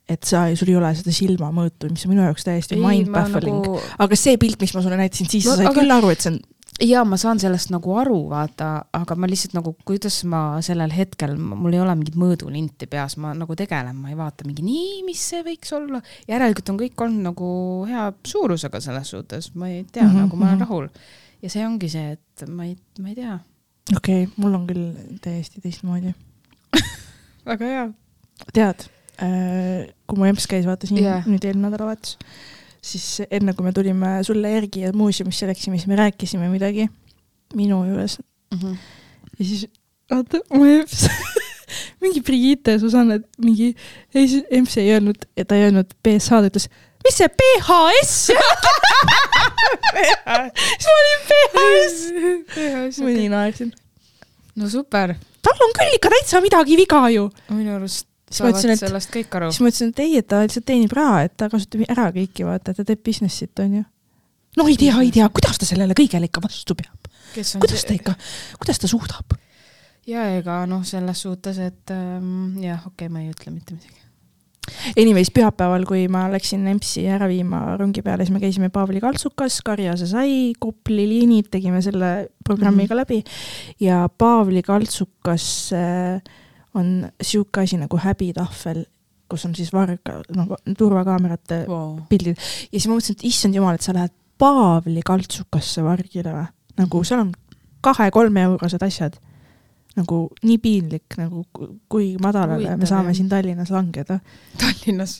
et 0.09 0.23
sa, 0.23 0.45
sul 0.55 0.71
ei 0.71 0.75
ole 0.79 0.93
seda 0.95 1.11
silmamõõtu, 1.11 1.91
mis 1.91 2.05
on 2.05 2.13
minu 2.13 2.23
jaoks 2.23 2.43
täiesti 2.47 2.79
mind-baffling 2.79 3.59
nagu.... 3.61 3.79
aga 3.99 4.15
see 4.15 4.37
pilt, 4.37 4.59
mis 4.61 4.73
ma 4.75 4.81
sulle 4.81 4.97
näitasin, 4.99 5.29
siis 5.29 5.45
No 5.45 5.51
sa 5.51 5.57
said 5.57 5.71
aga... 5.71 5.79
küll 5.81 5.91
aru, 5.91 6.09
et 6.09 6.23
see 6.23 6.31
on 6.33 6.39
ja 6.79 7.03
ma 7.07 7.17
saan 7.19 7.39
sellest 7.41 7.71
nagu 7.73 7.93
aru, 7.99 8.17
vaata, 8.31 8.69
aga 8.95 9.15
ma 9.19 9.29
lihtsalt 9.29 9.55
nagu, 9.57 9.73
kuidas 9.88 10.21
ma 10.29 10.41
sellel 10.63 10.93
hetkel, 10.95 11.36
mul 11.38 11.75
ei 11.75 11.81
ole 11.84 11.95
mingit 11.97 12.17
mõõdulinti 12.19 12.88
peas, 12.91 13.17
ma 13.21 13.34
nagu 13.38 13.55
tegelen, 13.60 13.97
ma 13.99 14.12
ei 14.12 14.17
vaata 14.19 14.47
mingi 14.47 14.65
nii, 14.65 15.01
mis 15.07 15.23
see 15.34 15.43
võiks 15.45 15.73
olla. 15.77 16.01
järelikult 16.29 16.71
on 16.73 16.79
kõik 16.81 17.05
olnud 17.05 17.27
nagu 17.31 17.49
hea 17.89 18.07
suurusega 18.27 18.81
selles 18.84 19.12
suhtes, 19.13 19.51
ma 19.55 19.69
ei 19.71 19.84
tea 19.84 20.05
mm, 20.05 20.13
-hmm. 20.13 20.25
nagu 20.25 20.39
ma 20.39 20.47
olen 20.47 20.57
mhm. 20.57 20.67
rahul. 20.67 20.89
ja 21.41 21.49
see 21.49 21.65
ongi 21.65 21.89
see, 21.89 22.15
et 22.17 22.47
ma 22.47 22.69
ei, 22.69 22.77
ma 22.99 23.12
ei 23.12 23.15
tea. 23.19 23.39
okei 23.95 24.23
okay,, 24.23 24.34
mul 24.38 24.55
on 24.55 24.67
küll 24.67 25.17
täiesti 25.21 25.62
teistmoodi 25.62 26.15
väga 27.51 27.65
hea. 27.75 27.86
tead, 28.53 28.88
äh, 29.21 29.91
kui 30.07 30.17
mu 30.17 30.25
emps 30.25 30.47
käis, 30.47 30.65
vaata 30.65 30.88
siin 30.88 31.03
yeah. 31.03 31.27
nüüd 31.27 31.43
eelmine 31.45 31.69
nädalavahetus 31.69 32.17
siis 32.81 33.21
enne 33.29 33.53
kui 33.53 33.65
me 33.65 33.73
tulime 33.75 34.17
sulle 34.25 34.51
järgi 34.55 34.87
ja 34.87 34.93
muuseumisse 34.93 35.47
läksime, 35.47 35.77
siis 35.77 35.87
me 35.87 35.99
rääkisime 35.99 36.49
midagi 36.49 36.87
minu 37.55 37.83
juures 37.85 38.17
mm. 38.51 38.57
-hmm. 38.57 38.75
ja 39.39 39.45
siis 39.45 39.67
vaata, 40.11 40.41
mu 40.53 40.65
emps 40.65 41.07
mingi 42.01 42.21
Brigitte 42.21 42.79
Susanne, 42.79 43.21
mingi, 43.37 43.75
ei 44.15 44.27
siis 44.27 44.43
emps 44.51 44.77
ei 44.77 44.91
öelnud, 44.91 45.25
ta 45.47 45.55
ei 45.55 45.63
öelnud 45.69 45.93
BSH, 46.03 46.29
ta 46.29 46.49
ütles, 46.49 46.67
mis 47.05 47.17
see 47.17 47.29
PHS 47.29 48.15
siis 50.81 50.87
ma 50.87 50.97
olin 50.97 51.21
PHS. 51.29 52.99
ma 52.99 53.09
nii 53.09 53.29
naersin. 53.29 53.73
no 54.55 54.69
super. 54.69 55.15
tal 55.41 55.65
on 55.67 55.73
küll 55.79 55.97
ikka 55.97 56.09
täitsa 56.09 56.41
midagi 56.41 56.77
viga 56.77 57.09
ju. 57.09 57.29
minu 57.49 57.75
arust 57.75 58.11
saavad 58.31 58.57
ütlesin, 58.57 58.79
sellest 58.79 59.13
kõik 59.13 59.37
aru. 59.39 59.51
siis 59.51 59.63
ma 59.63 59.71
ütlesin, 59.71 59.93
et 59.93 60.03
ei, 60.03 60.17
et 60.21 60.27
ta 60.27 60.41
lihtsalt 60.43 60.67
teenib 60.67 60.95
raha, 60.97 61.23
et 61.27 61.35
ta 61.37 61.49
kasutab 61.51 61.85
ära 61.87 62.09
kõiki, 62.15 62.47
vaata, 62.47 62.75
ta 62.77 62.85
teeb 62.87 63.03
business'it, 63.05 63.53
onju. 63.63 63.83
no 64.59 64.67
ei 64.71 64.77
tea, 64.79 64.97
ei 65.03 65.13
tea, 65.15 65.29
kuidas 65.33 65.61
ta 65.61 65.69
sellele 65.69 65.97
kõigele 65.97 66.29
ikka 66.31 66.43
vastu 66.43 66.77
peab. 66.79 67.11
kuidas 67.33 67.87
ta 67.87 67.95
ikka, 67.97 68.15
kuidas 68.59 68.81
ta 68.81 68.91
suudab? 68.91 69.37
ja 70.09 70.27
ega 70.37 70.63
noh, 70.69 70.85
selles 70.87 71.25
suhtes, 71.27 71.59
et 71.61 71.95
ähm, 71.95 72.61
jah, 72.63 72.81
okei 72.87 73.07
okay,, 73.07 73.13
ma 73.13 73.25
ei 73.25 73.33
ütle 73.33 73.53
mitte 73.53 73.77
midagi. 73.77 74.01
Anyways, 74.93 75.31
pühapäeval, 75.33 75.83
kui 75.89 76.03
ma 76.11 76.27
läksin 76.31 76.67
EMS-i 76.69 77.07
ära 77.09 77.25
viima 77.29 77.59
rongi 77.79 78.03
peale, 78.05 78.23
siis 78.23 78.33
me 78.33 78.41
käisime 78.43 78.69
Paavli 78.73 79.01
kaltsukas, 79.01 79.57
Karjase 79.65 80.05
sai, 80.09 80.53
Kopli 80.61 81.07
liinid, 81.09 81.49
tegime 81.51 81.81
selle 81.81 82.29
programmiga 82.45 82.93
mm 82.95 82.99
-hmm. 82.99 83.01
läbi 83.01 83.23
ja 83.81 84.07
Paavli 84.09 84.61
kaltsukas 84.61 85.73
äh, 85.73 86.21
on 86.73 87.12
sihuke 87.21 87.63
asi 87.63 87.77
nagu 87.79 87.99
häbitahvel, 87.99 88.86
kus 89.31 89.45
on 89.47 89.55
siis 89.55 89.71
varga, 89.73 90.19
nagu 90.36 90.57
turvakaamerate 90.77 91.63
wow. 91.69 91.99
pildid. 92.10 92.38
ja 92.38 92.77
siis 92.77 92.88
ma 92.88 92.97
mõtlesin, 92.97 93.17
et 93.19 93.27
issand 93.31 93.55
jumal, 93.55 93.77
et 93.79 93.86
sa 93.86 93.95
lähed 93.95 94.15
Paavli 94.41 95.03
kaltsukasse 95.05 95.84
vargile 95.86 96.31
või? 96.34 96.47
nagu 96.79 97.03
seal 97.05 97.19
on 97.25 97.34
kahe-kolme 97.86 98.45
eurosed 98.47 98.81
asjad. 98.86 99.17
nagu 99.91 100.21
nii 100.47 100.57
piinlik, 100.63 101.17
nagu 101.19 101.43
kui 101.91 102.13
madalale 102.23 102.62
Huvitav, 102.62 102.79
me 102.79 102.88
saame 102.88 103.12
jah. 103.12 103.17
siin 103.17 103.29
Tallinnas 103.29 103.73
langeda. 103.75 104.21
Tallinnas, 104.62 105.17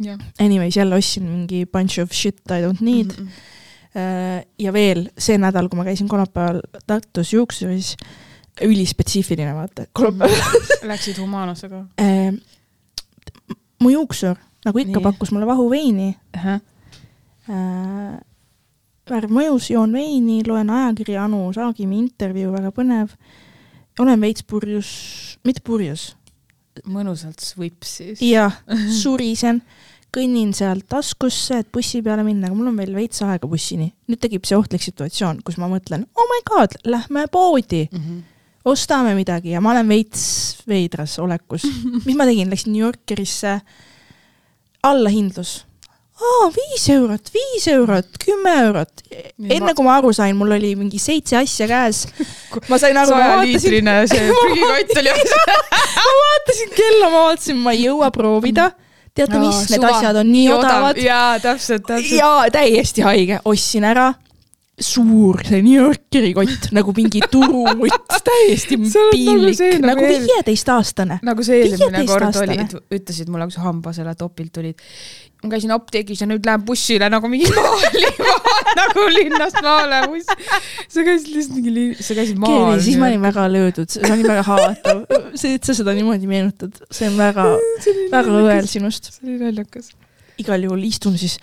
jah. 0.00 0.22
Anyways, 0.40 0.76
jälle 0.76 0.96
ostsin 0.96 1.26
mingi 1.28 1.66
bunch 1.66 2.00
of 2.00 2.14
shit 2.16 2.40
I 2.50 2.62
don't 2.64 2.80
need 2.80 3.12
mm. 3.12 3.26
-mm. 3.26 4.46
ja 4.58 4.72
veel 4.72 5.10
see 5.18 5.38
nädal, 5.38 5.68
kui 5.68 5.76
ma 5.76 5.84
käisin 5.84 6.08
kolmapäeval 6.08 6.62
Tartus 6.86 7.32
juuksuris 7.32 7.96
ülispetsiifiline, 8.62 9.54
vaata, 9.54 9.86
kolmapäeval. 9.92 10.70
Läksid 10.92 11.18
humaanusega 11.20 11.84
äh,? 12.00 12.32
mu 13.82 13.90
juuksur, 13.92 14.38
nagu 14.64 14.80
ikka, 14.80 15.00
pakkus 15.04 15.32
mulle 15.34 15.46
vahuveini 15.46 16.14
uh. 16.36 16.44
-huh. 16.44 16.60
Äh, 17.46 18.18
värv 19.06 19.30
mõjus, 19.30 19.70
joon 19.70 19.92
veini, 19.92 20.40
loen 20.46 20.70
ajakirja 20.70 21.24
Anu 21.24 21.52
Saagimi 21.54 21.98
intervjuu, 21.98 22.52
väga 22.52 22.72
põnev. 22.74 23.12
olen 23.98 24.20
veits 24.20 24.42
purjus, 24.42 24.88
mitte 25.44 25.60
purjus. 25.64 26.16
mõnusalt 26.84 27.40
svips 27.40 27.96
siis. 27.96 28.22
jah, 28.22 28.62
surisen, 29.02 29.62
kõnnin 30.16 30.52
sealt 30.54 30.88
taskusse, 30.88 31.58
et 31.58 31.72
bussi 31.72 32.02
peale 32.02 32.24
minna, 32.24 32.46
aga 32.46 32.56
mul 32.56 32.66
on 32.66 32.76
veel 32.76 32.94
veits 32.94 33.22
aega 33.22 33.46
bussini. 33.46 33.92
nüüd 34.08 34.20
tekib 34.20 34.44
see 34.44 34.56
ohtlik 34.56 34.82
situatsioon, 34.82 35.42
kus 35.42 35.56
ma 35.56 35.68
mõtlen, 35.68 36.06
oh 36.14 36.32
my 36.32 36.42
god, 36.50 36.80
lähme 36.84 37.26
poodi 37.30 37.88
mm. 37.92 37.98
-hmm 38.00 38.24
ostame 38.66 39.14
midagi 39.14 39.54
ja 39.54 39.62
ma 39.62 39.72
olen 39.74 39.88
veits 39.88 40.24
veidras 40.68 41.18
olekus. 41.22 41.66
mis 42.06 42.18
ma 42.18 42.26
tegin, 42.28 42.50
läksin 42.50 42.74
New 42.74 42.82
Yorkerisse, 42.82 43.60
allahindlus. 44.86 45.60
aa, 46.16 46.48
viis 46.54 46.86
eurot, 46.94 47.30
viis 47.34 47.66
eurot, 47.68 48.08
kümme 48.24 48.54
eurot. 48.64 49.04
enne 49.12 49.74
kui 49.76 49.84
ma 49.84 49.98
aru 50.00 50.12
sain, 50.16 50.36
mul 50.36 50.56
oli 50.56 50.72
mingi 50.78 50.98
seitse 51.02 51.38
asja 51.38 51.68
käes. 51.70 52.06
ma 52.70 52.80
sain 52.82 52.96
aru, 52.96 53.14
ma 53.14 53.36
vaatasin. 53.36 53.92
see 54.10 54.26
prügikott 54.40 54.98
oli 55.02 55.14
ma 55.14 56.10
vaatasin 56.22 56.74
kella, 56.74 57.12
ma 57.12 57.24
vaatasin, 57.28 57.62
ma 57.62 57.76
ei 57.76 57.86
jõua 57.86 58.10
proovida 58.14 58.70
teate, 59.16 59.38
mis, 59.40 59.62
need 59.72 59.84
asjad 59.88 60.18
on 60.20 60.28
nii 60.28 60.50
odavad. 60.52 60.98
jaa, 61.00 61.38
täpselt, 61.40 61.86
täpselt. 61.86 62.18
jaa, 62.18 62.48
täiesti 62.52 63.04
haige, 63.06 63.40
ostsin 63.48 63.86
ära 63.88 64.10
suur 64.76 65.40
see 65.40 65.62
New 65.64 65.72
Yorkeri 65.72 66.34
kott 66.36 66.68
nagu 66.76 66.92
mingi 66.96 67.22
turumutt, 67.32 68.10
täiesti 68.26 68.76
piinlik, 68.76 69.60
nagu, 69.80 69.86
nagu 69.88 70.02
viieteistaastane. 70.04 71.20
nagu 71.24 71.44
see 71.46 71.62
eelmine 71.64 72.02
kord 72.08 72.36
oli, 72.42 72.58
ütlesid 72.92 73.30
mulle, 73.32 73.48
kui 73.48 73.56
sa 73.56 73.64
hambasele 73.64 74.12
topilt 74.20 74.52
tulid. 74.58 74.84
ma 75.40 75.52
käisin 75.54 75.72
apteegis 75.72 76.20
ja 76.20 76.28
nüüd 76.28 76.44
lähen 76.44 76.66
bussile 76.68 77.08
nagu 77.12 77.30
mingi 77.32 77.48
maali 77.56 78.10
nagu 78.80 79.06
linnast 79.14 79.62
maale 79.64 80.02
buss. 80.12 80.28
sa 80.92 81.06
käisid 81.08 81.32
lihtsalt 81.32 81.56
mingi, 81.56 81.86
sa 81.96 82.18
käisid 82.18 82.42
maal. 82.42 82.76
siis 82.84 83.00
ma 83.00 83.08
olin 83.08 83.24
väga 83.24 83.48
löödud, 83.52 83.88
see 83.96 84.12
oli 84.12 84.28
väga 84.28 84.44
haavatav. 84.50 85.06
see, 85.32 85.56
et 85.56 85.64
sa 85.64 85.76
seda 85.78 85.96
niimoodi 85.96 86.28
meenutad, 86.28 86.84
see 86.90 87.08
on 87.08 87.16
väga, 87.20 87.48
väga 88.12 88.44
õel 88.44 88.68
sinust. 88.68 89.08
see 89.14 89.24
oli 89.30 89.40
naljakas. 89.40 89.94
igal 90.36 90.68
juhul 90.68 90.84
istun 90.84 91.16
siis 91.16 91.40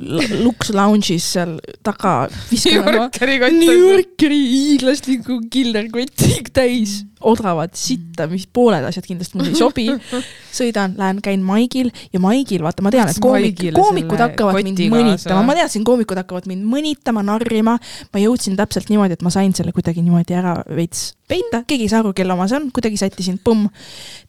Lux 0.00 0.70
Lounge'is 0.72 1.24
seal 1.34 1.58
taga 1.84 2.24
viskame 2.48 3.10
New 3.52 3.72
Yorkeri 3.76 4.38
hiiglasliku 4.40 5.42
killerkotti 5.52 6.38
täis. 6.54 7.02
Odavat 7.22 7.76
sitta, 7.78 8.24
mis 8.26 8.48
pooled 8.50 8.82
asjad 8.82 9.04
kindlasti 9.06 9.36
mulle 9.38 9.52
ei 9.52 9.58
sobi. 9.60 9.84
sõidan, 10.58 10.96
lähen, 10.98 11.20
käin 11.22 11.44
Maigil 11.46 11.92
ja 12.10 12.18
Maigil, 12.22 12.64
vaata, 12.64 12.82
ma 12.82 12.90
tean, 12.90 13.12
et 13.12 13.20
koomik, 13.22 13.60
koomikud 13.76 14.22
hakkavad 14.24 14.58
mind 14.66 14.80
mõnitama, 14.90 15.44
ma 15.46 15.56
teadsin, 15.60 15.84
koomikud 15.86 16.18
hakkavad 16.18 16.48
mind 16.50 16.66
mõnitama, 16.72 17.22
narrima. 17.28 17.76
ma 18.12 18.22
jõudsin 18.24 18.56
täpselt 18.58 18.90
niimoodi, 18.90 19.20
et 19.20 19.22
ma 19.22 19.30
sain 19.34 19.54
selle 19.54 19.76
kuidagi 19.76 20.02
niimoodi 20.02 20.40
ära 20.40 20.56
veits 20.72 21.12
peita, 21.30 21.62
keegi 21.68 21.86
ei 21.86 21.92
saa 21.92 22.02
aru, 22.02 22.10
kelle 22.16 22.34
oma 22.34 22.48
see 22.50 22.58
on, 22.58 22.72
kuidagi 22.74 22.98
sättisin, 23.00 23.38
pumm. 23.44 23.68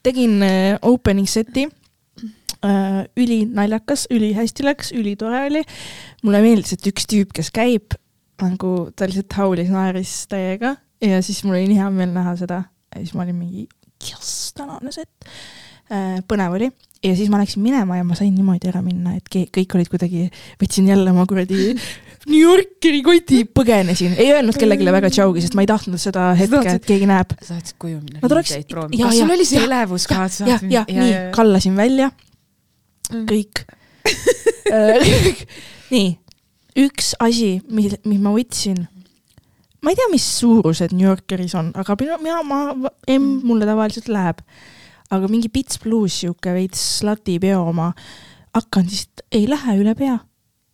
tegin 0.06 0.38
uh, 0.44 0.92
opening 0.92 1.30
set'i 1.30 1.66
äh, 2.68 3.04
ülinaljakas, 3.20 4.08
ülihästi 4.14 4.66
läks, 4.66 4.94
ülitore 4.96 5.46
oli. 5.50 5.64
mulle 6.24 6.42
meeldis, 6.46 6.78
et 6.78 6.88
üks 6.94 7.08
tüüp, 7.10 7.34
kes 7.36 7.52
käib 7.54 7.98
nagu 8.44 8.74
ta 8.96 9.08
lihtsalt 9.08 9.38
haulis, 9.38 9.70
naeris 9.72 10.24
täiega 10.32 10.76
ja 11.04 11.20
siis 11.26 11.44
mul 11.46 11.58
oli 11.60 11.70
nii 11.70 11.82
hea 11.82 11.92
meel 11.94 12.14
näha 12.16 12.36
seda 12.40 12.64
ja 12.94 13.04
siis 13.04 13.14
ma 13.18 13.26
olin 13.26 13.38
mingi 13.38 13.68
jess, 14.04 14.54
tänane 14.58 14.92
set 14.96 15.30
äh,. 15.92 16.20
põnev 16.28 16.58
oli 16.58 16.72
ja 17.04 17.14
siis 17.18 17.30
ma 17.32 17.40
läksin 17.42 17.64
minema 17.64 18.00
ja 18.00 18.08
ma 18.08 18.16
sain 18.18 18.34
niimoodi 18.36 18.72
ära 18.72 18.82
minna, 18.84 19.18
et 19.18 19.28
kõik 19.30 19.78
olid 19.78 19.92
kuidagi, 19.92 20.26
võtsin 20.62 20.90
jälle 20.90 21.12
oma 21.12 21.28
kuradi 21.30 21.74
New 22.32 22.40
Yorkeri 22.40 23.02
koti, 23.04 23.42
põgenesin, 23.52 24.14
ei 24.16 24.30
öelnud 24.32 24.56
kellelegi 24.56 24.88
väga 24.96 25.10
tšaugi, 25.12 25.42
sest 25.44 25.58
ma 25.60 25.66
ei 25.66 25.68
tahtnud 25.68 26.00
seda 26.00 26.30
hetke, 26.40 26.78
et 26.78 26.86
keegi 26.88 27.10
näeb. 27.10 27.34
sa 27.42 27.58
tahtsid 27.58 27.80
koju 27.84 28.00
minna? 28.00 28.22
kas 28.24 29.18
sul 29.20 29.34
oli 29.36 29.48
see 29.48 29.64
elevus 29.66 30.08
ka? 30.08 30.28
jah, 30.48 30.64
jah, 30.72 30.88
nii, 30.88 31.18
kallasin 31.36 31.76
välja. 31.76 32.14
Kõik 33.12 33.64
nii, 35.94 36.10
üks 36.84 37.14
asi, 37.24 37.56
mis, 37.70 37.96
mis 38.08 38.22
ma 38.22 38.34
võtsin, 38.36 38.84
ma 39.84 39.94
ei 39.94 40.00
tea, 40.00 40.10
mis 40.12 40.26
suurused 40.40 40.96
New 40.96 41.08
Yorkeris 41.08 41.56
on, 41.60 41.72
aga 41.80 41.98
mina, 42.00 42.20
mina, 42.24 42.42
ma, 42.48 42.62
M 42.74 43.20
mm. 43.20 43.42
mulle 43.48 43.68
tavaliselt 43.70 44.10
läheb. 44.12 44.44
aga 45.14 45.30
mingi 45.30 45.52
Bits 45.54 45.78
Blues, 45.84 46.16
sihuke 46.24 46.54
veits 46.56 46.82
slati 47.00 47.38
peo 47.40 47.68
oma, 47.70 47.92
hakkan 48.56 48.88
siis, 48.90 49.08
ei 49.32 49.46
lähe 49.50 49.78
üle 49.82 49.94
pea 49.98 50.18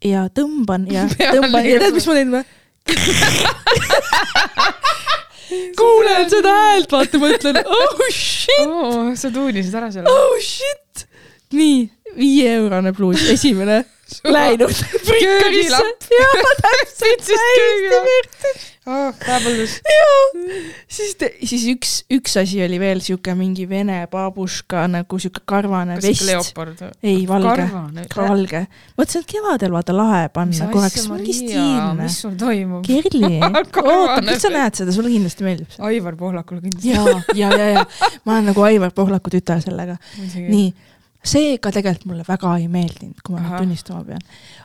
ja 0.05 0.27
tõmban 0.31 0.87
ja 0.91 1.07
tõmban 1.35 1.67
ja 1.67 1.83
tead, 1.83 1.97
mis 1.97 2.07
ma 2.07 2.19
teen 2.19 2.31
või? 2.37 2.43
kuulen 5.79 6.29
seda 6.31 6.51
häält, 6.53 6.91
vaata, 6.93 7.17
mõtlen, 7.21 7.57
oh 7.65 8.01
shit 8.13 8.65
oh,. 8.65 9.15
sa 9.19 9.27
tuunisid 9.33 9.75
ära 9.75 9.91
selle. 9.93 10.09
oh 10.09 10.37
shit. 10.43 11.07
nii 11.57 11.89
viieeurone 12.17 12.93
pluus, 12.93 13.23
esimene, 13.29 13.83
läinud 14.35 14.73
prikkarisse. 15.05 15.85
jaa, 16.19 16.51
täpselt, 16.61 17.23
täiesti 17.27 18.01
virtus. 18.07 18.63
oh,. 18.89 19.13
fabulous. 19.25 19.75
jaa, 19.85 20.23
siis, 20.87 21.13
siis 21.43 21.65
üks, 21.73 21.91
üks 22.17 22.37
asi 22.41 22.63
oli 22.65 22.79
veel 22.81 23.03
sihuke 23.05 23.35
mingi 23.37 23.67
vene 23.69 23.99
babuška 24.11 24.87
nagu 24.89 25.19
sihuke 25.21 25.43
karvane 25.49 25.99
kas 25.99 26.07
vest. 26.09 26.25
leopard? 26.29 26.83
ei, 27.03 27.21
valge, 27.29 27.69
valge. 28.15 28.65
mõtlesin, 28.97 29.25
et 29.25 29.31
kevadel 29.35 29.77
vaata 29.77 29.95
lahe 29.95 30.25
panna 30.33 30.71
korraks, 30.73 31.05
mingi 31.13 31.37
stiilne. 31.43 31.95
mis 32.01 32.19
sul 32.25 32.35
toimub? 32.39 32.85
Kerli, 32.87 33.35
oota, 33.45 34.21
kas 34.25 34.45
sa 34.47 34.53
näed 34.53 34.81
seda, 34.81 34.95
sulle 34.95 35.13
kindlasti 35.13 35.45
meeldib 35.45 35.73
see. 35.75 35.85
Aivar 35.91 36.17
Pohlakule 36.19 36.63
kindlasti. 36.65 36.95
ja, 36.95 37.05
ja, 37.37 37.53
ja, 37.53 37.73
ja 37.77 37.87
ma 38.25 38.39
olen 38.39 38.53
nagu 38.53 38.65
Aivar 38.65 38.95
Pohlaku 38.95 39.37
tütar 39.37 39.61
sellega. 39.63 39.99
nii, 40.39 40.71
see 41.23 41.57
ka 41.57 41.71
tegelikult 41.75 42.05
mulle 42.11 42.23
väga 42.27 42.57
ei 42.57 42.67
meeldinud, 42.71 43.19
kui 43.25 43.35
ma 43.35 43.41
Ahah. 43.41 43.63
tunnistama 43.63 44.03
pean. 44.07 44.21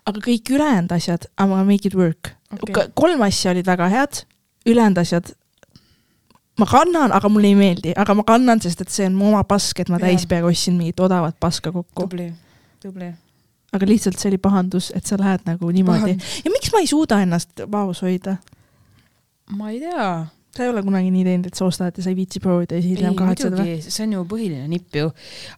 aga 0.07 0.21
kõik 0.27 0.53
ülejäänud 0.55 0.93
asjad, 0.95 1.27
I 1.35 1.49
gonna 1.49 1.65
make 1.65 1.89
it 1.89 1.95
work 1.99 2.35
okay.. 2.53 2.91
kolm 2.95 3.23
asja 3.27 3.51
olid 3.51 3.67
väga 3.67 3.89
head, 3.91 4.23
ülejäänud 4.67 5.03
asjad 5.03 5.35
ma 6.59 6.67
kannan, 6.67 7.13
aga 7.13 7.29
mulle 7.29 7.51
ei 7.51 7.59
meeldi, 7.59 7.93
aga 7.99 8.15
ma 8.15 8.25
kannan, 8.27 8.63
sest 8.63 8.85
et 8.85 8.95
see 8.95 9.09
on 9.09 9.19
mu 9.19 9.33
oma 9.33 9.43
pask, 9.49 9.81
et 9.83 9.91
ma 9.91 9.99
Jaa. 9.99 10.11
täispeaga 10.11 10.51
ostsin 10.51 10.79
mingit 10.79 11.01
odavat 11.01 11.37
paska 11.41 11.73
kokku. 11.73 12.07
tubli, 12.07 12.31
tubli. 12.83 13.11
aga 13.75 13.89
lihtsalt 13.91 14.21
see 14.21 14.31
oli 14.31 14.39
pahandus, 14.39 14.93
et 14.95 15.07
sa 15.07 15.19
lähed 15.21 15.47
nagu 15.49 15.71
niimoodi. 15.75 16.17
ja 16.45 16.55
miks 16.55 16.73
ma 16.73 16.83
ei 16.85 16.91
suuda 16.91 17.21
ennast 17.27 17.67
vaos 17.71 18.03
hoida? 18.07 18.37
ma 19.51 19.71
ei 19.71 19.81
tea. 19.83 20.09
Sa 20.55 20.63
ei 20.63 20.71
ole 20.71 20.83
kunagi 20.87 21.11
nii 21.11 21.25
teinud, 21.27 21.47
et 21.51 21.59
sa 21.59 21.67
ostad 21.67 21.97
ja 21.99 22.05
sa 22.05 22.13
ei 22.13 22.17
viitsi 22.19 22.41
proovida 22.43 22.77
ja 22.79 22.83
siis 22.85 22.95
hiljem 22.97 23.17
kahetsed 23.19 23.57
või? 23.59 23.77
see 23.83 24.05
on 24.07 24.13
ju 24.15 24.25
põhiline 24.31 24.69
nipp 24.71 24.95
ju. 25.01 25.09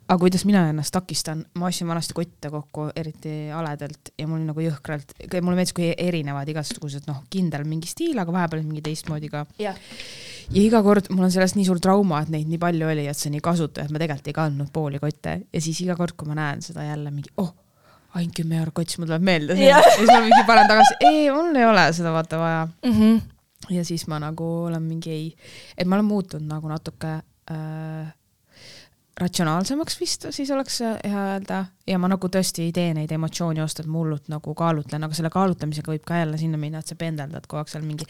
aga 0.08 0.18
kuidas 0.22 0.46
mina 0.48 0.62
ennast 0.70 0.94
takistan, 0.94 1.42
ma 1.60 1.68
ostsin 1.68 1.88
vanasti 1.90 2.16
kotte 2.16 2.50
kokku, 2.52 2.88
eriti 2.96 3.34
haledalt 3.52 4.12
ja 4.18 4.28
mul 4.30 4.40
nagu 4.48 4.64
jõhkralt, 4.64 5.12
mulle 5.42 5.58
meeldis, 5.58 5.74
kui 5.76 5.90
erinevad 5.92 6.48
igasugused 6.48 7.04
noh, 7.10 7.22
kindel 7.30 7.66
mingi 7.68 7.90
stiil, 7.92 8.16
aga 8.22 8.32
vahepeal 8.32 8.64
mingi 8.64 8.82
teistmoodi 8.88 9.28
ka. 9.32 9.44
ja 9.60 9.74
iga 10.62 10.80
kord 10.86 11.10
mul 11.12 11.26
on 11.28 11.34
sellest 11.34 11.58
nii 11.58 11.68
suur 11.68 11.80
trauma, 11.82 12.22
et 12.24 12.32
neid 12.32 12.48
nii 12.48 12.58
palju 12.62 12.88
oli, 12.88 13.06
et 13.10 13.18
see 13.18 13.28
on 13.28 13.36
nii 13.36 13.44
kasutu, 13.44 13.82
et 13.84 13.92
ma 13.92 14.00
tegelikult 14.00 14.32
ei 14.32 14.36
kandnud 14.40 14.72
pooli 14.72 15.00
kotte 15.02 15.38
ja 15.52 15.60
siis 15.60 15.80
iga 15.84 15.96
kord, 15.98 16.16
kui 16.16 16.28
ma 16.30 16.38
näen 16.38 16.62
seda 16.64 16.86
jälle 16.86 17.10
mingi 17.12 17.32
oh, 17.42 17.52
ainult 18.16 18.32
kümme 18.38 18.56
eurot 18.62 18.72
kott, 18.80 18.88
siis 18.88 19.00
mul 19.02 19.10
tuleb 19.10 19.24
meelde 19.28 19.56
see 19.58 19.66
Jah. 19.68 19.82
ja 19.84 19.94
siis 19.98 20.08
ma 20.08 20.20
mingi 20.24 20.44
panen 20.48 20.70
tagasi, 20.70 20.94
ei, 21.04 21.26
mul 21.34 21.50
ei 21.58 21.66
ole 21.68 21.88
seda 21.92 22.14
vaata 22.16 22.38
vaja 22.40 22.68
Mhm. 22.86 23.18
Ja 23.70 23.84
siis 23.84 24.06
ma 24.10 24.20
nagu 24.22 24.46
olen 24.66 24.82
mingi 24.82 25.10
ei, 25.12 25.26
et 25.76 25.88
ma 25.88 25.98
olen 25.98 26.08
muutunud 26.08 26.46
nagu 26.50 26.70
natuke 26.70 27.16
äh, 27.50 28.14
ratsionaalsemaks 29.20 29.96
vist, 30.00 30.26
siis 30.30 30.50
oleks 30.52 30.80
hea 30.84 31.20
öelda 31.32 31.62
ja 31.88 31.98
ma 32.00 32.08
nagu 32.12 32.28
tõesti 32.32 32.66
ei 32.66 32.72
tee 32.76 32.90
neid 32.96 33.12
emotsiooni 33.16 33.62
osta, 33.64 33.82
et 33.82 33.88
ma 33.88 34.02
hullult 34.02 34.28
nagu 34.28 34.52
kaalutlen, 34.56 35.06
aga 35.06 35.16
selle 35.16 35.30
kaalutlamisega 35.32 35.94
võib 35.94 36.04
ka 36.06 36.20
jälle 36.20 36.40
sinna 36.40 36.60
minna, 36.60 36.82
et 36.84 36.92
sa 36.92 36.98
pendeldad 37.00 37.46
kogu 37.48 37.62
aeg 37.62 37.72
seal 37.72 37.86
mingi 37.86 38.08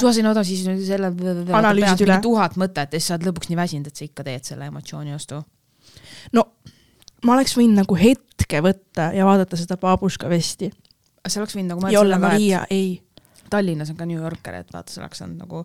suvasin 0.00 0.26
oda, 0.32 0.42
siis 0.46 0.64
selle 0.88 1.12
Analüüsid 1.60 2.02
üle. 2.08 2.18
tuhat 2.24 2.58
mõtet 2.58 2.90
ja 2.90 2.98
siis 2.98 3.12
sa 3.12 3.18
oled 3.18 3.30
lõpuks 3.30 3.52
nii 3.52 3.60
väsinud, 3.60 3.90
et 3.92 4.02
sa 4.02 4.08
ikka 4.08 4.26
teed 4.26 4.50
selle 4.50 4.66
emotsiooni 4.72 5.14
ostu. 5.14 5.38
no 6.34 6.48
ma 7.22 7.38
oleks 7.38 7.54
võinud 7.58 7.84
nagu 7.84 8.00
hetke 8.00 8.62
võtta 8.64 9.12
ja 9.14 9.30
vaadata 9.30 9.58
seda 9.60 9.78
babuška 9.78 10.30
vesti 10.32 10.72
see 11.28 11.42
oleks 11.42 11.56
võinud 11.56 11.74
nagu 11.74 11.92
ja 11.92 12.00
olla 12.02 12.18
Maria, 12.20 12.64
ei. 12.70 12.96
Tallinnas 13.50 13.90
on 13.92 13.98
ka 13.98 14.06
New 14.08 14.18
Yorker, 14.18 14.58
et 14.60 14.72
vaata, 14.72 14.92
sa 14.92 15.02
oleks 15.02 15.22
saanud 15.22 15.42
nagu 15.42 15.62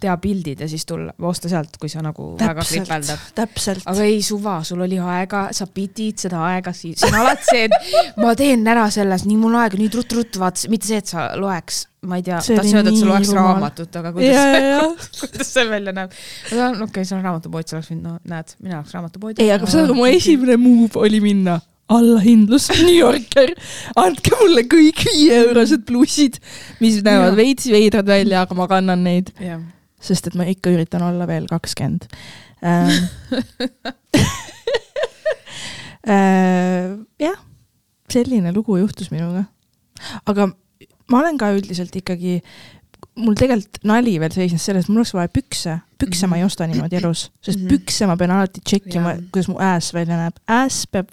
teha 0.00 0.16
pildid 0.22 0.64
ja 0.64 0.68
siis 0.70 0.86
tulla, 0.88 1.14
osta 1.28 1.50
sealt, 1.52 1.76
kui 1.80 1.90
sa 1.92 2.02
nagu 2.04 2.32
väga 2.40 2.64
täpselt 2.64 2.86
kripeldad., 2.86 3.26
täpselt. 3.36 3.86
aga 3.90 4.08
ei 4.08 4.20
suva, 4.26 4.58
sul 4.66 4.82
oli 4.86 4.98
aega, 5.00 5.46
sa 5.56 5.68
pidid 5.70 6.20
seda 6.26 6.42
aega 6.48 6.74
siis, 6.76 6.98
see 7.00 7.12
on 7.12 7.20
alati 7.22 7.48
see, 7.50 7.68
et 7.68 8.18
ma 8.20 8.34
teen 8.38 8.66
ära 8.70 8.88
selles, 8.92 9.26
nii 9.28 9.38
mul 9.40 9.56
aega 9.60 9.80
nii 9.80 9.92
ruttu-ruttu, 9.94 10.42
vaata, 10.42 10.70
mitte 10.72 10.90
see, 10.90 11.00
et 11.02 11.14
sa 11.14 11.30
loeks, 11.40 11.82
ma 12.10 12.20
ei 12.20 12.26
tea, 12.26 12.42
tahtsin 12.42 12.80
öelda, 12.80 12.94
et 12.94 13.00
sa 13.00 13.10
loeks 13.10 13.32
rumal. 13.32 13.48
raamatut, 13.54 14.00
aga 14.02 14.14
kuidas 14.16 14.62
ja. 14.66 14.84
kuidas 15.22 15.54
see 15.54 15.66
välja 15.70 15.96
näeb? 15.96 16.14
okei 16.50 16.84
okay,, 16.86 17.04
see 17.04 17.18
on 17.18 17.26
raamatupood, 17.26 17.70
sa 17.70 17.78
oleks 17.78 17.92
võinud, 17.94 18.06
no 18.08 18.34
näed, 18.34 18.54
mina 18.64 18.80
oleks 18.80 18.96
raamatupoodi. 18.98 19.42
ei, 19.44 19.52
aga 19.54 19.70
saad 19.70 19.88
aru, 19.88 19.98
mu 20.00 20.08
esimene 20.10 20.58
move 20.60 21.00
oli 21.00 21.22
minna 21.24 21.60
allahindlus 21.90 22.68
New 22.86 22.94
Yorker, 22.96 23.52
andke 23.98 24.36
mulle 24.40 24.64
kõik 24.70 25.02
viieeurosed 25.08 25.84
plussid, 25.88 26.38
mis 26.82 27.00
näevad 27.06 27.36
veits 27.38 27.66
veidrad 27.72 28.08
välja, 28.10 28.44
aga 28.46 28.56
ma 28.58 28.68
kannan 28.70 29.02
neid, 29.06 29.32
sest 30.00 30.30
et 30.30 30.38
ma 30.38 30.46
ikka 30.48 30.72
üritan 30.74 31.02
olla 31.06 31.26
veel 31.28 31.48
kakskümmend. 31.50 32.06
Ähm. 32.60 32.90
äh, 36.08 36.96
jah, 37.20 37.38
selline 38.12 38.52
lugu 38.54 38.76
juhtus 38.80 39.10
minuga. 39.12 39.46
aga 40.28 40.50
ma 41.10 41.20
olen 41.20 41.38
ka 41.40 41.50
üldiselt 41.56 41.94
ikkagi, 41.98 42.38
mul 43.20 43.36
tegelikult 43.36 43.80
nali 43.88 44.14
veel 44.22 44.32
seisnes 44.32 44.64
selles, 44.64 44.86
et 44.86 44.92
mul 44.92 45.02
oleks 45.02 45.12
vaja 45.16 45.30
pükse, 45.32 45.76
pükse 46.00 46.28
ma 46.30 46.38
ei 46.40 46.44
osta 46.46 46.68
niimoodi 46.68 47.00
elus, 47.00 47.26
sest 47.44 47.58
Mhm. 47.60 47.68
pükse 47.72 48.06
ma 48.08 48.16
pean 48.16 48.30
alati 48.36 48.60
tšekkima 48.64 49.16
kuidas 49.32 49.48
mu 49.50 49.58
ääs 49.60 49.90
välja 49.96 50.16
näeb, 50.20 50.38
ääs 50.48 50.84
peab, 50.92 51.10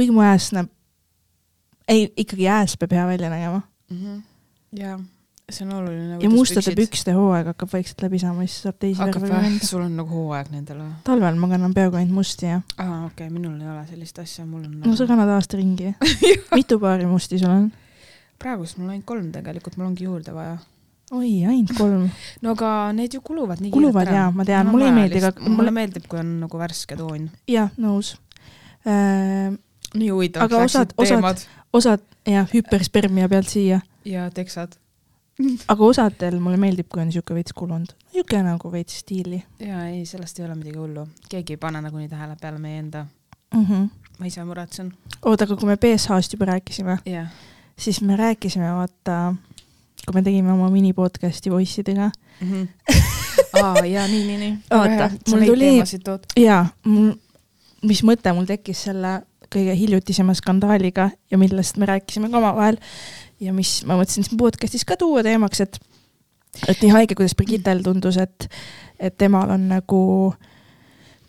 kuigi 0.00 0.16
mu 0.16 0.24
ääs 0.24 0.50
näeb, 0.56 0.72
ei 1.88 2.08
ikkagi 2.16 2.48
ääs 2.48 2.76
peab 2.80 2.96
hea 2.96 3.06
välja 3.12 3.32
nägema 3.32 3.60
ja 4.76 4.98
see 5.50 5.66
on 5.66 5.74
oluline. 5.74 6.18
ja 6.22 6.30
mustade 6.30 6.74
pükste 6.78 7.12
hooaeg 7.14 7.50
hakkab 7.50 7.72
vaikselt 7.72 8.02
läbi 8.04 8.18
saama, 8.22 8.46
siis 8.46 8.62
saab 8.64 8.78
teisi 8.82 9.00
hakkab 9.02 9.26
või? 9.26 9.52
sul 9.66 9.82
on 9.84 9.94
nagu 9.98 10.14
hooaeg 10.14 10.50
nendel 10.54 10.82
või? 10.82 10.90
talvel 11.06 11.38
ma 11.40 11.50
kannan 11.50 11.74
peaaegu 11.76 11.98
ainult 12.00 12.16
musti 12.20 12.48
ja 12.48 12.58
aa, 12.76 13.06
okei 13.08 13.26
okay,, 13.26 13.30
minul 13.34 13.56
ei 13.60 13.70
ole 13.70 13.84
sellist 13.90 14.18
asja, 14.22 14.46
mul 14.46 14.64
on 14.66 14.76
no 14.86 14.96
sa 14.98 15.06
kannad 15.10 15.30
aasta 15.34 15.58
ringi. 15.60 15.94
mitu 16.58 16.80
paari 16.82 17.08
musti 17.10 17.40
sul 17.42 17.52
on? 17.52 17.70
praegust 18.40 18.78
mul 18.78 18.88
on 18.88 18.96
ainult 18.96 19.08
kolm 19.08 19.30
tegelikult, 19.34 19.78
mul 19.80 19.90
ongi 19.90 20.06
juurde 20.06 20.34
vaja. 20.36 20.58
oi, 21.10 21.32
ainult 21.42 21.74
kolm. 21.78 22.06
no 22.44 22.54
aga 22.56 22.74
need 22.96 23.18
ju 23.18 23.24
kuluvad 23.24 23.62
nii 23.64 23.74
Kuluvad 23.74 24.12
jaa, 24.14 24.28
ma 24.34 24.46
tean, 24.48 24.70
mulle 24.70 24.90
ei 24.90 24.98
meeldi 25.00 25.24
ka- 25.26 25.34
mulle- 25.48 25.74
meeldib, 25.74 26.06
kui 26.10 26.22
on 26.22 26.36
nagu 26.44 26.62
värske 26.62 26.98
toon. 27.00 27.26
jah, 27.50 27.74
nõus 27.80 28.14
äh,. 28.86 29.50
Nii 29.94 30.08
huvitavaks 30.10 30.52
Aga 30.54 30.64
osad- 30.64 30.94
teemad 30.96 31.42
osad 31.72 32.00
jah, 32.26 32.48
hüperspermia 32.54 33.28
pealt 33.28 33.48
siia, 33.48 33.80
ja 34.04 34.30
teksad. 34.30 34.72
aga 35.68 35.84
osadel 35.84 36.38
mulle 36.40 36.56
meeldib, 36.60 36.88
kui 36.92 37.02
on 37.02 37.12
sihuke 37.12 37.34
veits 37.34 37.52
kulunud, 37.56 37.92
sihuke 38.12 38.42
nagu 38.44 38.72
veits 38.72 38.98
stiili 39.04 39.42
ja 39.58 39.86
ei, 39.88 40.04
sellest 40.06 40.38
ei 40.38 40.44
ole 40.46 40.54
midagi 40.58 40.78
hullu, 40.78 41.06
keegi 41.30 41.56
ei 41.56 41.62
pane 41.62 41.80
nagunii 41.80 42.08
tähele 42.08 42.36
peale 42.40 42.58
meie 42.58 42.78
enda, 42.78 43.06
mm. 43.54 43.64
-hmm. 43.66 43.88
ma 44.18 44.26
ise 44.26 44.44
muretsen. 44.44 44.92
oota, 45.22 45.44
aga 45.44 45.56
kui 45.56 45.66
me 45.66 45.76
BSH-st 45.76 46.32
juba 46.36 46.44
rääkisime, 46.52 46.98
jah, 47.06 47.28
siis 47.78 48.02
me 48.02 48.16
rääkisime, 48.16 48.72
vaata, 48.74 49.34
kui 50.06 50.14
me 50.14 50.22
tegime 50.22 50.52
oma 50.52 50.70
minipodcasti 50.70 51.50
poissidega 51.50 52.10
aa 53.62 53.86
ja 53.86 54.06
nii, 54.08 54.26
nii, 54.26 54.36
nii. 54.38 54.58
Oota, 54.70 55.10
mul 55.28 55.44
tuli- 55.46 56.42
ja 56.42 56.66
mul, 56.84 57.12
mis 57.82 58.02
mõte 58.04 58.32
mul 58.34 58.44
tekkis 58.48 58.82
selle 58.88 59.22
kõige 59.54 59.74
hiljutisema 59.76 60.34
skandaaliga 60.38 61.10
ja 61.30 61.38
millest 61.40 61.80
me 61.80 61.88
rääkisime 61.90 62.30
ka 62.30 62.38
omavahel 62.38 62.78
ja 63.40 63.54
mis 63.56 63.80
ma 63.88 63.96
mõtlesin 63.98 64.26
siin 64.26 64.40
podcast'is 64.40 64.86
ka 64.88 64.98
tuua 65.00 65.24
teemaks, 65.26 65.64
et 65.64 65.80
et 66.68 66.80
nii 66.82 66.90
haige, 66.90 67.14
kuidas 67.14 67.36
Brigittel 67.38 67.82
tundus, 67.86 68.18
et, 68.18 68.48
et 68.98 69.14
temal 69.18 69.52
on 69.54 69.68
nagu 69.70 70.00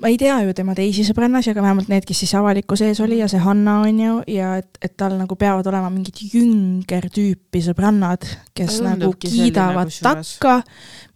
ma 0.01 0.09
ei 0.09 0.17
tea 0.17 0.39
ju 0.41 0.53
tema 0.57 0.74
teisi 0.78 1.03
sõbrannasi, 1.05 1.51
aga 1.53 1.61
vähemalt 1.61 1.89
need, 1.91 2.05
kes 2.09 2.24
siis 2.24 2.34
avalikkuse 2.39 2.89
ees 2.89 3.01
oli 3.05 3.19
ja 3.19 3.28
see 3.30 3.41
Hanna 3.41 3.78
on 3.86 3.99
ju 4.01 4.15
ja 4.34 4.55
et, 4.57 4.69
et 4.82 4.95
tal 4.97 5.13
nagu 5.19 5.38
peavad 5.38 5.67
olema 5.69 5.91
mingid 5.93 6.24
jünger 6.34 7.05
tüüpi 7.13 7.61
sõbrannad, 7.67 8.26
kes 8.57 8.80
Ta 8.80 8.95
nagu 8.95 9.11
kiidavad 9.22 9.93
takka, 10.01 10.57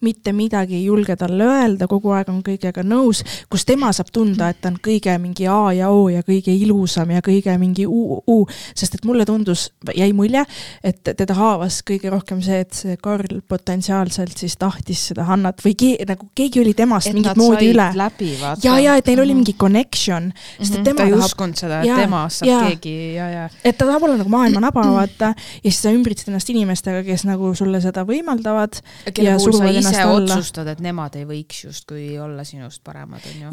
mitte 0.05 0.33
midagi 0.35 0.77
ei 0.79 0.85
julge 0.85 1.15
talle 1.19 1.47
öelda, 1.49 1.87
kogu 1.91 2.13
aeg 2.15 2.29
on 2.33 2.41
kõigega 2.45 2.83
nõus, 2.85 3.23
kus 3.51 3.65
tema 3.67 3.91
saab 3.95 4.11
tunda, 4.15 4.49
et 4.51 4.61
ta 4.61 4.71
on 4.71 4.79
kõige 4.83 5.15
mingi 5.21 5.47
A 5.49 5.73
ja 5.75 5.89
O 5.93 6.07
ja 6.11 6.23
kõige 6.25 6.53
ilusam 6.53 7.11
ja 7.15 7.21
kõige 7.25 7.55
mingi 7.61 7.87
U, 7.87 8.19
U, 8.27 8.37
sest 8.75 8.99
et 8.99 9.05
mulle 9.05 9.25
tundus, 9.25 9.69
jäi 9.95 10.11
mulje, 10.17 10.45
et 10.83 11.01
teda 11.05 11.37
haavas 11.37 11.81
kõige 11.85 12.11
rohkem 12.13 12.41
see, 12.45 12.61
et 12.65 12.73
see 12.73 12.97
Karl 13.01 13.41
potentsiaalselt 13.47 14.37
siis 14.37 14.57
tahtis 14.61 15.07
seda 15.11 15.25
Hannat 15.29 15.61
või 15.65 15.75
kee, 15.79 15.95
nagu 16.07 16.27
keegi 16.35 16.61
oli 16.63 16.73
temast 16.77 17.13
mingit 17.13 17.37
moodi 17.39 17.71
üle. 17.73 17.89
ja, 18.63 18.77
ja 18.79 18.95
et 18.97 19.07
neil 19.07 19.23
oli 19.25 19.37
mingi 19.37 19.53
connection, 19.59 20.31
sest 20.59 20.79
et 20.79 20.83
tema 20.83 20.95
Mhm. 20.95 20.97
ta 20.97 21.03
ei 21.03 21.11
tahab, 21.11 21.25
uskunud 21.25 21.59
seda, 21.59 21.81
et 21.81 22.01
temast 22.01 22.41
saab 22.41 22.49
jaa. 22.49 22.61
keegi 22.69 22.95
ja, 23.15 23.27
ja. 23.29 23.45
et 23.63 23.77
ta 23.77 23.85
tahab 23.85 24.03
olla 24.07 24.17
nagu 24.21 24.29
maailma 24.29 24.61
naba, 24.63 24.83
vaata, 24.95 25.33
ja 25.35 25.71
siis 25.71 25.81
sa 25.83 25.93
ümbritsed 25.95 26.29
ennast 26.31 26.49
inimestega, 26.53 27.03
kes 27.07 27.25
nagu 27.27 27.53
sulle 27.57 27.81
seda 27.83 28.05
võimaldavad 28.07 28.79
kelle 29.13 29.35
Ja 29.35 29.37
puhul 29.37 29.57
sa 29.57 29.69
ennast 29.69 29.94
ise 29.95 30.05
alla. 30.05 30.35
otsustad, 30.35 30.69
et 30.71 30.83
nemad 30.83 31.15
ei 31.19 31.25
võiks 31.29 31.63
justkui 31.65 32.07
olla 32.21 32.45
sinust 32.47 32.83
paremad, 32.85 33.25
onju. 33.31 33.51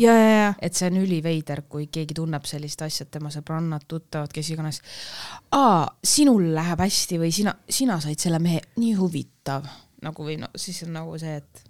et 0.60 0.78
see 0.78 0.90
on 0.90 1.00
üliveider, 1.02 1.64
kui 1.68 1.88
keegi 1.92 2.18
tunneb 2.18 2.46
sellist 2.48 2.82
asja, 2.84 3.06
et 3.06 3.14
tema 3.14 3.32
sõbrannad, 3.34 3.86
tuttavad, 3.88 4.32
kes 4.34 4.52
iganes. 4.54 4.82
aa, 5.56 5.86
sinul 6.04 6.52
läheb 6.54 6.84
hästi 6.84 7.20
või 7.22 7.32
sina, 7.34 7.54
sina 7.68 8.00
said 8.02 8.20
selle 8.22 8.42
mehe, 8.42 8.62
nii 8.76 8.94
huvitav 8.98 9.68
nagu 10.02 10.26
või 10.26 10.38
no 10.42 10.50
siis 10.58 10.82
on 10.86 10.96
nagu 10.96 11.14
see, 11.20 11.36
et 11.38 11.68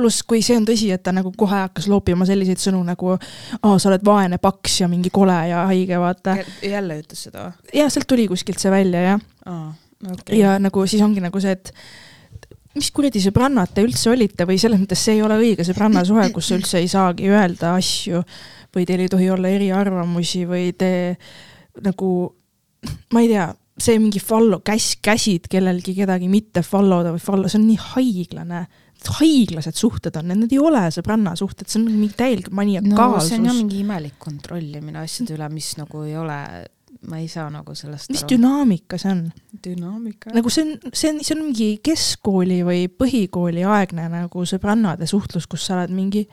pluss, 0.00 0.24
kui 0.26 0.42
see 0.44 0.56
on 0.58 0.66
tõsi, 0.68 0.90
et 0.94 1.02
ta 1.04 1.12
nagu 1.14 1.32
kohe 1.38 1.62
hakkas 1.66 1.88
loopima 1.90 2.26
selliseid 2.28 2.60
sõnu 2.62 2.80
nagu 2.86 3.14
aa, 3.14 3.76
sa 3.76 3.90
oled 3.90 4.04
vaene, 4.06 4.40
paks 4.42 4.80
ja 4.82 4.90
mingi 4.90 5.12
kole 5.14 5.36
ja 5.50 5.64
haige, 5.70 5.98
vaata. 6.00 6.38
jälle 6.64 7.00
ütles 7.02 7.26
seda 7.28 7.48
või? 7.48 7.72
jah, 7.82 7.90
sealt 7.92 8.08
tuli 8.10 8.26
kuskilt 8.30 8.62
see 8.62 8.72
välja, 8.72 9.02
jah. 9.12 9.24
Okay. 10.00 10.38
ja 10.40 10.54
nagu 10.62 10.86
siis 10.88 11.02
ongi 11.04 11.20
nagu 11.20 11.42
see, 11.42 11.52
et 11.58 11.74
mis 12.80 12.90
kuradi 12.96 13.22
sõbrannad 13.22 13.72
te 13.74 13.84
üldse 13.84 14.10
olite 14.12 14.46
või 14.48 14.58
selles 14.60 14.80
mõttes 14.80 15.04
see 15.04 15.18
ei 15.18 15.22
ole 15.24 15.38
õige 15.40 15.66
sõbrannasuhe, 15.68 16.30
kus 16.34 16.50
sa 16.50 16.58
üldse 16.58 16.80
ei 16.80 16.90
saagi 16.90 17.30
öelda 17.30 17.74
asju 17.76 18.22
või 18.74 18.86
teil 18.88 19.04
ei 19.04 19.12
tohi 19.12 19.30
olla 19.32 19.50
eriarvamusi 19.52 20.44
või 20.48 20.70
te 20.78 20.92
nagu, 21.84 22.10
ma 23.14 23.24
ei 23.24 23.32
tea, 23.32 23.48
see 23.80 23.98
mingi 24.00 24.20
follow, 24.22 24.62
käs-, 24.64 24.96
käsid 25.02 25.48
kellelgi 25.50 25.94
kedagi 25.96 26.28
mitte 26.30 26.64
follow 26.66 27.04
da 27.06 27.14
või 27.14 27.22
follow, 27.22 27.50
see 27.50 27.60
on 27.60 27.68
nii 27.68 27.82
haiglane 27.94 28.64
haiglased 29.16 29.78
suhted 29.80 30.16
on, 30.20 30.28
need 30.34 30.52
ei 30.52 30.58
ole 30.60 30.82
sõbrannasuhted, 30.92 31.68
see 31.70 31.80
on 31.80 31.86
mingi 31.88 32.12
täielik 32.18 32.50
maniakaalsus 32.52 33.22
no,. 33.22 33.28
see 33.30 33.38
on 33.38 33.48
jah 33.48 33.56
mingi 33.56 33.80
imelik 33.80 34.18
kontrollimine 34.20 35.00
asjade 35.00 35.38
üle, 35.38 35.48
mis 35.54 35.72
nagu 35.78 36.04
ei 36.04 36.18
ole 36.20 36.36
ma 37.08 37.20
ei 37.20 37.28
saa 37.32 37.46
nagu 37.52 37.74
sellest 37.76 38.10
mis 38.12 38.24
aru. 38.24 38.34
dünaamika 38.34 38.98
see 39.00 39.12
on? 39.14 39.22
dünaamika? 39.64 40.34
nagu 40.36 40.50
see 40.52 40.66
on, 40.66 40.90
see 40.92 41.12
on, 41.12 41.22
see 41.24 41.36
on 41.36 41.44
mingi 41.46 41.68
keskkooli 41.84 42.60
või 42.66 42.82
põhikooli 42.92 43.64
aegne 43.64 44.08
nagu 44.12 44.44
sõbrannade 44.48 45.08
suhtlus, 45.08 45.48
kus 45.50 45.64
sa 45.68 45.78
oled 45.78 45.94
mingi 45.96 46.26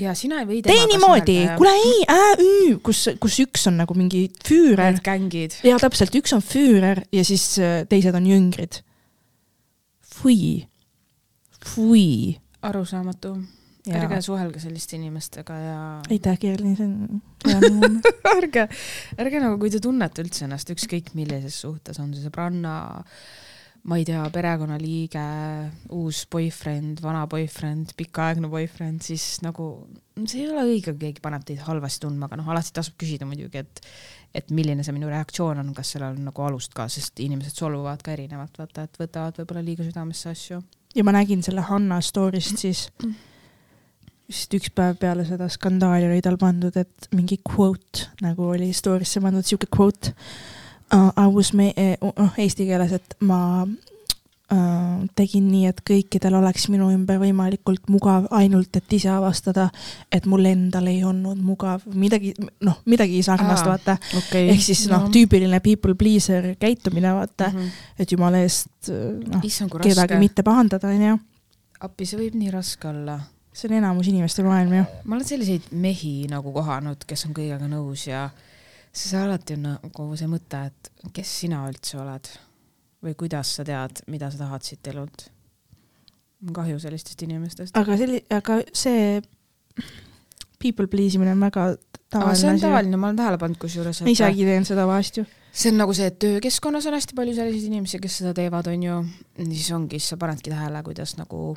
ja 0.00 0.14
sina 0.18 0.40
ei 0.42 0.48
või 0.48 0.60
tee 0.64 0.86
niimoodi, 0.90 1.36
kuule 1.58 1.72
ei, 1.78 1.98
ää-ü, 2.10 2.78
kus, 2.84 3.06
kus 3.22 3.38
üks 3.44 3.68
on 3.70 3.78
nagu 3.82 3.94
mingi 3.98 4.26
füürer. 4.46 4.96
Need 4.96 5.04
gängid. 5.06 5.58
ja 5.66 5.78
täpselt, 5.82 6.14
üks 6.18 6.34
on 6.36 6.42
füürer 6.44 7.04
ja 7.14 7.24
siis 7.26 7.46
äh, 7.62 7.82
teised 7.90 8.16
on 8.18 8.26
jüngrid. 8.28 8.80
Fui, 10.14 10.64
fui. 11.74 12.38
arusaamatu. 12.62 13.36
Ärge 13.92 14.20
suhelge 14.24 14.60
selliste 14.62 14.96
inimestega 14.96 15.56
ja. 15.60 15.78
aitäh, 16.10 16.38
Kerli, 16.40 16.74
see 16.78 16.86
on 16.88 17.20
hea 17.50 18.36
ärge, 18.38 18.68
ärge 19.20 19.42
nagu, 19.42 19.58
kui 19.60 19.72
te 19.72 19.80
tunnete 19.84 20.24
üldse 20.24 20.46
ennast 20.46 20.70
ükskõik 20.72 21.12
millises 21.18 21.58
suhtes, 21.66 22.00
on 22.00 22.14
see 22.14 22.24
sõbranna, 22.24 22.76
ma 23.84 23.98
ei 24.00 24.06
tea, 24.08 24.22
perekonnaliige, 24.32 25.24
uus 25.92 26.22
boyfriend, 26.32 27.02
vana 27.04 27.26
boyfriend, 27.28 27.92
pikaaegne 27.98 28.48
boyfriend, 28.52 29.04
siis 29.04 29.42
nagu 29.44 29.68
see 30.22 30.46
ei 30.46 30.48
ole 30.48 30.64
õige, 30.70 30.94
kui 30.94 31.10
keegi 31.10 31.24
paneb 31.24 31.44
teid 31.44 31.60
halvasti 31.66 32.06
tundma, 32.06 32.30
aga 32.30 32.40
noh, 32.40 32.48
alati 32.54 32.72
tasub 32.76 32.96
küsida 33.00 33.28
muidugi, 33.28 33.64
et 33.64 33.88
et 34.34 34.48
milline 34.50 34.82
see 34.82 34.90
minu 34.90 35.06
reaktsioon 35.06 35.60
on, 35.60 35.68
kas 35.76 35.92
sellel 35.94 36.16
on 36.16 36.24
nagu 36.26 36.42
alust 36.42 36.72
ka, 36.74 36.88
sest 36.90 37.20
inimesed 37.22 37.54
solvuvad 37.54 38.00
ka 38.02 38.16
erinevalt, 38.16 38.56
vaata, 38.58 38.88
et 38.88 38.98
võtavad 38.98 39.36
võib-olla 39.38 39.62
liiga 39.62 39.86
südamesse 39.86 40.32
asju. 40.32 40.58
ja 40.96 41.04
ma 41.06 41.14
nägin 41.14 41.44
selle 41.46 41.62
Hanna 41.68 42.00
story'st 42.02 42.64
siis 42.64 42.88
mm 42.98 43.30
vist 44.28 44.54
üks 44.56 44.72
päev 44.74 44.98
peale 45.00 45.24
seda 45.28 45.48
skandaali 45.52 46.08
oli 46.08 46.22
tal 46.24 46.38
pandud, 46.40 46.76
et 46.80 47.08
mingi 47.14 47.40
quote 47.44 48.08
nagu 48.24 48.52
oli 48.54 48.72
story'sse 48.76 49.22
pandud, 49.24 49.44
sihuke 49.46 49.68
quote 49.72 50.14
uh,. 50.94 51.10
I 51.16 51.26
was 51.28 51.52
me- 51.52 51.74
uh,, 51.76 52.12
uh, 52.14 52.38
eesti 52.40 52.66
keeles, 52.68 52.94
et 52.96 53.16
ma 53.20 53.40
uh, 53.64 55.02
tegin 55.18 55.50
nii, 55.50 55.66
et 55.68 55.82
kõikidel 55.84 56.38
oleks 56.38 56.70
minu 56.72 56.88
ümber 56.94 57.20
võimalikult 57.20 57.90
mugav, 57.92 58.30
ainult 58.36 58.80
et 58.80 58.96
ise 58.96 59.10
avastada, 59.12 59.68
et 60.12 60.24
mul 60.30 60.48
endal 60.48 60.88
ei 60.92 61.02
olnud 61.04 61.40
mugav, 61.44 61.84
midagi, 61.92 62.32
noh, 62.64 62.80
midagi 62.88 63.20
sarnast, 63.26 63.68
vaata 63.68 63.98
okay.. 64.22 64.48
ehk 64.54 64.64
siis 64.70 64.86
noh 64.92 65.04
no., 65.04 65.12
tüüpiline 65.12 65.60
people 65.64 65.96
pleaser 66.00 66.54
käitumine, 66.60 67.12
vaata 67.12 67.50
mm, 67.52 67.60
-hmm. 67.60 68.00
et 68.00 68.16
jumala 68.16 68.40
eest 68.40 68.88
noh, 68.88 69.44
kedagi 69.84 70.20
mitte 70.22 70.46
pahandada, 70.46 70.96
onju. 70.96 71.20
appi, 71.84 72.08
see 72.08 72.24
võib 72.24 72.40
nii 72.40 72.56
raske 72.56 72.88
olla 72.88 73.20
see 73.54 73.70
on 73.70 73.76
enamus 73.78 74.08
inimeste 74.10 74.42
maailm 74.46 74.72
ju. 74.74 74.86
ma 75.04 75.16
olen 75.16 75.28
selliseid 75.28 75.70
mehi 75.70 76.26
nagu 76.30 76.52
kohanud, 76.54 77.04
kes 77.06 77.26
on 77.28 77.36
kõigega 77.36 77.68
nõus 77.70 78.08
ja 78.08 78.26
siis 78.90 79.14
alati 79.18 79.58
on 79.58 79.68
nagu 79.76 80.08
see 80.18 80.30
mõte, 80.30 80.64
et 80.70 81.12
kes 81.14 81.36
sina 81.44 81.62
üldse 81.68 82.00
oled 82.02 82.30
või 83.04 83.14
kuidas 83.20 83.52
sa 83.58 83.66
tead, 83.66 84.02
mida 84.10 84.30
sa 84.32 84.44
tahad 84.46 84.66
siit 84.66 84.92
elult. 84.92 85.28
kahju 86.54 86.80
sellistest 86.80 87.22
inimestest. 87.24 87.76
aga 87.76 87.96
selli-, 88.00 88.24
aga 88.34 88.60
see 88.72 89.22
people 90.58 90.86
please 90.88 91.16
imine 91.16 91.32
on 91.32 91.46
väga 91.46 91.76
tavaline 92.10 92.32
asi. 92.32 92.42
see 92.42 92.52
on 92.56 92.60
tavaline, 92.60 92.96
ma 92.96 93.12
olen 93.12 93.22
tähele 93.22 93.38
pannud 93.38 93.60
kusjuures. 93.62 94.02
ma 94.02 94.12
isegi 94.12 94.44
teen 94.50 94.66
seda 94.66 94.86
vahest 94.90 95.22
ju 95.22 95.26
see 95.54 95.70
on 95.70 95.78
nagu 95.78 95.94
see, 95.94 96.08
et 96.10 96.18
töökeskkonnas 96.18 96.88
on 96.90 96.96
hästi 96.98 97.14
palju 97.14 97.36
selliseid 97.36 97.70
inimesi, 97.70 98.00
kes 98.02 98.18
seda 98.18 98.32
teevad, 98.34 98.66
on 98.72 98.82
ju, 98.82 98.96
siis 99.52 99.70
ongi, 99.76 100.00
siis 100.00 100.10
sa 100.14 100.18
panedki 100.18 100.50
tähele, 100.50 100.82
kuidas 100.82 101.14
nagu 101.20 101.52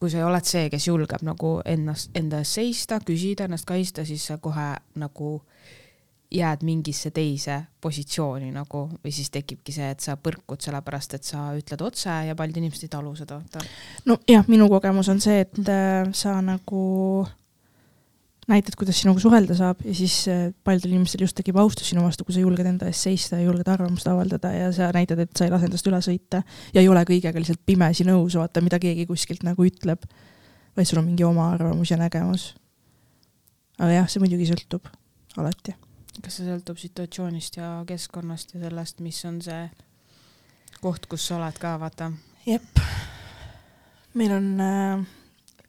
kui 0.00 0.10
sa 0.10 0.24
oled 0.24 0.46
see, 0.48 0.70
kes 0.72 0.86
julgeb 0.88 1.22
nagu 1.26 1.58
ennast, 1.68 2.10
enda 2.16 2.40
eest 2.40 2.56
seista, 2.56 3.00
küsida, 3.04 3.44
ennast 3.44 3.68
kaitsta, 3.68 4.06
siis 4.08 4.24
sa 4.30 4.38
kohe 4.40 4.72
nagu 5.00 5.40
jääd 6.30 6.62
mingisse 6.62 7.10
teise 7.10 7.56
positsiooni 7.82 8.52
nagu 8.54 8.84
või 9.02 9.12
siis 9.12 9.32
tekibki 9.34 9.74
see, 9.74 9.88
et 9.90 10.00
sa 10.04 10.14
põrkud 10.16 10.62
sellepärast, 10.62 11.16
et 11.18 11.26
sa 11.26 11.48
ütled 11.58 11.82
otse 11.82 12.14
ja 12.28 12.36
paljud 12.38 12.60
inimesed 12.60 12.86
ei 12.86 12.92
talu 12.92 13.16
seda, 13.18 13.40
nojah, 14.06 14.46
minu 14.48 14.70
kogemus 14.70 15.10
on 15.10 15.20
see, 15.20 15.42
et 15.42 15.60
äh, 15.68 16.06
sa 16.16 16.36
nagu 16.44 16.84
näitad, 18.50 18.74
kuidas 18.78 18.98
sinuga 19.00 19.22
suhelda 19.22 19.54
saab 19.56 19.82
ja 19.86 19.92
siis 19.94 20.14
äh, 20.30 20.48
paljudel 20.64 20.94
inimestel 20.94 21.22
just 21.24 21.36
tekib 21.38 21.58
austus 21.60 21.90
sinu 21.92 22.02
vastu, 22.04 22.26
kui 22.26 22.34
sa 22.34 22.42
julged 22.42 22.66
enda 22.66 22.88
eest 22.90 23.06
seista 23.06 23.38
ja 23.38 23.46
julged 23.46 23.68
arvamust 23.70 24.08
avaldada 24.10 24.50
ja 24.54 24.70
sa 24.74 24.90
näitad, 24.94 25.22
et 25.22 25.36
sa 25.36 25.46
ei 25.46 25.52
lase 25.52 25.68
endast 25.68 25.90
üle 25.90 26.00
sõita 26.04 26.42
ja 26.74 26.82
ei 26.82 26.88
ole 26.90 27.02
kõigega 27.08 27.38
lihtsalt 27.38 27.62
pimesi 27.66 28.06
nõus, 28.08 28.36
vaata, 28.40 28.62
mida 28.64 28.80
keegi 28.82 29.06
kuskilt 29.08 29.44
nagu 29.46 29.66
ütleb. 29.66 30.06
vaid 30.76 30.88
sul 30.88 31.00
on 31.02 31.06
mingi 31.10 31.24
oma 31.26 31.50
arvamus 31.52 31.90
ja 31.90 31.98
nägemus. 32.00 32.54
aga 33.78 33.92
jah, 33.92 34.10
see 34.10 34.22
muidugi 34.22 34.50
sõltub 34.50 34.90
alati. 35.36 35.76
kas 36.20 36.40
see 36.40 36.48
sõltub 36.48 36.80
situatsioonist 36.80 37.60
ja 37.60 37.70
keskkonnast 37.86 38.54
ja 38.54 38.64
sellest, 38.66 39.00
mis 39.00 39.24
on 39.24 39.40
see 39.42 39.62
koht, 40.80 41.06
kus 41.06 41.28
sa 41.28 41.38
oled 41.38 41.62
ka, 41.62 41.78
vaata? 41.78 42.12
jep. 42.46 42.84
meil 44.14 44.34
on 44.34 44.52
äh,, 44.60 45.08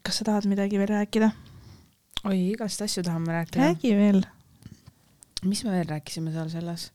kas 0.02 0.22
sa 0.22 0.32
tahad 0.32 0.50
midagi 0.50 0.82
veel 0.82 0.94
rääkida? 0.98 1.32
Oi, 2.28 2.40
igast 2.52 2.82
asju 2.86 3.04
tahame 3.04 3.34
rääkida. 3.34 3.62
räägi 3.66 3.94
veel. 3.98 4.26
mis 5.46 5.64
me 5.66 5.72
veel 5.72 5.88
rääkisime 5.90 6.32
seal 6.32 6.50
selles 6.50 6.92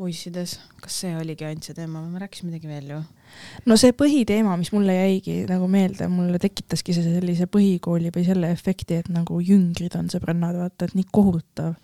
Voice'ides, 0.00 0.54
kas 0.80 1.00
see 1.02 1.10
oligi 1.18 1.44
ainult 1.44 1.66
see 1.66 1.74
teema 1.76 2.00
või 2.00 2.14
me 2.14 2.20
rääkisime 2.22 2.52
midagi 2.52 2.70
veel 2.70 2.92
ju? 2.94 3.00
no 3.66 3.76
see 3.80 3.92
põhiteema, 3.92 4.54
mis 4.60 4.70
mulle 4.72 4.94
jäigi 4.94 5.40
nagu 5.50 5.66
meelde, 5.68 6.06
mulle 6.08 6.38
tekitaski 6.42 6.94
see 6.96 7.16
sellise 7.16 7.50
põhikooli 7.50 8.12
või 8.14 8.24
selle 8.28 8.52
efekti, 8.54 9.00
et 9.02 9.10
nagu 9.12 9.40
jüngrid 9.42 9.96
on 9.98 10.08
sõbrannad, 10.12 10.56
vaata, 10.62 10.86
et 10.86 10.96
nii 10.98 11.10
kohutav 11.12 11.74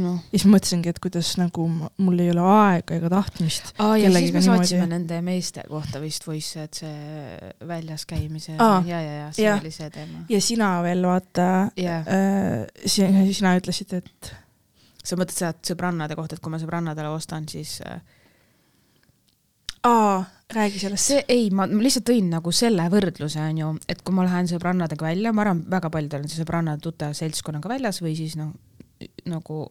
no.. 0.00 0.12
ja 0.30 0.38
siis 0.38 0.46
ma 0.48 0.56
mõtlesingi, 0.56 0.92
et 0.92 1.00
kuidas 1.02 1.32
nagu 1.40 1.66
mul 1.68 2.22
ei 2.22 2.30
ole 2.32 2.44
aega 2.52 2.96
ega 2.98 3.10
tahtmist. 3.12 3.72
aa, 3.82 3.96
ja 4.00 4.10
siis 4.14 4.34
me 4.34 4.42
saatsime 4.44 4.84
niimoodi... 4.84 4.92
nende 4.94 5.20
meeste 5.26 5.64
kohta 5.68 6.00
vist 6.02 6.26
voice, 6.26 6.66
et 6.66 6.80
see 6.82 7.52
väljas 7.68 8.06
käimise 8.08 8.56
aa, 8.58 8.82
ja, 8.86 9.00
ja, 9.02 9.14
ja 9.20 9.30
see 9.36 9.46
ja. 9.46 9.56
oli 9.60 9.72
see 9.74 9.90
teema. 9.94 10.24
ja 10.32 10.42
sina 10.44 10.72
veel 10.86 11.06
vaata 11.06 11.48
yeah., 11.78 12.06
äh, 12.06 12.60
sina, 12.84 13.24
sina 13.32 13.56
ütlesid, 13.60 13.96
et. 14.00 14.32
sa 15.02 15.18
mõtled 15.18 15.36
seda 15.38 15.54
sõbrannade 15.72 16.18
kohta, 16.18 16.36
et 16.36 16.44
kui 16.44 16.54
ma 16.54 16.62
sõbrannadele 16.62 17.12
ostan, 17.14 17.48
siis 17.50 17.78
äh... 17.86 18.00
aa, 19.88 20.24
räägi 20.54 20.78
sellest. 20.78 21.10
see, 21.12 21.24
ei, 21.28 21.50
ma 21.54 21.66
lihtsalt 21.70 22.06
tõin 22.10 22.30
nagu 22.30 22.52
selle 22.54 22.86
võrdluse, 22.92 23.42
on 23.42 23.60
ju, 23.62 23.72
et 23.90 24.02
kui 24.06 24.14
ma 24.14 24.26
lähen 24.26 24.48
sõbrannadega 24.50 25.08
välja, 25.08 25.34
ma 25.34 25.46
arvan, 25.46 25.64
väga 25.70 25.90
paljudel 25.92 26.26
on 26.26 26.30
see 26.30 26.42
sõbrannade 26.42 26.84
tuttav 26.84 27.16
seltskonnaga 27.18 27.70
väljas 27.76 28.02
või 28.04 28.14
siis 28.18 28.36
noh, 28.38 28.54
nagu 29.26 29.64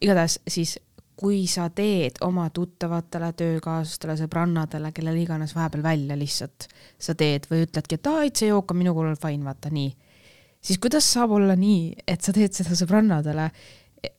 igatahes 0.00 0.40
siis 0.48 0.78
kui 1.16 1.44
sa 1.46 1.68
teed 1.70 2.18
oma 2.26 2.48
tuttavatele, 2.50 3.30
töökaaslastele, 3.38 4.16
sõbrannadele, 4.18 4.90
kellele 4.94 5.22
iganes 5.22 5.54
vahepeal 5.54 5.84
välja 5.84 6.16
lihtsalt 6.18 6.66
sa 6.98 7.14
teed 7.18 7.46
või 7.50 7.62
ütledki, 7.68 7.98
et 7.98 8.10
aa, 8.10 8.24
et 8.26 8.42
see 8.42 8.50
jook 8.50 8.74
on 8.74 8.80
minu 8.80 8.94
kulul 8.96 9.16
fine, 9.20 9.46
vaata 9.46 9.70
nii. 9.70 9.92
siis 10.64 10.80
kuidas 10.82 11.06
saab 11.12 11.36
olla 11.38 11.54
nii, 11.56 11.94
et 12.08 12.20
sa 12.20 12.34
teed 12.34 12.56
seda 12.56 12.74
sõbrannadele, 12.78 13.46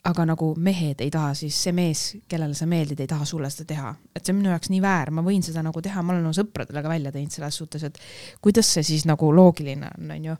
aga 0.08 0.26
nagu 0.26 0.54
mehed 0.58 1.04
ei 1.04 1.12
taha 1.14 1.34
siis, 1.38 1.58
see 1.68 1.74
mees, 1.76 2.06
kellele 2.32 2.56
sa 2.58 2.66
meeldid, 2.70 3.04
ei 3.04 3.12
taha 3.12 3.26
sulle 3.28 3.50
seda 3.54 3.68
teha. 3.74 3.92
et 4.16 4.24
see 4.24 4.34
on 4.34 4.40
minu 4.40 4.54
jaoks 4.54 4.72
nii 4.72 4.82
väär, 4.82 5.12
ma 5.12 5.26
võin 5.26 5.44
seda 5.46 5.66
nagu 5.66 5.82
teha, 5.84 6.02
ma 6.02 6.16
olen 6.16 6.30
oma 6.30 6.38
sõpradele 6.38 6.82
ka 6.82 6.94
välja 6.96 7.12
teinud 7.12 7.36
selles 7.36 7.60
suhtes, 7.60 7.84
et 7.84 8.00
kuidas 8.42 8.72
see 8.72 8.88
siis 8.88 9.06
nagu 9.06 9.34
loogiline 9.36 9.92
on, 9.98 10.16
on 10.16 10.32
ju 10.32 10.40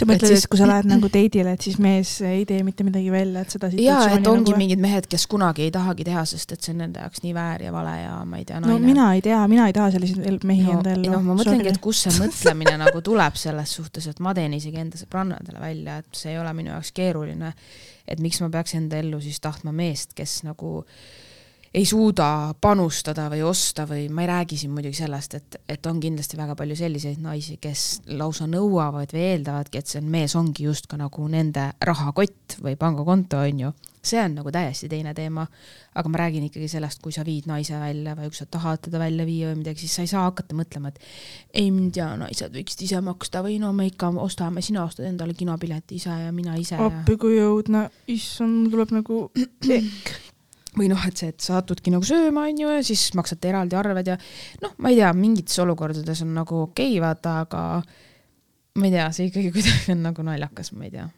sa 0.00 0.06
mõtled, 0.08 0.34
et 0.34 0.46
kui 0.50 0.60
sa 0.60 0.68
lähed 0.68 0.88
nagu 0.88 1.10
date'ile, 1.12 1.52
et 1.56 1.66
siis 1.66 1.78
mees 1.82 2.12
ei 2.26 2.44
tee 2.48 2.62
mitte 2.66 2.86
midagi 2.86 3.10
välja, 3.12 3.42
et 3.44 3.54
seda 3.54 3.70
jaa, 3.74 4.06
et 4.14 4.30
ongi 4.30 4.52
nagu... 4.52 4.60
mingid 4.62 4.82
mehed, 4.82 5.08
kes 5.10 5.26
kunagi 5.30 5.66
ei 5.66 5.72
tahagi 5.74 6.06
teha, 6.08 6.24
sest 6.28 6.54
et 6.54 6.64
see 6.64 6.74
on 6.74 6.82
nende 6.84 7.02
jaoks 7.02 7.22
nii 7.24 7.34
väär 7.36 7.66
ja 7.68 7.74
vale 7.74 7.94
ja 8.00 8.14
ma 8.28 8.40
ei 8.40 8.46
tea, 8.48 8.62
naine. 8.62 8.74
no 8.74 8.90
mina 8.92 9.10
ei 9.16 9.22
tea, 9.24 9.40
mina 9.50 9.68
ei 9.70 9.76
taha 9.76 9.92
selliseid 9.94 10.48
mehi 10.48 10.66
no, 10.66 10.78
enda 10.78 10.94
ellu. 10.96 11.12
noh, 11.14 11.24
ma 11.28 11.38
mõtlengi, 11.42 11.70
et 11.72 11.80
kust 11.84 12.08
see 12.08 12.16
mõtlemine 12.18 12.76
nagu 12.84 13.04
tuleb 13.04 13.38
selles 13.40 13.76
suhtes, 13.80 14.08
et 14.10 14.24
ma 14.24 14.34
teen 14.38 14.56
isegi 14.58 14.82
enda 14.82 15.00
sõbrannadele 15.00 15.62
välja, 15.62 16.00
et 16.02 16.20
see 16.22 16.34
ei 16.34 16.42
ole 16.42 16.52
minu 16.58 16.74
jaoks 16.74 16.92
keeruline. 16.96 17.54
et 18.08 18.20
miks 18.24 18.40
ma 18.40 18.50
peaks 18.52 18.74
enda 18.78 19.00
ellu 19.02 19.20
siis 19.20 19.40
tahtma 19.44 19.74
meest, 19.74 20.14
kes 20.16 20.42
nagu 20.48 20.82
ei 21.74 21.84
suuda 21.84 22.54
panustada 22.60 23.26
või 23.32 23.42
osta 23.44 23.84
või 23.88 24.06
ma 24.12 24.24
ei 24.24 24.30
räägi 24.30 24.56
siin 24.62 24.72
muidugi 24.72 25.02
sellest, 25.02 25.34
et, 25.36 25.58
et 25.68 25.86
on 25.86 26.00
kindlasti 26.00 26.38
väga 26.38 26.56
palju 26.56 26.76
selliseid 26.78 27.20
naisi, 27.20 27.58
kes 27.60 27.84
lausa 28.16 28.48
nõuavad 28.48 29.12
või 29.12 29.26
eeldavadki, 29.34 29.82
et 29.82 29.92
see 29.92 30.00
mees 30.00 30.36
ongi 30.38 30.64
just 30.64 30.88
ka 30.88 30.96
nagu 31.00 31.28
nende 31.28 31.70
rahakott 31.84 32.56
või 32.64 32.78
pangakonto, 32.80 33.42
on 33.44 33.62
ju. 33.66 33.72
see 34.08 34.20
on 34.22 34.38
nagu 34.38 34.50
täiesti 34.54 34.88
teine 34.88 35.12
teema. 35.14 35.46
aga 35.98 36.08
ma 36.08 36.18
räägin 36.18 36.44
ikkagi 36.46 36.68
sellest, 36.70 37.00
kui 37.02 37.12
sa 37.12 37.24
viid 37.26 37.48
naise 37.50 37.74
välja 37.74 38.14
või 38.14 38.30
kui 38.30 38.38
sa 38.38 38.46
tahad 38.46 38.80
teda 38.80 38.98
välja 38.98 39.26
viia 39.26 39.48
või 39.50 39.58
midagi, 39.58 39.80
siis 39.80 39.96
sa 39.96 40.02
ei 40.02 40.06
saa 40.06 40.22
hakata 40.28 40.54
mõtlema, 40.54 40.88
et 40.88 41.00
ei, 41.52 41.70
ma 41.70 41.82
ei 41.84 41.90
tea, 41.90 42.06
naised 42.16 42.54
võiksid 42.54 42.84
ise 42.86 43.00
maksta 43.02 43.42
või 43.42 43.58
no 43.58 43.72
me 43.72 43.88
ikka 43.90 44.12
ostame, 44.22 44.62
sina 44.62 44.84
ostad 44.86 45.10
endale 45.10 45.34
kinopileti 45.34 45.98
ise 45.98 46.14
ja 46.22 46.32
mina 46.32 46.56
ise. 46.56 46.78
appi 46.78 47.18
kui 47.18 47.42
õudne, 47.42 47.88
issand, 48.06 48.70
tuleb 48.70 48.94
nagu 48.94 49.20
ekk 49.80 50.27
või 50.78 50.90
noh, 50.90 51.06
et 51.08 51.20
see, 51.20 51.32
et 51.34 51.44
satudki 51.44 51.92
nagu 51.94 52.06
sööma, 52.06 52.46
on 52.48 52.60
ju, 52.62 52.72
ja 52.72 52.82
siis 52.86 53.08
maksate 53.18 53.50
eraldi 53.52 53.78
arved 53.78 54.12
ja 54.12 54.18
noh, 54.62 54.74
ma 54.82 54.92
ei 54.92 55.00
tea, 55.00 55.12
mingites 55.16 55.58
olukordades 55.62 56.22
on 56.24 56.34
nagu 56.38 56.62
okei 56.66 56.92
okay,, 56.94 57.00
vaata, 57.04 57.38
aga 57.46 57.62
ma 58.78 58.88
ei 58.88 58.94
tea, 58.94 59.08
see 59.14 59.30
ikkagi 59.30 59.50
kuidagi 59.56 59.96
on 59.96 60.04
nagu 60.08 60.26
naljakas, 60.26 60.72
ma 60.76 60.86
ei 60.88 60.94
tea, 60.94 61.08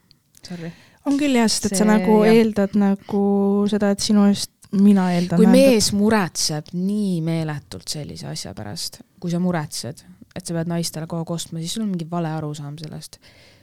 sorry. 0.46 0.72
on 1.08 1.20
küll 1.20 1.40
jah, 1.40 1.50
sest 1.50 1.70
et 1.70 1.76
see, 1.76 1.82
sa 1.82 1.90
nagu 1.90 2.22
jah. 2.24 2.38
eeldad 2.38 2.78
nagu 2.80 3.26
seda, 3.72 3.92
et 3.94 4.04
sinu 4.04 4.26
eest 4.30 4.56
mina 4.76 5.10
eeldan. 5.16 5.40
kui 5.40 5.50
mees 5.50 5.90
muretseb 5.96 6.72
nii 6.76 7.20
meeletult 7.26 7.90
sellise 7.90 8.30
asja 8.30 8.54
pärast, 8.56 9.02
kui 9.20 9.32
sa 9.32 9.42
muretsed, 9.42 10.04
et 10.30 10.46
sa 10.46 10.54
pead 10.54 10.70
naistele 10.70 11.08
kogu 11.10 11.24
aeg 11.24 11.36
ostma, 11.36 11.62
siis 11.62 11.74
sul 11.76 11.84
on 11.84 11.90
mingi 11.92 12.06
vale 12.10 12.30
arusaam 12.36 12.76
sellest 12.78 13.18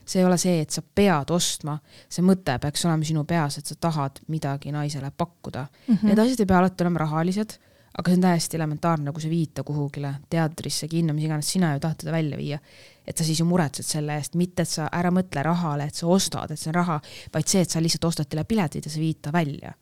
see 0.08 0.22
ei 0.22 0.26
ole 0.26 0.38
see, 0.40 0.60
et 0.64 0.74
sa 0.74 0.82
pead 0.82 1.30
ostma, 1.34 1.78
see 2.08 2.24
mõte 2.24 2.58
peaks 2.62 2.84
olema 2.88 3.06
sinu 3.06 3.24
peas, 3.28 3.58
et 3.60 3.68
sa 3.68 3.76
tahad 3.80 4.22
midagi 4.32 4.72
naisele 4.72 5.10
pakkuda 5.10 5.66
mm. 5.66 5.94
-hmm. 5.94 6.06
Need 6.08 6.18
asjad 6.18 6.40
ei 6.40 6.46
pea 6.46 6.58
alati 6.58 6.84
olema 6.84 7.04
rahalised, 7.04 7.58
aga 7.98 8.10
see 8.10 8.16
on 8.16 8.22
täiesti 8.22 8.56
elementaarne, 8.56 9.12
kui 9.12 9.22
sa 9.22 9.28
viid 9.28 9.54
ta 9.54 9.64
kuhugile 9.66 10.14
teatrisse, 10.30 10.88
kinno, 10.88 11.14
mis 11.14 11.24
iganes, 11.24 11.50
sina 11.50 11.72
ju 11.74 11.80
tahad 11.80 11.96
teda 11.96 12.12
välja 12.12 12.36
viia. 12.36 12.58
et 13.06 13.16
sa 13.16 13.24
siis 13.24 13.40
ju 13.40 13.44
muretsed 13.48 13.84
selle 13.84 14.16
eest, 14.20 14.34
mitte 14.34 14.62
et 14.62 14.68
sa 14.68 14.88
ära 14.92 15.10
mõtle 15.10 15.42
rahale, 15.42 15.84
et 15.84 15.94
sa 15.94 16.06
ostad, 16.06 16.50
et 16.50 16.60
see 16.60 16.68
on 16.68 16.74
raha, 16.74 17.00
vaid 17.34 17.46
see, 17.48 17.60
et 17.60 17.70
sa 17.70 17.80
lihtsalt 17.80 18.04
ostad 18.04 18.28
talle 18.28 18.44
piletid 18.44 18.84
ja 18.84 18.90
sa 18.90 19.00
viid 19.00 19.22
ta 19.22 19.32
välja 19.32 19.72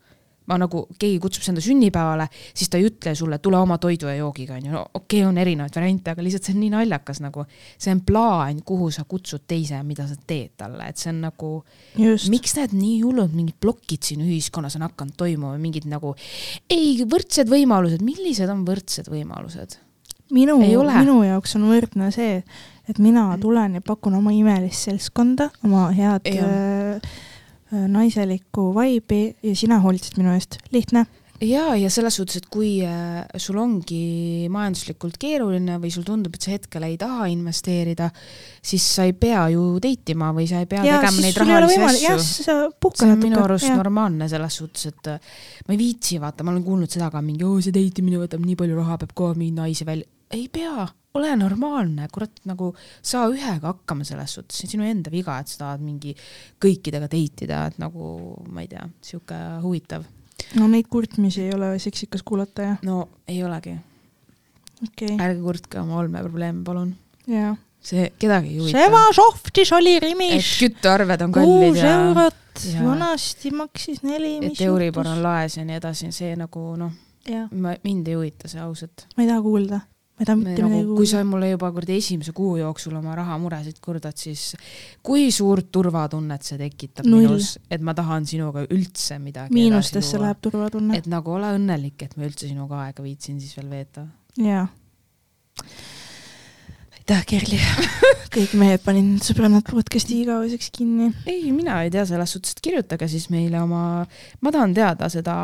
ma 0.51 0.59
nagu, 0.61 0.84
keegi 0.99 1.18
kutsub 1.22 1.44
sind 1.47 1.61
sünnipäevale, 1.62 2.28
siis 2.55 2.70
ta 2.70 2.78
ei 2.80 2.86
ütle 2.88 3.14
sulle, 3.18 3.38
tule 3.42 3.59
oma 3.59 3.78
toidu 3.82 4.11
ja 4.11 4.16
joogiga, 4.18 4.57
onju, 4.59 4.72
no 4.72 4.82
okei 4.92 5.20
okay,, 5.20 5.28
on 5.28 5.40
erinevaid 5.42 5.78
variante, 5.78 6.12
aga 6.12 6.24
lihtsalt 6.24 6.49
see 6.49 6.57
on 6.57 6.61
nii 6.62 6.72
naljakas 6.76 7.22
nagu. 7.24 7.47
see 7.78 7.94
on 7.94 8.03
plaan, 8.07 8.61
kuhu 8.66 8.90
sa 8.94 9.07
kutsud 9.09 9.47
teise, 9.49 9.80
mida 9.86 10.07
sa 10.09 10.18
teed 10.26 10.55
talle, 10.62 10.90
et 10.90 11.01
see 11.01 11.11
on 11.12 11.24
nagu, 11.26 11.51
miks 11.99 12.57
need 12.61 12.76
nii 12.76 13.01
hullud 13.05 13.34
mingid 13.36 13.59
plokid 13.61 14.07
siin 14.07 14.22
ühiskonnas 14.26 14.78
on 14.78 14.86
hakanud 14.86 15.18
toimuma, 15.18 15.57
mingid 15.62 15.88
nagu, 15.90 16.14
ei, 16.70 17.03
võrdsed 17.09 17.51
võimalused, 17.51 18.05
millised 18.07 18.53
on 18.53 18.64
võrdsed 18.68 19.11
võimalused? 19.12 19.80
minu, 20.34 20.57
minu 20.59 21.20
jaoks 21.22 21.53
on 21.55 21.68
võrdne 21.70 22.09
see, 22.14 22.40
et 22.90 22.99
mina 23.03 23.28
tulen 23.38 23.78
ja 23.78 23.82
pakun 23.84 24.16
oma 24.18 24.32
imelist 24.34 24.88
seltskonda, 24.88 25.53
oma 25.66 25.84
head 25.94 26.26
äh, 26.26 26.86
Äh, 26.97 27.01
naiselikku 27.71 28.71
vaibi 28.75 29.23
ja 29.43 29.55
sina 29.59 29.81
hoolitsid 29.83 30.21
minu 30.21 30.35
eest, 30.37 30.61
lihtne 30.71 31.07
ja, 31.45 31.75
ja 31.77 31.91
selles 31.93 32.17
suhtes, 32.17 32.41
et 32.41 32.49
kui 32.53 32.79
äh, 32.87 33.25
sul 33.41 33.59
ongi 33.61 34.47
majanduslikult 34.53 35.19
keeruline 35.21 35.79
või 35.83 35.93
sul 35.93 36.07
tundub, 36.07 36.37
et 36.37 36.47
sa 36.47 36.55
hetkel 36.55 36.87
ei 36.89 36.97
taha 37.01 37.29
investeerida, 37.33 38.09
siis 38.64 38.87
sa 38.97 39.07
ei 39.09 39.14
pea 39.19 39.47
ju 39.53 39.67
date 39.83 40.17
ima 40.17 40.33
või 40.37 40.49
sa 40.51 40.62
ei 40.62 40.71
pea 40.71 40.85
ja, 40.87 41.01
tegema 41.01 41.25
neid 41.25 41.41
rahalisi 41.43 42.11
asju. 42.12 42.19
see 42.97 43.11
on 43.11 43.23
minu 43.23 43.41
arust 43.43 43.69
ja. 43.69 43.77
normaalne 43.79 44.29
selles 44.33 44.61
suhtes, 44.62 44.89
et 44.93 45.12
äh, 45.12 45.39
ma 45.69 45.77
ei 45.77 45.81
viitsi, 45.81 46.21
vaata, 46.23 46.47
ma 46.47 46.55
olen 46.55 46.64
kuulnud 46.67 46.93
seda 46.93 47.11
ka 47.12 47.25
mingi, 47.25 47.45
oo 47.47 47.61
see 47.61 47.75
date 47.75 48.05
imine 48.05 48.23
võtab 48.23 48.45
nii 48.45 48.59
palju 48.62 48.79
raha, 48.81 49.01
peab 49.03 49.17
kogu 49.17 49.35
aeg 49.35 49.43
mingeid 49.43 49.64
naisi 49.64 49.89
välja. 49.89 50.12
Ei 50.35 50.49
pea 50.53 50.87
ole 51.16 51.33
normaalne, 51.39 52.09
kurat, 52.12 52.43
nagu 52.49 52.70
saa 53.05 53.27
ühega 53.33 53.72
hakkama 53.72 54.05
selles 54.07 54.37
suhtes, 54.37 54.59
see 54.59 54.68
on 54.68 54.72
sinu 54.74 54.89
enda 54.89 55.12
viga, 55.12 55.39
et 55.41 55.51
sa 55.51 55.62
tahad 55.62 55.85
mingi 55.85 56.14
kõikidega 56.62 57.09
date 57.09 57.47
ida, 57.47 57.62
et 57.70 57.81
nagu 57.83 58.11
ma 58.53 58.64
ei 58.64 58.70
tea, 58.70 58.85
sihuke 59.05 59.39
huvitav. 59.64 60.07
no 60.61 60.68
neid 60.70 60.89
kurtmisi 60.93 61.47
ei 61.47 61.55
ole 61.57 61.74
seksikas 61.83 62.24
kuulata, 62.27 62.70
jah? 62.70 62.83
no 62.87 63.07
ei 63.29 63.41
olegi 63.47 63.77
okay.. 64.85 65.14
ärge 65.14 65.41
kurtke 65.45 65.81
oma 65.81 66.01
olmeprobleeme, 66.03 66.64
palun. 66.66 66.93
see 67.81 68.11
kedagi 68.18 68.53
ei 68.53 68.61
huvita. 68.61 68.85
Seva 68.85 69.07
sohvtis 69.16 69.72
oli 69.77 69.97
Rimis. 70.03 70.53
küttearved 70.61 71.27
on 71.27 71.35
kallid 71.39 71.72
kuus 71.72 71.81
ja. 71.81 71.97
eurot, 72.03 72.62
vanasti 72.83 73.57
maksis 73.57 74.05
neli. 74.05 74.37
et 74.51 74.62
Euribor 74.68 75.09
on 75.09 75.24
laes 75.24 75.57
ja 75.61 75.64
nii 75.64 75.81
edasi, 75.81 76.12
see 76.12 76.37
nagu 76.37 76.68
noh, 76.77 77.03
mind 77.27 78.09
ei 78.09 78.20
huvita 78.20 78.53
see 78.53 78.61
ausalt. 78.62 79.09
ma 79.16 79.24
ei 79.24 79.33
taha 79.33 79.45
kuulda 79.45 79.85
ma 80.17 80.25
ei 80.25 80.27
taha 80.27 80.37
mitte 80.41 80.62
midagi 80.64 80.81
nagu, 80.81 80.95
kui 80.97 81.09
sa 81.11 81.21
mulle 81.29 81.51
juba 81.51 81.69
kuradi 81.77 81.99
esimese 82.01 82.33
kuu 82.37 82.55
jooksul 82.57 82.95
oma 82.97 83.14
rahamuresid 83.19 83.81
kurdad, 83.85 84.17
siis 84.17 84.55
kui 85.05 85.27
suurt 85.35 85.69
turvatunnet 85.73 86.47
see 86.47 86.57
tekitab 86.61 87.05
Null. 87.05 87.27
minus, 87.27 87.51
et 87.69 87.85
ma 87.85 87.93
tahan 87.97 88.25
sinuga 88.29 88.64
üldse 88.64 89.19
midagi 89.21 89.53
miinustesse 89.53 90.21
läheb 90.23 90.41
turvatunne. 90.41 90.97
et 90.97 91.11
nagu 91.12 91.37
ole 91.37 91.53
õnnelik, 91.59 92.07
et 92.09 92.17
ma 92.17 92.25
üldse 92.31 92.49
sinuga 92.49 92.87
aega 92.87 93.05
viitsin 93.05 93.43
siis 93.43 93.59
veel 93.59 93.69
veeta. 93.75 94.07
jaa. 94.41 94.64
aitäh, 96.97 97.29
Kerli 97.35 97.61
kõik 98.39 98.57
mehed 98.57 98.81
panin 98.89 99.12
sõbrannad 99.21 99.69
podcast'i 99.69 100.23
igaveseks 100.25 100.73
kinni. 100.73 101.11
ei, 101.29 101.53
mina 101.53 101.83
ei 101.85 101.93
tea 101.93 102.07
selles 102.09 102.33
suhtes, 102.33 102.57
et 102.57 102.64
kirjutage 102.64 103.12
siis 103.12 103.29
meile 103.29 103.61
oma, 103.61 103.85
ma 104.41 104.57
tahan 104.57 104.73
teada 104.81 105.12
seda 105.12 105.37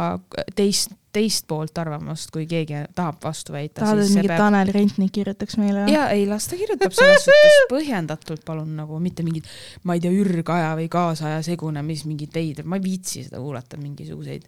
teist 0.57 0.97
teist 1.13 1.47
poolt 1.49 1.77
arvamust, 1.79 2.31
kui 2.33 2.47
keegi 2.49 2.87
tahab 2.97 3.21
vastu 3.25 3.53
väita. 3.53 3.83
tahad, 3.83 4.01
et 4.01 4.13
mingi 4.15 4.31
peab... 4.31 4.41
Tanel 4.41 4.73
Rentnik 4.73 5.13
kirjutaks 5.13 5.59
meile? 5.61 5.85
ja 5.93 6.09
ei, 6.15 6.25
las 6.29 6.49
ta 6.49 6.57
kirjutab 6.57 6.95
selles 6.97 7.25
suhtes 7.29 7.59
põhjendatult, 7.71 8.45
palun 8.49 8.75
nagu 8.79 9.01
mitte 9.03 9.25
mingid, 9.27 9.49
ma 9.85 9.97
ei 9.97 10.03
tea, 10.05 10.13
ürgaja 10.23 10.73
või 10.79 10.89
kaasaja 10.93 11.43
segunemis, 11.45 12.07
mingid 12.09 12.33
veidrad, 12.35 12.69
ma 12.69 12.81
ei 12.81 12.87
viitsi 12.87 13.27
seda 13.27 13.43
kuulata, 13.43 13.81
mingisuguseid. 13.81 14.47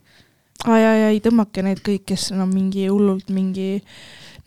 aa 0.64 0.78
ja, 0.80 0.94
ja 1.02 1.10
ei 1.12 1.20
tõmmake 1.24 1.64
need 1.66 1.84
kõik, 1.84 2.06
kes 2.14 2.30
on 2.32 2.40
no, 2.42 2.48
mingi 2.48 2.86
hullult 2.88 3.28
mingi, 3.34 3.82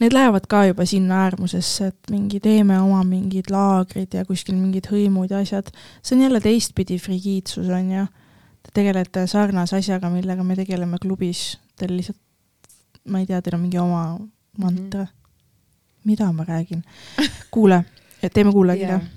need 0.02 0.18
lähevad 0.18 0.50
ka 0.50 0.64
juba 0.72 0.88
sinna 0.90 1.22
äärmusesse, 1.28 1.92
et 1.94 2.12
mingi 2.14 2.42
teeme 2.42 2.80
oma 2.82 3.04
mingid 3.06 3.52
laagrid 3.54 4.18
ja 4.18 4.26
kuskil 4.26 4.58
mingid 4.58 4.90
hõimud 4.90 5.30
ja 5.34 5.44
asjad. 5.46 5.70
see 6.02 6.18
on 6.18 6.26
jälle 6.26 6.42
teistpidi 6.42 6.98
frigiidsus 7.02 7.70
on 7.70 7.94
ju. 7.94 8.08
Te 8.68 8.74
tegelete 8.82 9.22
sarnase 9.32 9.78
asjaga, 9.78 10.10
millega 10.12 10.44
me 10.44 10.58
tegeleme 10.58 10.98
klubis 11.00 11.54
teil 11.78 11.96
lihtsalt, 11.98 12.20
ma 13.12 13.22
ei 13.22 13.28
tea, 13.30 13.42
teil 13.42 13.58
on 13.58 13.64
mingi 13.66 13.80
oma 13.82 14.02
mantra 14.58 15.04
mm. 15.04 15.08
-hmm. 15.08 16.04
mida 16.06 16.32
ma 16.32 16.44
räägin? 16.44 16.84
kuule, 17.52 17.86
teeme 18.34 18.52
kuulajakirja 18.52 18.98
yeah.. 18.98 19.10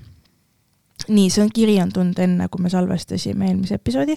nii, 1.07 1.29
see 1.29 1.43
on, 1.43 1.49
kiri 1.53 1.81
on 1.81 1.91
tulnud 1.93 2.19
enne, 2.19 2.47
kui 2.47 2.61
me 2.61 2.69
salvestasime 2.69 3.47
eelmise 3.47 3.75
episoodi. 3.75 4.15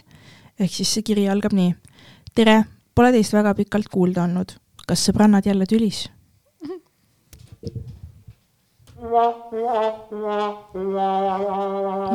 ehk 0.60 0.72
siis 0.72 0.94
see 0.94 1.02
kiri 1.02 1.28
algab 1.28 1.52
nii. 1.52 1.74
tere, 2.34 2.64
pole 2.94 3.12
teist 3.12 3.32
väga 3.32 3.54
pikalt 3.54 3.88
kuulda 3.88 4.22
olnud. 4.24 4.58
kas 4.86 5.08
sõbrannad 5.08 5.46
jälle 5.46 5.66
tülis 5.66 6.10
mm? 6.62 6.80
-hmm 7.68 7.94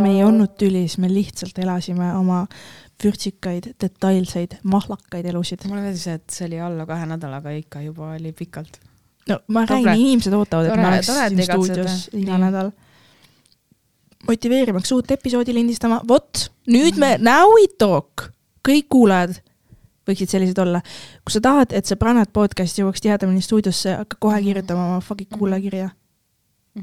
me 0.02 0.12
ei 0.16 0.24
olnud 0.24 0.56
tülis, 0.58 0.98
me 0.98 1.10
lihtsalt 1.12 1.58
elasime 1.62 2.14
oma 2.18 2.46
vürtsikaid, 3.04 3.72
detailseid, 3.82 4.60
mahlakaid 4.64 5.26
elusid. 5.32 5.66
mulle 5.70 5.86
meeldis, 5.88 6.08
et 6.12 6.28
see 6.34 6.47
oli 6.50 6.60
alla 6.64 6.86
kahe 6.89 7.08
nädalaga 7.10 7.54
ikka 7.56 7.82
juba 7.86 8.14
oli 8.18 8.32
pikalt. 8.36 8.80
no 9.30 9.39
ma 9.47 9.66
räägin, 9.66 9.93
inimesed 9.95 10.36
ootavad, 10.36 10.70
et 10.70 10.82
ma 10.82 10.93
oleks 10.93 11.12
siin 11.12 11.43
stuudios 11.47 12.10
iga 12.20 12.39
nädal. 12.41 12.72
motiveerimaks 14.28 14.91
uut 14.91 15.12
episoodi 15.12 15.56
lindistama, 15.56 16.02
vot 16.08 16.50
nüüd 16.68 17.00
me, 17.00 17.16
now 17.24 17.47
we 17.56 17.70
talk, 17.78 18.30
kõik 18.68 18.89
kuulajad 18.89 19.39
võiksid 20.10 20.32
sellised 20.34 20.60
olla. 20.62 20.82
kui 21.24 21.36
sa 21.36 21.41
tahad, 21.43 21.74
et 21.76 21.89
Sõbrannad 21.89 22.32
podcast 22.34 22.80
jõuaks 22.82 23.04
tihedamini 23.06 23.43
stuudiosse, 23.45 23.95
hakka 24.02 24.20
kohe 24.20 24.41
kirjutama 24.43 24.88
oma 24.93 25.02
fucking 25.06 25.30
kuulajakirja. 25.38 25.91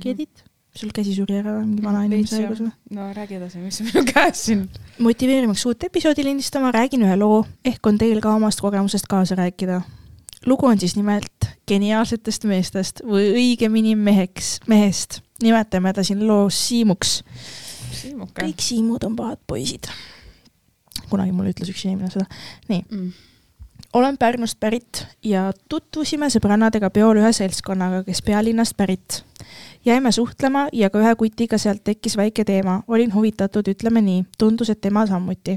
Get 0.00 0.20
it? 0.20 0.44
Sul 0.76 0.92
käsi 0.94 1.14
suri 1.16 1.38
ära 1.40 1.56
mingi 1.62 1.84
vana 1.84 2.02
inimese 2.06 2.40
haigus 2.40 2.62
või? 2.62 2.70
no 2.96 3.08
räägi 3.16 3.38
edasi, 3.38 3.60
mis 3.62 3.80
minu 3.84 4.02
käes 4.08 4.42
siin? 4.48 4.64
motiveerimaks 5.02 5.64
uut 5.68 5.86
episoodi 5.88 6.24
lindistama, 6.26 6.72
räägin 6.74 7.04
ühe 7.06 7.16
loo, 7.20 7.42
ehk 7.66 7.86
on 7.88 8.00
teil 8.00 8.20
ka 8.24 8.34
omast 8.36 8.62
kogemusest 8.64 9.08
kaasa 9.10 9.38
rääkida. 9.38 9.80
lugu 10.46 10.68
on 10.68 10.80
siis 10.80 10.96
nimelt 10.98 11.48
geniaalsetest 11.68 12.44
meestest 12.48 13.04
või 13.06 13.30
õigemini 13.34 13.96
meheks, 13.98 14.58
mehest. 14.68 15.20
nimetame 15.42 15.92
ta 15.96 16.04
siin 16.06 16.26
loos 16.26 16.58
Siimuks. 16.68 17.22
kõik 18.36 18.60
Siimud 18.60 19.04
on 19.04 19.16
pahad 19.16 19.40
poisid. 19.46 19.88
kunagi 21.08 21.32
mulle 21.32 21.54
ütles 21.54 21.72
üks 21.72 21.86
inimene 21.88 22.12
seda. 22.12 22.28
nii 22.68 22.84
mm.. 22.90 23.12
Olen 23.92 24.18
Pärnust 24.18 24.60
pärit 24.60 25.06
ja 25.24 25.52
tutvusime 25.68 26.28
sõbrannadega 26.32 26.90
peol 26.90 27.20
ühe 27.20 27.32
seltskonnaga, 27.32 28.02
kes 28.04 28.22
pealinnast 28.22 28.76
pärit. 28.76 29.24
jäime 29.84 30.12
suhtlema 30.12 30.66
ja 30.72 30.90
ka 30.90 30.98
ühe 30.98 31.14
kutiga 31.14 31.58
sealt 31.58 31.84
tekkis 31.84 32.16
väike 32.16 32.44
teema, 32.44 32.82
olin 32.88 33.14
huvitatud, 33.14 33.68
ütleme 33.68 34.00
nii, 34.02 34.24
tundus, 34.38 34.70
et 34.70 34.80
tema 34.80 35.06
samuti. 35.06 35.56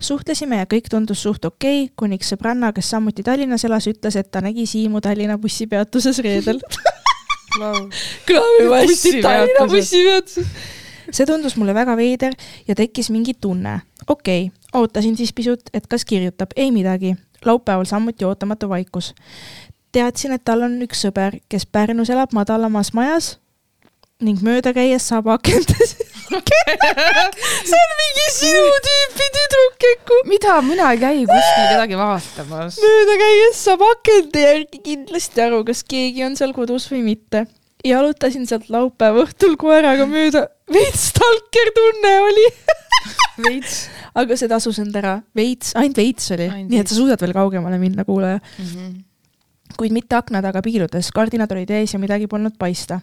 suhtlesime 0.00 0.56
ja 0.56 0.66
kõik 0.66 0.90
tundus 0.90 1.22
suht 1.22 1.44
okei 1.44 1.84
okay,, 1.84 1.94
kuniks 1.96 2.32
sõbranna, 2.32 2.72
kes 2.72 2.90
samuti 2.90 3.22
Tallinnas 3.22 3.64
elas, 3.64 3.86
ütles, 3.86 4.16
et 4.16 4.30
ta 4.30 4.40
nägi 4.40 4.66
Siimu 4.66 5.00
Tallinna 5.00 5.38
bussipeatuses 5.38 6.18
reedel 6.18 6.60
hästi 7.58 9.22
Tallinna 9.22 9.66
bussipeatuses. 9.68 10.46
see 11.10 11.26
tundus 11.26 11.56
mulle 11.56 11.74
väga 11.74 11.96
veider 11.96 12.32
ja 12.68 12.74
tekkis 12.74 13.10
mingi 13.10 13.34
tunne. 13.34 13.80
okei 14.06 14.46
okay,, 14.46 14.58
ootasin 14.74 15.16
siis 15.16 15.32
pisut, 15.32 15.60
et 15.74 15.86
kas 15.86 16.04
kirjutab, 16.04 16.50
ei 16.56 16.70
midagi. 16.70 17.16
Laupäeval 17.46 17.84
samuti 17.84 18.24
ootamatu 18.24 18.68
vaikus. 18.68 19.14
teadsin, 19.92 20.32
et 20.32 20.44
tal 20.44 20.62
on 20.62 20.80
üks 20.82 21.04
sõber, 21.06 21.38
kes 21.48 21.66
Pärnus 21.66 22.10
elab 22.10 22.32
madalamas 22.32 22.92
majas 22.92 23.36
ning 24.22 24.42
mööda 24.42 24.72
käies 24.74 25.06
saab 25.10 25.28
akentes 25.34 25.96
see 27.68 27.78
on 27.78 27.94
mingi 28.00 28.26
sinu 28.32 28.68
tüüpi 28.86 29.26
tüdruk 29.36 29.86
äkku. 29.90 30.18
mida, 30.30 30.60
mina 30.64 30.92
ei 30.94 31.00
käi 31.02 31.24
kuskil 31.28 31.66
kedagi 31.72 31.98
vaatamas. 31.98 32.78
mööda 32.84 33.16
käies 33.24 33.64
saab 33.66 33.82
akende 33.88 34.44
järgi 34.46 34.82
kindlasti 34.86 35.44
aru, 35.46 35.62
kas 35.68 35.82
keegi 35.88 36.24
on 36.28 36.38
seal 36.38 36.54
kodus 36.56 36.88
või 36.92 37.02
mitte. 37.10 37.46
Jalutasin 37.86 38.46
sealt 38.48 38.68
laupäeva 38.72 39.24
õhtul 39.26 39.56
koeraga 39.60 40.06
mööda, 40.08 40.46
veits 40.72 41.08
stalker 41.12 41.72
tunne 41.76 42.14
oli. 42.28 42.48
Veits. 43.42 43.86
Aga 44.14 44.36
see 44.36 44.46
tasus 44.46 44.76
end 44.78 44.94
ära, 44.94 45.16
veits, 45.34 45.72
ainult 45.80 45.96
veits 45.98 46.28
oli, 46.34 46.46
nii 46.68 46.78
et 46.82 46.90
sa 46.90 46.94
suudad 46.94 47.20
veel 47.24 47.32
kaugemale 47.34 47.78
minna, 47.80 48.04
kuulaja. 48.04 48.38
Mm. 48.60 48.66
-hmm. 48.66 48.92
kuid 49.80 49.94
mitte 49.96 50.14
akna 50.14 50.42
taga 50.44 50.60
piiludes, 50.62 51.08
kardinad 51.16 51.50
olid 51.50 51.70
ees 51.70 51.94
ja 51.94 51.98
midagi 51.98 52.28
polnud 52.28 52.54
paista 52.60 53.00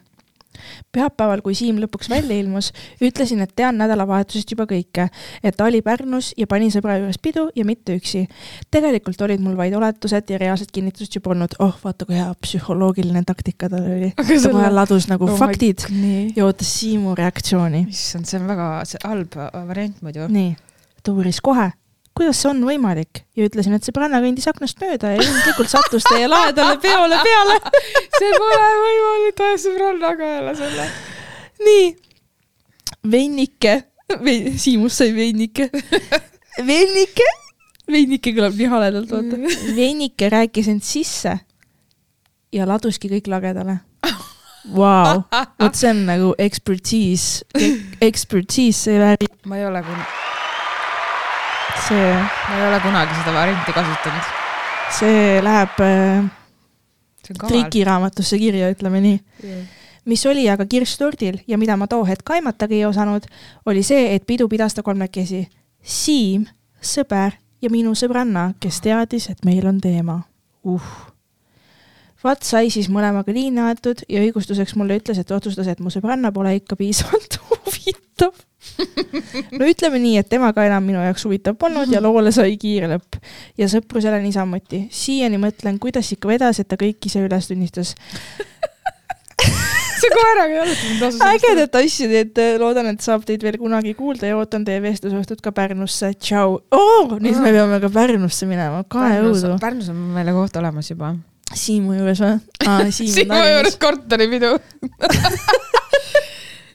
pühapäeval, 0.95 1.41
kui 1.45 1.55
Siim 1.57 1.79
lõpuks 1.81 2.09
välja 2.11 2.37
ilmus, 2.39 2.71
ütlesin, 3.03 3.41
et 3.43 3.53
tean 3.55 3.77
nädalavahetusest 3.79 4.53
juba 4.53 4.65
kõike, 4.69 5.09
et 5.43 5.57
ta 5.57 5.67
oli 5.67 5.81
Pärnus 5.85 6.31
ja 6.37 6.47
pani 6.49 6.69
sõbra 6.73 6.97
juures 6.99 7.19
pidu 7.21 7.47
ja 7.55 7.65
mitte 7.67 7.97
üksi. 7.99 8.25
tegelikult 8.71 9.21
olid 9.21 9.43
mul 9.43 9.57
vaid 9.57 9.75
oletused 9.77 10.29
ja 10.29 10.39
reaalset 10.41 10.71
kinnitust 10.71 11.15
ju 11.15 11.21
polnud. 11.21 11.55
oh, 11.59 11.75
vaata 11.83 12.05
kui 12.05 12.17
hea 12.17 12.29
psühholoogiline 12.41 13.23
taktika 13.25 13.69
tal 13.69 13.85
oli. 13.85 14.13
ta 14.15 14.23
kohe 14.23 14.39
selle... 14.39 14.71
ladus 14.73 15.09
nagu 15.11 15.29
oh 15.29 15.37
faktid 15.37 15.85
ja 16.35 16.45
ootas 16.45 16.79
Siimu 16.79 17.15
reaktsiooni. 17.15 17.85
issand, 17.89 18.29
see 18.29 18.39
on 18.39 18.47
väga 18.49 18.71
see 18.89 19.03
halb 19.03 19.37
variant 19.67 20.01
muidu. 20.05 20.27
nii, 20.29 20.55
ta 21.03 21.13
uuris 21.13 21.41
kohe 21.41 21.71
kuidas 22.17 22.41
see 22.41 22.49
on 22.51 22.63
võimalik? 22.67 23.23
Ja 23.37 23.47
ütlesin, 23.47 23.75
et 23.77 23.85
sõbranna 23.87 24.21
kõndis 24.23 24.47
aknast 24.51 24.81
mööda 24.83 25.13
ja 25.13 25.21
ilmselgelt 25.21 25.71
sattus 25.71 26.07
teie 26.09 26.27
lahedale 26.27 26.79
peole 26.83 27.19
peale. 27.23 27.59
See 28.19 28.31
pole 28.35 28.71
võimalik, 28.83 29.35
ta 29.37 29.51
sõbrannaga 29.61 30.31
jälle 30.33 30.55
selle. 30.59 30.89
nii, 31.65 31.85
veinike, 33.11 33.77
Siimus 34.57 34.95
sai 34.97 35.11
veinike 35.13 35.67
veinike, 36.69 37.27
veinike 37.91 38.33
kõlab 38.33 38.57
nii 38.57 38.71
haledalt, 38.71 39.11
vaata. 39.13 39.37
veinike 39.75 40.31
rääkis 40.33 40.71
end 40.71 40.85
sisse 40.87 41.35
ja 42.53 42.65
laduski 42.67 43.11
kõik 43.11 43.29
lagedale. 43.31 43.79
Vau, 44.69 45.21
vot 45.31 45.77
see 45.77 45.93
on 45.93 46.01
nagu 46.09 46.33
expertise, 46.41 47.45
expertise, 48.09 48.89
see 48.89 48.99
väärib. 48.99 49.37
ma 49.47 49.61
ei 49.61 49.69
ole 49.69 49.85
küll 49.85 50.28
see. 51.87 52.13
ma 52.49 52.57
ei 52.57 52.67
ole 52.67 52.79
kunagi 52.83 53.17
seda 53.19 53.33
varianti 53.33 53.73
kasutanud. 53.73 54.29
see 54.99 55.41
läheb 55.45 55.81
äh, 55.85 56.29
trikiraamatusse 57.47 58.39
kirja, 58.41 58.71
ütleme 58.73 59.01
nii 59.03 59.19
yeah. 59.43 59.67
mis 60.09 60.25
oli 60.25 60.47
aga 60.49 60.65
kirss 60.65 60.97
tordil 60.97 61.39
ja 61.47 61.59
mida 61.61 61.77
ma 61.77 61.87
too 61.87 62.05
hetk 62.07 62.29
aimatagi 62.37 62.79
ei 62.79 62.87
osanud, 62.87 63.27
oli 63.65 63.83
see, 63.83 64.15
et 64.15 64.25
pidu 64.27 64.49
pidas 64.49 64.73
ta 64.73 64.83
kolmekesi. 64.83 65.45
Siim, 65.79 66.47
sõber 66.81 67.37
ja 67.61 67.69
minu 67.71 67.93
sõbranna, 67.95 68.49
kes 68.59 68.81
teadis, 68.83 69.29
et 69.31 69.45
meil 69.45 69.67
on 69.69 69.79
teema. 69.81 70.21
uh 70.63 70.89
vaat 72.23 72.43
sai 72.43 72.67
siis 72.73 72.89
mõlemaga 72.91 73.31
liini 73.31 73.61
aetud 73.63 74.03
ja 74.11 74.19
õigustuseks 74.19 74.75
mulle 74.75 74.97
ütles, 74.99 75.19
et 75.21 75.31
otsustas, 75.31 75.69
et 75.71 75.79
mu 75.79 75.91
sõbranna 75.93 76.33
pole 76.35 76.51
ikka 76.57 76.75
piisavalt 76.79 77.39
huvitav 77.47 78.33
no 79.59 79.69
ütleme 79.69 80.01
nii, 80.01 80.17
et 80.21 80.29
tema 80.29 80.51
ka 80.55 80.65
enam 80.67 80.85
minu 80.85 81.01
jaoks 81.03 81.25
huvitav 81.27 81.57
polnud 81.59 81.91
ja 81.91 82.01
loole 82.03 82.33
sai 82.35 82.57
kiire 82.61 82.89
lõpp. 82.91 83.19
ja 83.59 83.69
sõprusele 83.71 84.21
niisamuti. 84.23 84.85
siiani 84.91 85.41
mõtlen, 85.41 85.79
kuidas 85.81 86.11
ikka 86.15 86.31
vedas, 86.31 86.61
et 86.61 86.69
ta 86.69 86.79
kõik 86.79 87.09
ise 87.09 87.23
üles 87.25 87.51
tunnistas 87.51 87.95
see 89.99 90.11
koeraga 90.13 90.53
ei 90.53 90.59
olnud. 90.63 91.17
ägedat 91.29 91.77
asja, 91.79 92.09
äh, 92.23 92.53
loodan, 92.61 92.91
et 92.93 93.03
saab 93.03 93.25
teid 93.27 93.43
veel 93.45 93.59
kunagi 93.61 93.95
kuulda 93.97 94.29
ja 94.31 94.37
ootan 94.39 94.65
teie 94.67 94.81
vestlusõhtut 94.83 95.41
ka 95.43 95.53
Pärnusse. 95.55 96.13
tšau 96.15 96.59
oh,. 96.75 97.17
nüüd 97.19 97.39
me 97.43 97.53
peame 97.55 97.81
ka 97.83 97.91
Pärnusse 97.93 98.47
minama, 98.49 98.83
kae 98.89 99.19
õudu. 99.25 99.57
Pärnus 99.61 99.91
on 99.93 99.99
meile 100.15 100.35
koht 100.35 100.55
olemas 100.61 100.91
juba 100.91 101.15
Siimu 101.49 101.95
juures 101.97 102.19
või 102.21 102.35
ah,? 102.69 102.85
Siimu 102.93 103.43
juures 103.53 103.79
korteripidu 103.81 104.55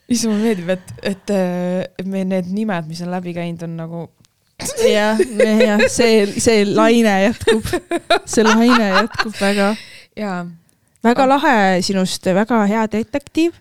issand, 0.08 0.34
mulle 0.34 0.50
meeldib, 0.50 0.70
et, 0.74 0.92
et, 1.12 1.32
et 2.00 2.10
meie 2.10 2.26
need 2.28 2.50
nimed, 2.52 2.88
mis 2.90 3.00
on 3.04 3.12
läbi 3.14 3.34
käinud, 3.36 3.64
on 3.66 3.78
nagu 3.78 4.04
jah, 4.88 5.18
jah, 5.18 5.84
see, 5.90 6.26
see 6.38 6.62
laine 6.68 7.14
jätkub, 7.28 7.72
see 8.30 8.46
laine 8.46 8.90
jätkub 8.92 9.34
väga. 9.40 9.72
jaa. 10.18 10.40
väga 11.04 11.28
lahe 11.28 11.56
sinust, 11.84 12.30
väga 12.36 12.62
hea 12.70 12.84
detektiiv 12.92 13.56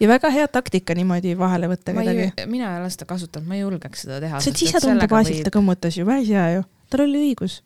ja 0.00 0.08
väga 0.10 0.30
hea 0.34 0.46
taktika 0.50 0.96
niimoodi 0.98 1.34
vahele 1.38 1.70
võtta 1.70 1.94
kedagi. 1.96 2.30
mina 2.50 2.72
ei 2.74 2.82
ole 2.82 2.92
seda 2.94 3.08
kasutanud, 3.10 3.48
ma 3.48 3.58
ei 3.58 3.64
julgeks 3.66 4.06
seda 4.06 4.22
teha. 4.24 4.40
see 4.42 4.54
on 4.54 4.62
sisetunde 4.62 5.10
baasilt 5.10 5.44
ta 5.46 5.54
kõmmutas 5.54 5.98
ju, 5.98 6.06
päris 6.08 6.32
hea 6.32 6.48
ju, 6.56 6.64
tal 6.90 7.04
oli 7.04 7.26
õigus 7.28 7.60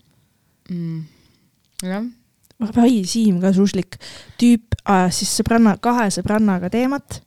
mm.. 0.70 1.05
jah 1.87 2.11
ai, 2.83 3.03
Siim 3.09 3.41
ka 3.43 3.53
suslik 3.55 3.99
tüüp 4.41 4.76
ajas 4.85 5.22
siis 5.22 5.33
sõbranna, 5.41 5.76
kahe 5.83 6.09
sõbrannaga 6.14 6.70
teemat. 6.72 7.20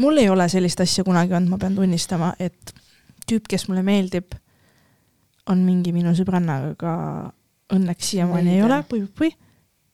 Mul 0.00 0.20
ei 0.22 0.28
ole 0.32 0.48
sellist 0.48 0.80
asja 0.80 1.04
kunagi 1.06 1.34
olnud, 1.36 1.52
ma 1.52 1.58
pean 1.60 1.76
tunnistama, 1.76 2.32
et 2.40 2.72
tüüp, 3.28 3.46
kes 3.50 3.66
mulle 3.68 3.82
meeldib, 3.86 4.32
on 5.50 5.62
mingi 5.66 5.92
minu 5.94 6.14
sõbrannaga 6.16 6.72
ka 6.78 6.94
õnneks 7.74 8.14
siiamaani 8.14 8.56
ei 8.56 8.64
ole, 8.66 8.80
pui-pui. 8.88 9.30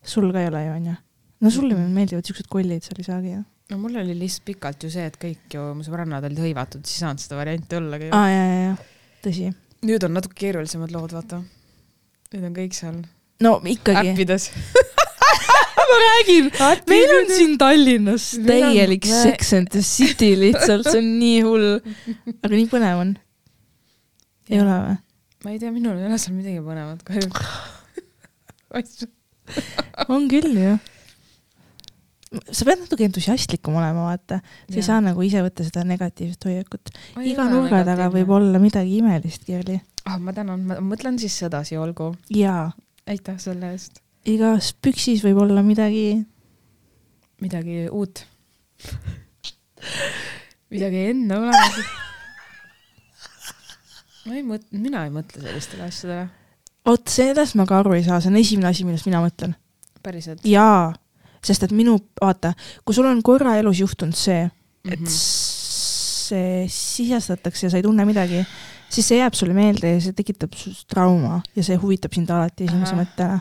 sul 0.06 0.30
ka 0.32 0.42
ei 0.42 0.50
ole 0.50 0.62
ju, 0.64 0.72
onju? 0.78 0.96
no 1.42 1.52
sulle 1.52 1.76
meeldivad 1.76 2.26
siuksed 2.26 2.48
kollid, 2.50 2.84
seal 2.84 3.02
ei 3.02 3.08
saagi 3.08 3.34
ju. 3.34 3.42
no 3.72 3.80
mul 3.82 3.98
oli 4.02 4.16
lihtsalt 4.18 4.46
pikalt 4.50 4.86
ju 4.86 4.92
see, 4.92 5.06
et 5.10 5.18
kõik 5.20 5.58
ju 5.58 5.66
mu 5.76 5.86
sõbrannad 5.86 6.24
olid 6.28 6.42
hõivatud, 6.44 6.86
siis 6.86 7.00
ei 7.00 7.06
saanud 7.06 7.24
seda 7.24 7.40
varianti 7.40 7.80
ollagi. 7.80 8.10
aa, 8.16 8.30
ja, 8.32 8.44
ja, 8.46 8.58
ja, 8.70 9.12
tõsi. 9.26 9.50
nüüd 9.86 10.08
on 10.08 10.16
natuke 10.16 10.38
keerulisemad 10.44 10.94
lood, 10.94 11.16
vaata. 11.16 11.42
nüüd 12.32 12.50
on 12.50 12.56
kõik 12.56 12.78
seal 12.78 13.02
no 13.44 13.58
ikkagi. 13.64 14.14
äppides 14.14 14.50
ma 15.90 15.96
räägin, 16.02 16.50
meil 16.90 17.14
on 17.18 17.30
siin 17.32 17.56
Tallinnas 17.60 18.26
täielik 18.46 19.06
Sex 19.08 19.52
and 19.56 19.70
the 19.72 19.82
City 19.86 20.32
lihtsalt, 20.38 20.88
see 20.88 21.00
on 21.02 21.10
nii 21.20 21.40
hull. 21.46 21.68
aga 22.40 22.52
nii 22.54 22.68
põnev 22.72 23.02
on. 23.04 23.14
ei 24.50 24.60
ole 24.62 24.76
või? 24.82 24.96
ma 25.44 25.54
ei 25.54 25.62
tea, 25.62 25.72
minul 25.74 25.96
ei 26.00 26.08
ole 26.08 26.18
seal 26.20 26.36
midagi 26.36 26.62
põnevat 26.64 27.00
kahjuks 27.06 27.40
on 30.12 30.26
küll 30.30 30.56
ju. 30.58 30.72
sa 32.50 32.66
pead 32.66 32.82
natuke 32.82 33.06
entusiastlikum 33.06 33.78
olema, 33.78 34.08
vaata. 34.10 34.40
sa 34.68 34.80
ei 34.80 34.86
saa 34.86 35.02
nagu 35.04 35.22
ise 35.26 35.44
võtta 35.44 35.66
seda 35.66 35.84
negatiivset 35.88 36.48
hoiakut. 36.50 36.90
iga 37.22 37.46
nurga 37.50 37.84
taga 37.86 38.10
võib 38.14 38.32
olla 38.38 38.60
midagi 38.62 38.98
imelist, 39.02 39.46
Kerli. 39.46 39.78
ah, 40.06 40.18
ma 40.18 40.34
tänan, 40.36 40.66
ma 40.66 40.80
mõtlen 40.82 41.20
siis 41.22 41.38
sedasi, 41.44 41.78
olgu. 41.80 42.14
jaa 42.34 42.72
aitäh 43.06 43.38
selle 43.38 43.70
eest. 43.74 44.02
Igas 44.26 44.72
püksis 44.82 45.22
võib 45.24 45.42
olla 45.46 45.62
midagi. 45.62 46.24
midagi 47.40 47.88
uut 47.92 48.24
midagi 50.70 51.06
enneolematut. 51.12 51.86
ma 54.26 54.34
ei 54.34 54.44
mõtle, 54.46 54.80
mina 54.82 55.04
ei 55.06 55.12
mõtle 55.14 55.42
sellistele 55.44 55.86
asjadele. 55.86 56.28
vot 56.86 57.10
sellest 57.10 57.58
ma 57.58 57.66
ka 57.68 57.80
aru 57.80 57.96
ei 57.96 58.04
saa, 58.06 58.20
see 58.22 58.32
on 58.32 58.40
esimene 58.40 58.70
asi, 58.72 58.86
millest 58.88 59.08
mina 59.08 59.22
mõtlen. 59.24 59.56
päriselt? 60.02 60.44
jaa, 60.46 60.92
sest 61.44 61.68
et 61.68 61.74
minu, 61.76 61.98
vaata, 62.20 62.54
kui 62.84 62.96
sul 62.96 63.08
on 63.10 63.22
korra 63.26 63.56
elus 63.60 63.82
juhtunud 63.84 64.18
see, 64.18 64.46
et 64.86 65.00
mm 65.00 65.04
-hmm. 65.04 65.18
see 66.26 66.66
sisestatakse 66.70 67.66
ja 67.66 67.70
sa 67.70 67.80
ei 67.80 67.86
tunne 67.86 68.04
midagi 68.04 68.44
siis 68.88 69.08
see 69.10 69.18
jääb 69.20 69.36
sulle 69.38 69.56
meelde 69.56 69.94
ja 69.94 70.00
see 70.02 70.16
tekitab 70.16 70.54
sinust 70.58 70.86
trauma 70.92 71.40
ja 71.56 71.64
see 71.66 71.78
huvitab 71.80 72.14
sind 72.16 72.30
alati 72.34 72.68
esimese 72.68 72.96
mõttena. 72.98 73.38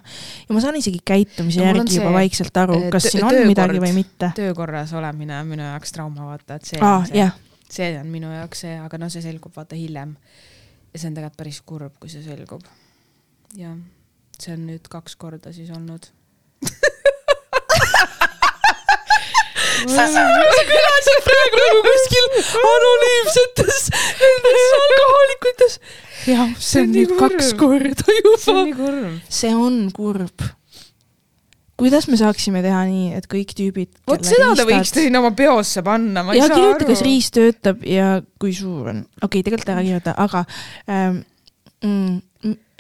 ja 0.48 0.58
ma 0.58 0.64
saan 0.64 0.80
isegi 0.80 1.02
käitumise 1.06 1.62
no, 1.62 1.68
järgi 1.70 2.00
juba 2.00 2.14
vaikselt 2.16 2.62
aru, 2.64 2.80
kas 2.94 3.10
siin 3.12 3.26
on 3.28 3.42
midagi 3.50 3.82
või 3.84 3.94
mitte. 3.98 4.32
töökorras 4.38 4.94
olemine 4.98 5.40
on 5.40 5.52
minu 5.54 5.68
jaoks 5.68 5.96
trauma, 5.96 6.30
vaata, 6.32 6.60
et 6.60 6.72
see 6.72 6.82
ah, 6.82 7.06
see, 7.10 7.30
see 7.80 7.92
on 8.00 8.10
minu 8.12 8.32
jaoks 8.34 8.66
see, 8.66 8.78
aga 8.82 9.02
no 9.02 9.12
see 9.14 9.26
selgub 9.26 9.56
vaata 9.56 9.78
hiljem. 9.80 10.16
ja 10.92 11.02
see 11.02 11.12
on 11.12 11.20
tegelikult 11.20 11.44
päris 11.44 11.62
kurb, 11.66 12.00
kui 12.00 12.14
see 12.14 12.26
selgub. 12.26 12.66
jah 13.56 13.78
see 14.42 14.56
on 14.56 14.66
nüüd 14.70 14.90
kaks 14.92 15.16
korda 15.20 15.54
siis 15.56 15.72
olnud 15.74 16.10
sa 19.92 20.08
kõlasid 20.10 21.22
praegu 21.28 21.62
nagu 21.62 21.86
kuskil 21.86 22.28
anonüümsetes 22.72 23.80
nendes 24.24 24.68
alkohoolikutes. 24.80 25.80
jah, 26.32 26.54
see 26.60 26.84
on 26.84 26.94
nüüd 26.96 27.16
kaks 27.20 27.56
korda 27.60 28.06
see 28.06 28.20
juba 28.22 28.92
see 29.40 29.54
on 29.56 29.80
kurb. 29.96 30.46
kuidas 31.76 32.08
me 32.12 32.20
saaksime 32.20 32.64
teha 32.66 32.84
nii, 32.90 33.14
et 33.20 33.30
kõik 33.32 33.56
tüübid 33.58 33.92
vot 34.10 34.26
seda 34.26 34.54
te 34.58 34.68
võiks 34.70 34.96
sinna 34.96 35.24
oma 35.24 35.34
peosse 35.38 35.84
panna, 35.86 36.24
ma 36.26 36.36
ei 36.36 36.42
ja 36.44 36.50
saa 36.50 36.60
kirjuta, 36.60 36.90
kas 36.92 37.02
aru. 37.04 37.10
riis 37.10 37.32
töötab 37.36 37.84
ja 37.90 38.20
kui 38.42 38.56
suur 38.56 38.94
on. 38.94 39.04
okei 39.22 39.28
okay,, 39.28 39.48
tegelikult 39.48 39.76
ära 39.76 39.86
kirjuta, 39.86 40.16
aga 40.26 40.46
ähm, 40.90 41.24
mm, 41.84 42.22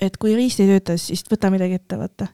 et 0.01 0.17
kui 0.19 0.35
riist 0.35 0.61
ei 0.63 0.69
tööta, 0.69 0.97
siis 0.99 1.23
võta 1.29 1.51
midagi 1.53 1.79
ette, 1.79 1.99
vaata. 1.99 2.29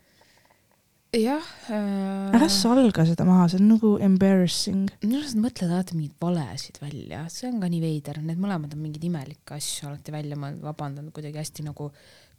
Jah 1.12 1.44
äh,. 1.68 2.32
ära 2.38 2.48
salga 2.48 3.04
seda 3.04 3.26
maha, 3.28 3.50
see 3.52 3.60
on 3.60 3.68
nagu 3.74 3.90
embarrassing. 4.00 4.86
minu 5.02 5.20
arust 5.20 5.36
nad 5.36 5.44
mõtlevad 5.44 5.74
alati 5.76 5.98
mingeid 5.98 6.24
valesid 6.24 6.80
välja, 6.80 7.26
see 7.28 7.50
on 7.50 7.60
ka 7.60 7.68
nii 7.68 7.82
veider, 7.84 8.22
need 8.24 8.40
mõlemad 8.40 8.72
on 8.78 8.80
mingeid 8.86 9.04
imelikke 9.10 9.58
asju 9.58 9.90
alati 9.90 10.16
välja 10.16 10.40
mõelnud, 10.40 10.64
vabandan 10.64 11.12
kuidagi 11.12 11.42
hästi 11.42 11.68
nagu 11.68 11.90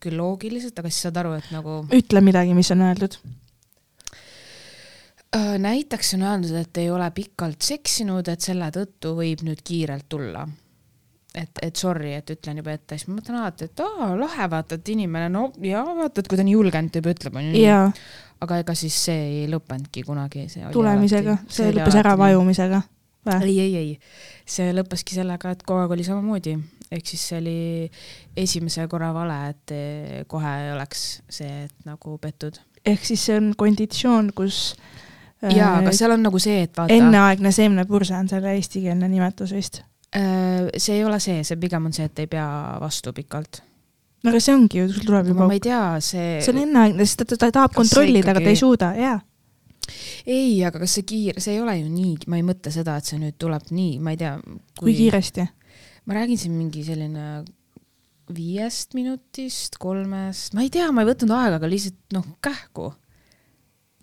küll 0.00 0.16
loogiliselt, 0.16 0.80
aga 0.80 0.88
siis 0.88 1.04
saad 1.04 1.20
aru, 1.20 1.34
et 1.36 1.52
nagu 1.52 1.82
ütle 1.92 2.24
midagi, 2.24 2.56
mis 2.56 2.72
on 2.72 2.86
öeldud. 2.88 3.18
äh, 5.36 5.54
näiteks 5.60 6.14
on 6.16 6.24
öeldud, 6.30 6.56
et 6.64 6.80
ei 6.80 6.88
ole 6.90 7.10
pikalt 7.12 7.60
seksinud, 7.68 8.32
et 8.32 8.40
selle 8.40 8.72
tõttu 8.72 9.12
võib 9.20 9.44
nüüd 9.44 9.60
kiirelt 9.60 10.08
tulla. 10.08 10.46
et, 11.34 11.62
et 11.62 11.76
sorry, 11.76 12.12
et 12.18 12.32
ütlen 12.34 12.60
juba 12.60 12.74
ette, 12.76 12.98
siis 12.98 13.08
ma 13.08 13.16
mõtlen 13.18 13.38
alati, 13.40 13.68
et 13.70 13.82
aa, 13.84 14.10
lahe, 14.18 14.48
vaata, 14.52 14.78
et 14.78 14.90
inimene, 14.94 15.28
no 15.32 15.46
ja 15.64 15.82
vaata, 15.86 16.22
et 16.22 16.30
kui 16.30 16.40
ta 16.40 16.46
nii 16.46 16.56
julgelt 16.56 16.98
juba 16.98 17.14
ütleb, 17.14 17.38
onju. 17.40 17.62
aga 18.44 18.58
ega 18.64 18.74
siis 18.78 18.96
see 19.08 19.22
ei 19.28 19.46
lõppenudki 19.50 20.04
kunagi, 20.06 20.48
see 20.52 20.72
tulemisega, 20.74 21.38
see 21.48 21.70
oli 21.70 21.80
lõppes 21.80 21.98
ära 22.02 22.16
vajumisega. 22.20 22.82
ei, 23.38 23.54
ei, 23.62 23.76
ei, 23.78 23.92
see 24.48 24.72
lõppeski 24.74 25.16
sellega, 25.16 25.54
et 25.54 25.62
kogu 25.66 25.84
aeg 25.84 25.94
oli 25.96 26.06
samamoodi, 26.06 26.56
ehk 26.92 27.08
siis 27.08 27.28
see 27.30 27.38
oli 27.38 27.60
esimese 28.36 28.84
korra 28.90 29.12
vale, 29.14 29.38
et 29.54 29.76
eh, 29.76 30.18
kohe 30.28 30.56
ei 30.66 30.74
oleks 30.74 31.22
see, 31.32 31.64
et 31.68 31.88
nagu 31.88 32.18
pettud. 32.20 32.60
ehk 32.84 33.06
siis 33.08 33.24
see 33.30 33.38
on 33.38 33.54
konditsioon, 33.56 34.32
kus 34.36 34.74
jaa, 35.50 35.78
aga 35.80 35.94
seal 35.96 36.14
on 36.18 36.26
nagu 36.26 36.42
see, 36.42 36.66
et 36.66 36.76
vaata, 36.76 36.92
enneaegne 36.94 37.54
seemnepurse 37.54 38.14
on 38.18 38.28
selle 38.30 38.52
eestikeelne 38.58 39.08
nimetus 39.08 39.54
vist. 39.56 39.82
See 40.12 40.96
ei 40.98 41.04
ole 41.04 41.18
see, 41.24 41.42
see 41.46 41.56
pigem 41.60 41.86
on 41.88 41.94
see, 41.96 42.04
et 42.10 42.18
ei 42.24 42.28
pea 42.28 42.46
vastu 42.82 43.14
pikalt. 43.16 43.62
no 44.22 44.30
aga 44.30 44.40
see 44.44 44.54
ongi 44.54 44.82
ju, 44.82 44.88
sul 44.92 45.06
tuleb 45.08 45.30
juba 45.32 45.46
ma, 45.48 45.56
ei 45.56 45.62
tea, 45.64 45.82
see, 46.04 46.34
see 46.44 46.52
on 46.52 46.60
enneaegne, 46.66 47.06
sest 47.06 47.22
ta, 47.22 47.28
ta, 47.32 47.38
ta 47.46 47.50
tahab 47.58 47.72
Kas 47.72 47.80
kontrollida, 47.80 48.30
aga 48.30 48.40
ta 48.40 48.44
ikkagi- 48.44 48.52
ei 48.52 48.60
suuda, 48.60 48.90
jaa. 48.98 49.16
ei, 50.26 50.52
aga 50.68 50.82
kas 50.84 50.98
see 50.98 51.06
kiir, 51.08 51.40
see 51.42 51.56
ei 51.56 51.64
ole 51.64 51.78
ju 51.80 51.88
nii, 51.88 52.14
ma 52.28 52.38
ei 52.38 52.46
mõtle 52.46 52.74
seda, 52.74 52.98
et 53.00 53.08
see 53.08 53.18
nüüd 53.22 53.38
tuleb 53.40 53.72
nii, 53.72 53.96
ma 54.04 54.14
ei 54.14 54.20
tea. 54.20 54.36
kui 54.78 54.94
kiiresti? 55.00 55.48
ma 56.06 56.14
räägin 56.18 56.38
siin 56.38 56.54
mingi 56.58 56.84
selline 56.84 57.44
viiest 58.32 58.94
minutist, 58.96 59.76
kolmest, 59.82 60.54
ma 60.56 60.64
ei 60.64 60.70
tea, 60.72 60.88
ma 60.94 61.02
ei 61.02 61.08
võtnud 61.10 61.32
aega, 61.36 61.58
aga 61.60 61.70
lihtsalt 61.70 62.14
noh, 62.16 62.26
kähku. 62.44 62.92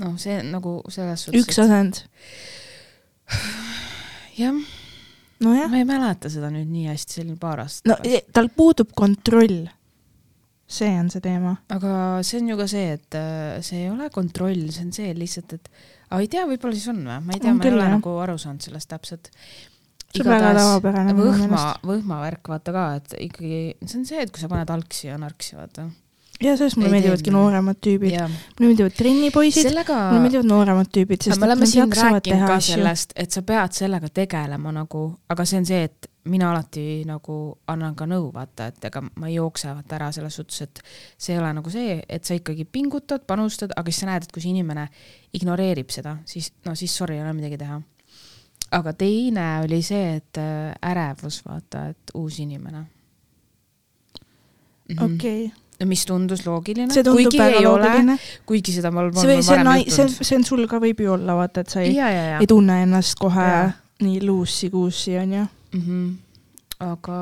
noh, 0.03 0.17
see 0.21 0.41
nagu 0.47 0.79
selles 0.91 1.25
suhtes. 1.27 1.43
üks 1.43 1.59
asend. 1.63 2.03
jah, 4.39 4.55
nojah, 5.43 5.69
ma 5.71 5.81
ei 5.81 5.87
mäleta 5.87 6.31
seda 6.31 6.51
nüüd 6.53 6.69
nii 6.71 6.87
hästi, 6.91 7.17
see 7.17 7.25
oli 7.25 7.35
paar 7.39 7.63
aastat 7.65 7.91
no 7.91 7.97
e- 8.05 8.25
tal 8.35 8.49
puudub 8.55 8.91
kontroll. 8.97 9.67
see 10.69 10.91
on 10.99 11.09
see 11.09 11.23
teema. 11.23 11.55
aga 11.73 11.93
see 12.25 12.41
on 12.41 12.51
ju 12.51 12.59
ka 12.59 12.67
see, 12.69 12.97
et 12.97 13.17
äh, 13.17 13.57
see 13.65 13.85
ei 13.85 13.89
ole 13.93 14.09
kontroll, 14.13 14.67
see 14.75 14.85
on 14.85 14.93
see 14.95 15.15
lihtsalt, 15.17 15.57
et 15.57 15.71
aga 16.09 16.21
ei 16.21 16.29
tea, 16.31 16.45
võib-olla 16.49 16.77
siis 16.77 16.91
on 16.91 17.01
või, 17.03 17.17
ma 17.25 17.35
ei 17.35 17.43
tea, 17.43 17.55
ma 17.55 17.65
ei 17.65 17.73
ole 17.73 17.87
jah. 17.87 17.95
nagu 17.97 18.15
aru 18.25 18.37
saanud 18.41 18.67
sellest 18.67 18.91
täpselt. 18.91 19.31
see 20.09 20.25
on 20.25 20.31
väga 20.33 20.53
tavapärane 20.57 21.15
võhma 21.17 21.63
võhmavärk 21.85 22.53
vaata 22.53 22.75
ka, 22.75 22.85
et 22.99 23.17
ikkagi 23.29 23.63
see 23.85 23.99
on 24.01 24.05
see, 24.11 24.21
et 24.25 24.33
kui 24.33 24.43
sa 24.43 24.51
paned 24.51 24.75
algsi 24.75 25.09
ja 25.09 25.17
narksi, 25.21 25.57
vaata. 25.59 25.89
Ja 26.43 26.57
sellest 26.57 26.77
mulle 26.79 26.91
meeldivadki 26.93 27.31
nooremad 27.33 27.79
tüübid. 27.83 28.13
ja 28.13 28.27
mulle 28.27 28.69
meeldivad 28.69 28.95
trennipoisid, 28.97 29.67
sellega 29.69 29.97
mulle 30.09 30.21
meeldivad 30.25 30.47
nooremad 30.47 30.91
tüübid, 30.95 31.25
sest 31.25 31.41
me 31.41 31.49
oleme 31.49 31.67
siin 31.67 31.91
rääkinud 31.91 32.23
teha 32.29 32.47
ka 32.47 32.59
asju. 32.61 32.77
sellest, 32.77 33.13
et 33.15 33.35
sa 33.35 33.43
pead 33.43 33.75
sellega 33.75 34.09
tegelema 34.21 34.71
nagu, 34.75 35.03
aga 35.29 35.45
see 35.45 35.59
on 35.59 35.67
see, 35.67 35.83
et 35.89 36.09
mina 36.29 36.49
alati 36.51 37.03
nagu 37.07 37.35
annan 37.71 37.95
ka 37.97 38.07
nõu, 38.09 38.29
vaata, 38.33 38.69
et 38.71 38.89
ega 38.89 39.01
ma 39.03 39.29
ei 39.29 39.35
jookse 39.35 39.71
vaata 39.71 39.97
ära 39.97 40.09
selles 40.15 40.35
suhtes, 40.39 40.61
et 40.67 40.81
see 41.17 41.35
ei 41.35 41.41
ole 41.41 41.51
nagu 41.57 41.71
see, 41.73 41.99
et 42.07 42.27
sa 42.27 42.37
ikkagi 42.37 42.65
pingutad, 42.69 43.25
panustad, 43.27 43.73
aga 43.75 43.91
siis 43.91 44.03
sa 44.03 44.11
näed, 44.11 44.27
et 44.27 44.35
kui 44.35 44.43
see 44.43 44.53
inimene 44.53 44.87
ignoreerib 45.37 45.91
seda, 45.93 46.17
siis 46.29 46.51
no 46.67 46.75
siis 46.79 46.95
sorry, 46.95 47.17
ei 47.17 47.25
ole 47.25 47.33
midagi 47.37 47.59
teha. 47.59 47.81
aga 48.77 48.93
teine 48.93 49.47
oli 49.63 49.81
see, 49.81 50.19
et 50.19 50.37
äh, 50.37 50.75
ärevus, 50.91 51.41
vaata, 51.47 51.87
et 51.89 52.13
uus 52.15 52.39
inimene. 52.39 52.85
okei, 55.03 55.49
mis 55.87 56.05
tundus 56.07 56.43
loogiline, 56.45 56.91
see 56.91 57.03
tundub 57.05 57.29
kuigi 57.29 57.39
väga 57.39 57.61
loogiline. 57.63 58.15
kuigi 58.49 58.75
seda 58.75 58.91
see 58.91 59.21
see 59.21 59.35
on, 59.35 59.43
varem 59.47 59.69
see, 59.85 60.05
juhtunud. 60.05 60.27
see 60.27 60.39
on 60.39 60.47
sul 60.49 60.65
ka 60.71 60.79
võib 60.83 61.03
ju 61.03 61.13
olla, 61.15 61.35
vaata, 61.39 61.63
et 61.63 61.75
sa 61.75 61.83
ei, 61.83 61.93
ja, 61.95 62.09
ja, 62.11 62.23
ja 62.33 62.39
ei. 62.43 62.49
tunne 62.49 62.81
ennast 62.83 63.19
kohe 63.19 63.45
Jaa. 63.47 63.69
nii 64.03 64.23
luussi-kuussi, 64.25 65.17
onju. 65.21 65.45
mm. 65.73 65.83
-hmm. 65.85 66.09
aga 66.87 67.19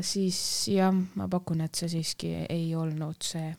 siis 0.00 0.40
jah, 0.72 0.94
ma 0.94 1.28
pakun, 1.28 1.60
et 1.66 1.74
see 1.74 1.88
siiski 1.96 2.34
ei 2.48 2.74
olnud 2.74 3.20
see. 3.22 3.54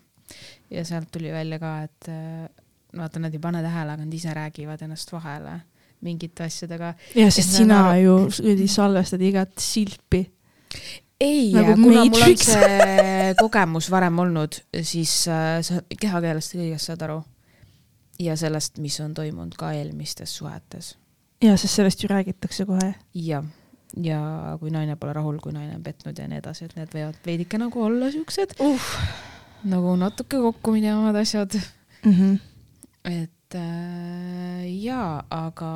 ja 0.69 0.85
sealt 0.85 1.11
tuli 1.11 1.31
välja 1.33 1.59
ka, 1.59 1.75
et 1.83 2.09
äh, 2.09 2.49
vaata, 2.97 3.19
nad 3.19 3.33
ei 3.33 3.39
pane 3.39 3.61
tähele, 3.61 3.91
aga 3.91 4.05
nad 4.05 4.13
ise 4.13 4.33
räägivad 4.33 4.81
ennast 4.81 5.11
vahele 5.11 5.59
mingite 6.01 6.43
asjadega. 6.47 6.93
ja 7.15 7.29
sest 7.31 7.51
ma 7.51 7.57
sina 7.57 7.79
aru- 7.91 8.03
ju 8.03 8.17
kuradi 8.37 8.67
salvestad 8.67 9.21
igat 9.21 9.55
silpi. 9.59 10.23
Ei 11.19 11.51
Nagu 11.53 11.73
kuna 11.73 11.77
mul 11.77 11.97
on 11.97 12.09
Matrix. 12.11 12.45
see 12.45 13.33
kogemus 13.39 13.89
varem 13.91 14.19
olnud, 14.19 14.61
siis 14.81 15.13
äh, 15.27 15.59
sa 15.65 15.81
kehakeelest 15.99 16.55
kõigest 16.55 16.91
saad 16.91 17.03
aru. 17.07 17.21
ja 18.19 18.35
sellest, 18.35 18.79
mis 18.83 18.99
on 18.99 19.13
toimunud 19.13 19.55
ka 19.59 19.71
eelmistes 19.75 20.35
suhetes. 20.37 20.95
ja 21.43 21.57
sest 21.57 21.75
sellest 21.75 22.03
ju 22.03 22.09
räägitakse 22.11 22.65
kohe. 22.65 22.93
jah, 23.13 23.43
ja 23.97 24.21
kui 24.59 24.71
naine 24.71 24.95
pole 24.95 25.13
rahul, 25.13 25.39
kui 25.43 25.55
naine 25.55 25.75
on 25.75 25.83
petnud 25.83 26.17
ja 26.17 26.27
nii 26.27 26.39
edasi, 26.43 26.69
et 26.69 26.77
need 26.79 26.93
võivad 26.95 27.19
veidike 27.25 27.59
nagu 27.59 27.83
olla 27.83 28.11
siuksed 28.13 28.55
uh.. 28.63 28.93
nagu 29.67 29.95
natuke 29.99 30.39
kokku 30.39 30.71
minevad 30.77 31.19
asjad. 31.19 31.59
Mm 32.05 32.13
-hmm. 32.15 32.39
et 33.03 33.55
äh, 33.55 34.63
jaa, 34.83 35.23
aga 35.29 35.71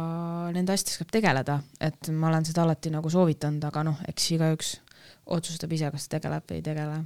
nende 0.55 0.71
asjadega 0.71 0.97
saab 0.97 1.11
tegeleda, 1.11 1.59
et 1.81 2.09
ma 2.09 2.27
olen 2.27 2.45
seda 2.45 2.63
alati 2.63 2.89
nagu 2.89 3.09
soovitanud, 3.09 3.63
aga 3.63 3.83
noh, 3.83 3.99
eks 4.07 4.31
igaüks 4.31 4.77
otsustab 5.25 5.71
ise, 5.71 5.91
kas 5.91 6.07
tegeleb 6.11 6.43
või 6.49 6.59
ei 6.59 6.65
tegele. 6.65 7.03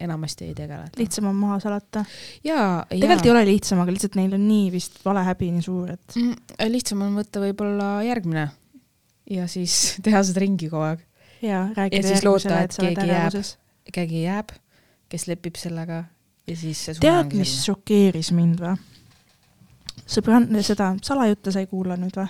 enamasti 0.00 0.46
ei 0.48 0.54
tegele. 0.54 0.86
lihtsam 0.96 1.26
on 1.28 1.34
maha 1.36 1.58
salata. 1.60 2.04
jaa, 2.44 2.86
tegelikult 2.88 3.26
ei 3.26 3.32
ole 3.34 3.44
lihtsam, 3.50 3.80
aga 3.82 3.92
lihtsalt 3.92 4.16
neil 4.16 4.34
on 4.34 4.46
nii 4.48 4.70
vist 4.72 5.00
valehäbi 5.04 5.50
nii 5.52 5.62
suur, 5.62 5.90
et 5.96 6.16
Mm, 6.16 6.34
lihtsam 6.72 7.02
on 7.02 7.18
võtta 7.20 7.42
võib-olla 7.42 7.90
järgmine 8.06 8.48
ja 9.30 9.46
siis 9.48 9.74
teha 10.04 10.22
seda 10.24 10.40
ringi 10.40 10.70
kogu 10.70 10.82
aeg. 10.88 11.04
ja 11.42 11.66
rääkida 11.76 12.06
Ja 12.06 12.14
järgmisele, 12.16 12.62
et 12.64 12.72
sa 12.72 12.82
oled 12.82 12.98
ärevuses. 13.04 13.58
keegi 13.92 14.22
jääb, 14.22 14.54
kes 15.08 15.26
lepib 15.26 15.56
sellega 15.60 16.04
ja 16.46 16.56
siis 16.56 16.84
see 16.84 16.94
tead, 17.00 17.34
mis 17.34 17.48
selline. 17.52 17.64
šokeeris 17.68 18.32
mind 18.32 18.60
või? 18.60 18.76
sõbrann, 20.10 20.48
seda 20.66 20.94
salajutte 21.02 21.52
sa 21.52 21.60
ei 21.62 21.68
kuula 21.70 21.96
nüüd 22.00 22.16
või? 22.16 22.28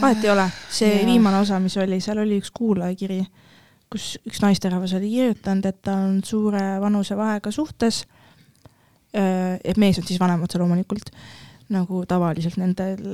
vahet 0.00 0.24
ei 0.24 0.30
ole, 0.32 0.48
see 0.74 0.90
Jaa. 0.90 1.06
viimane 1.06 1.38
osa, 1.38 1.60
mis 1.62 1.76
oli, 1.78 2.00
seal 2.02 2.18
oli 2.18 2.40
üks 2.42 2.50
kuulajakiri, 2.54 3.20
kus 3.92 4.14
üks 4.26 4.42
naisterahvas 4.42 4.96
oli 4.98 5.10
kirjutanud, 5.12 5.66
et 5.68 5.80
ta 5.84 5.96
on 6.06 6.20
suure 6.24 6.62
vanusevahega 6.82 7.50
suhtes. 7.54 8.04
et 9.14 9.76
mees 9.78 9.98
on 9.98 10.06
siis 10.06 10.18
vanem 10.18 10.42
otse 10.42 10.58
loomulikult, 10.58 11.12
nagu 11.70 12.00
tavaliselt 12.10 12.56
nendel 12.58 13.04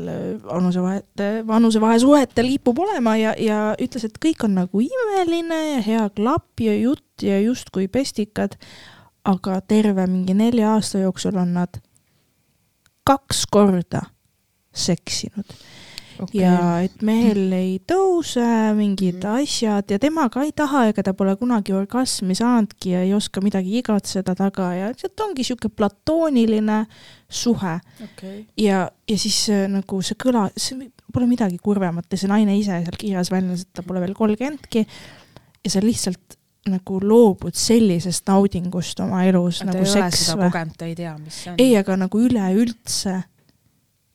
vanusevahete, 0.44 1.28
vanusevahe 1.46 1.98
suhetel 2.00 2.48
kipub 2.54 2.78
olema 2.80 3.16
ja, 3.20 3.34
ja 3.36 3.58
ütles, 3.76 4.06
et 4.08 4.16
kõik 4.24 4.46
on 4.48 4.56
nagu 4.62 4.80
imeline 4.80 5.60
ja 5.74 5.82
hea 5.84 6.06
klapp 6.16 6.64
ja 6.64 6.72
jutt 6.78 7.22
ja 7.22 7.36
justkui 7.44 7.84
pestikad, 7.92 8.56
aga 9.28 9.60
terve 9.60 10.06
mingi 10.08 10.34
nelja 10.34 10.72
aasta 10.72 11.04
jooksul 11.04 11.36
on 11.36 11.52
nad 11.58 11.82
kaks 13.04 13.44
korda 13.52 14.06
seksinud 14.72 15.44
okay. 16.22 16.40
ja 16.42 16.56
et 16.84 17.02
mehel 17.06 17.52
ei 17.56 17.78
tõuse 17.88 18.44
mingid 18.78 19.20
Mhm. 19.24 19.42
asjad 19.42 19.90
ja 19.90 19.98
tema 19.98 20.28
ka 20.32 20.44
ei 20.46 20.52
taha 20.52 20.86
ega 20.90 21.02
ta 21.02 21.14
pole 21.14 21.36
kunagi 21.36 21.74
orgasmi 21.76 22.34
saanudki 22.34 22.94
ja 22.94 23.02
ei 23.02 23.14
oska 23.14 23.40
midagi 23.40 23.78
igatseda 23.78 24.34
taga 24.34 24.72
ja 24.74 24.90
sealt 24.96 25.20
ongi 25.20 25.44
sihuke 25.44 25.68
platooniline 25.68 26.86
suhe 27.28 27.78
okay. 28.04 28.44
ja, 28.56 28.90
ja 29.08 29.18
siis 29.18 29.48
äh, 29.50 29.68
nagu 29.70 30.02
see 30.02 30.18
kõla, 30.18 30.48
see 30.56 30.90
pole 31.12 31.26
midagi 31.30 31.58
kurvemat 31.62 32.10
ja 32.10 32.18
see 32.18 32.30
naine 32.30 32.58
ise 32.58 32.82
seal 32.84 32.98
kirjas 32.98 33.30
väljendas, 33.30 33.66
et 33.66 33.72
ta 33.74 33.86
pole 33.86 34.02
veel 34.02 34.14
kolmkümmendki 34.14 34.86
ja 35.64 35.70
see 35.70 35.82
lihtsalt 35.84 36.38
nagu 36.68 36.98
loobud 37.02 37.56
sellisest 37.56 38.28
naudingust 38.28 39.00
oma 39.00 39.22
elus 39.28 39.62
ta 39.62 39.70
nagu 39.70 39.84
seks 39.88 40.26
kogenud, 40.36 40.76
ta 40.76 40.88
ei 40.88 40.96
tea, 40.98 41.14
mis 41.18 41.38
see 41.44 41.52
on. 41.54 41.60
ei, 41.62 41.72
aga 41.80 41.96
nagu 42.02 42.20
üleüldse. 42.20 43.16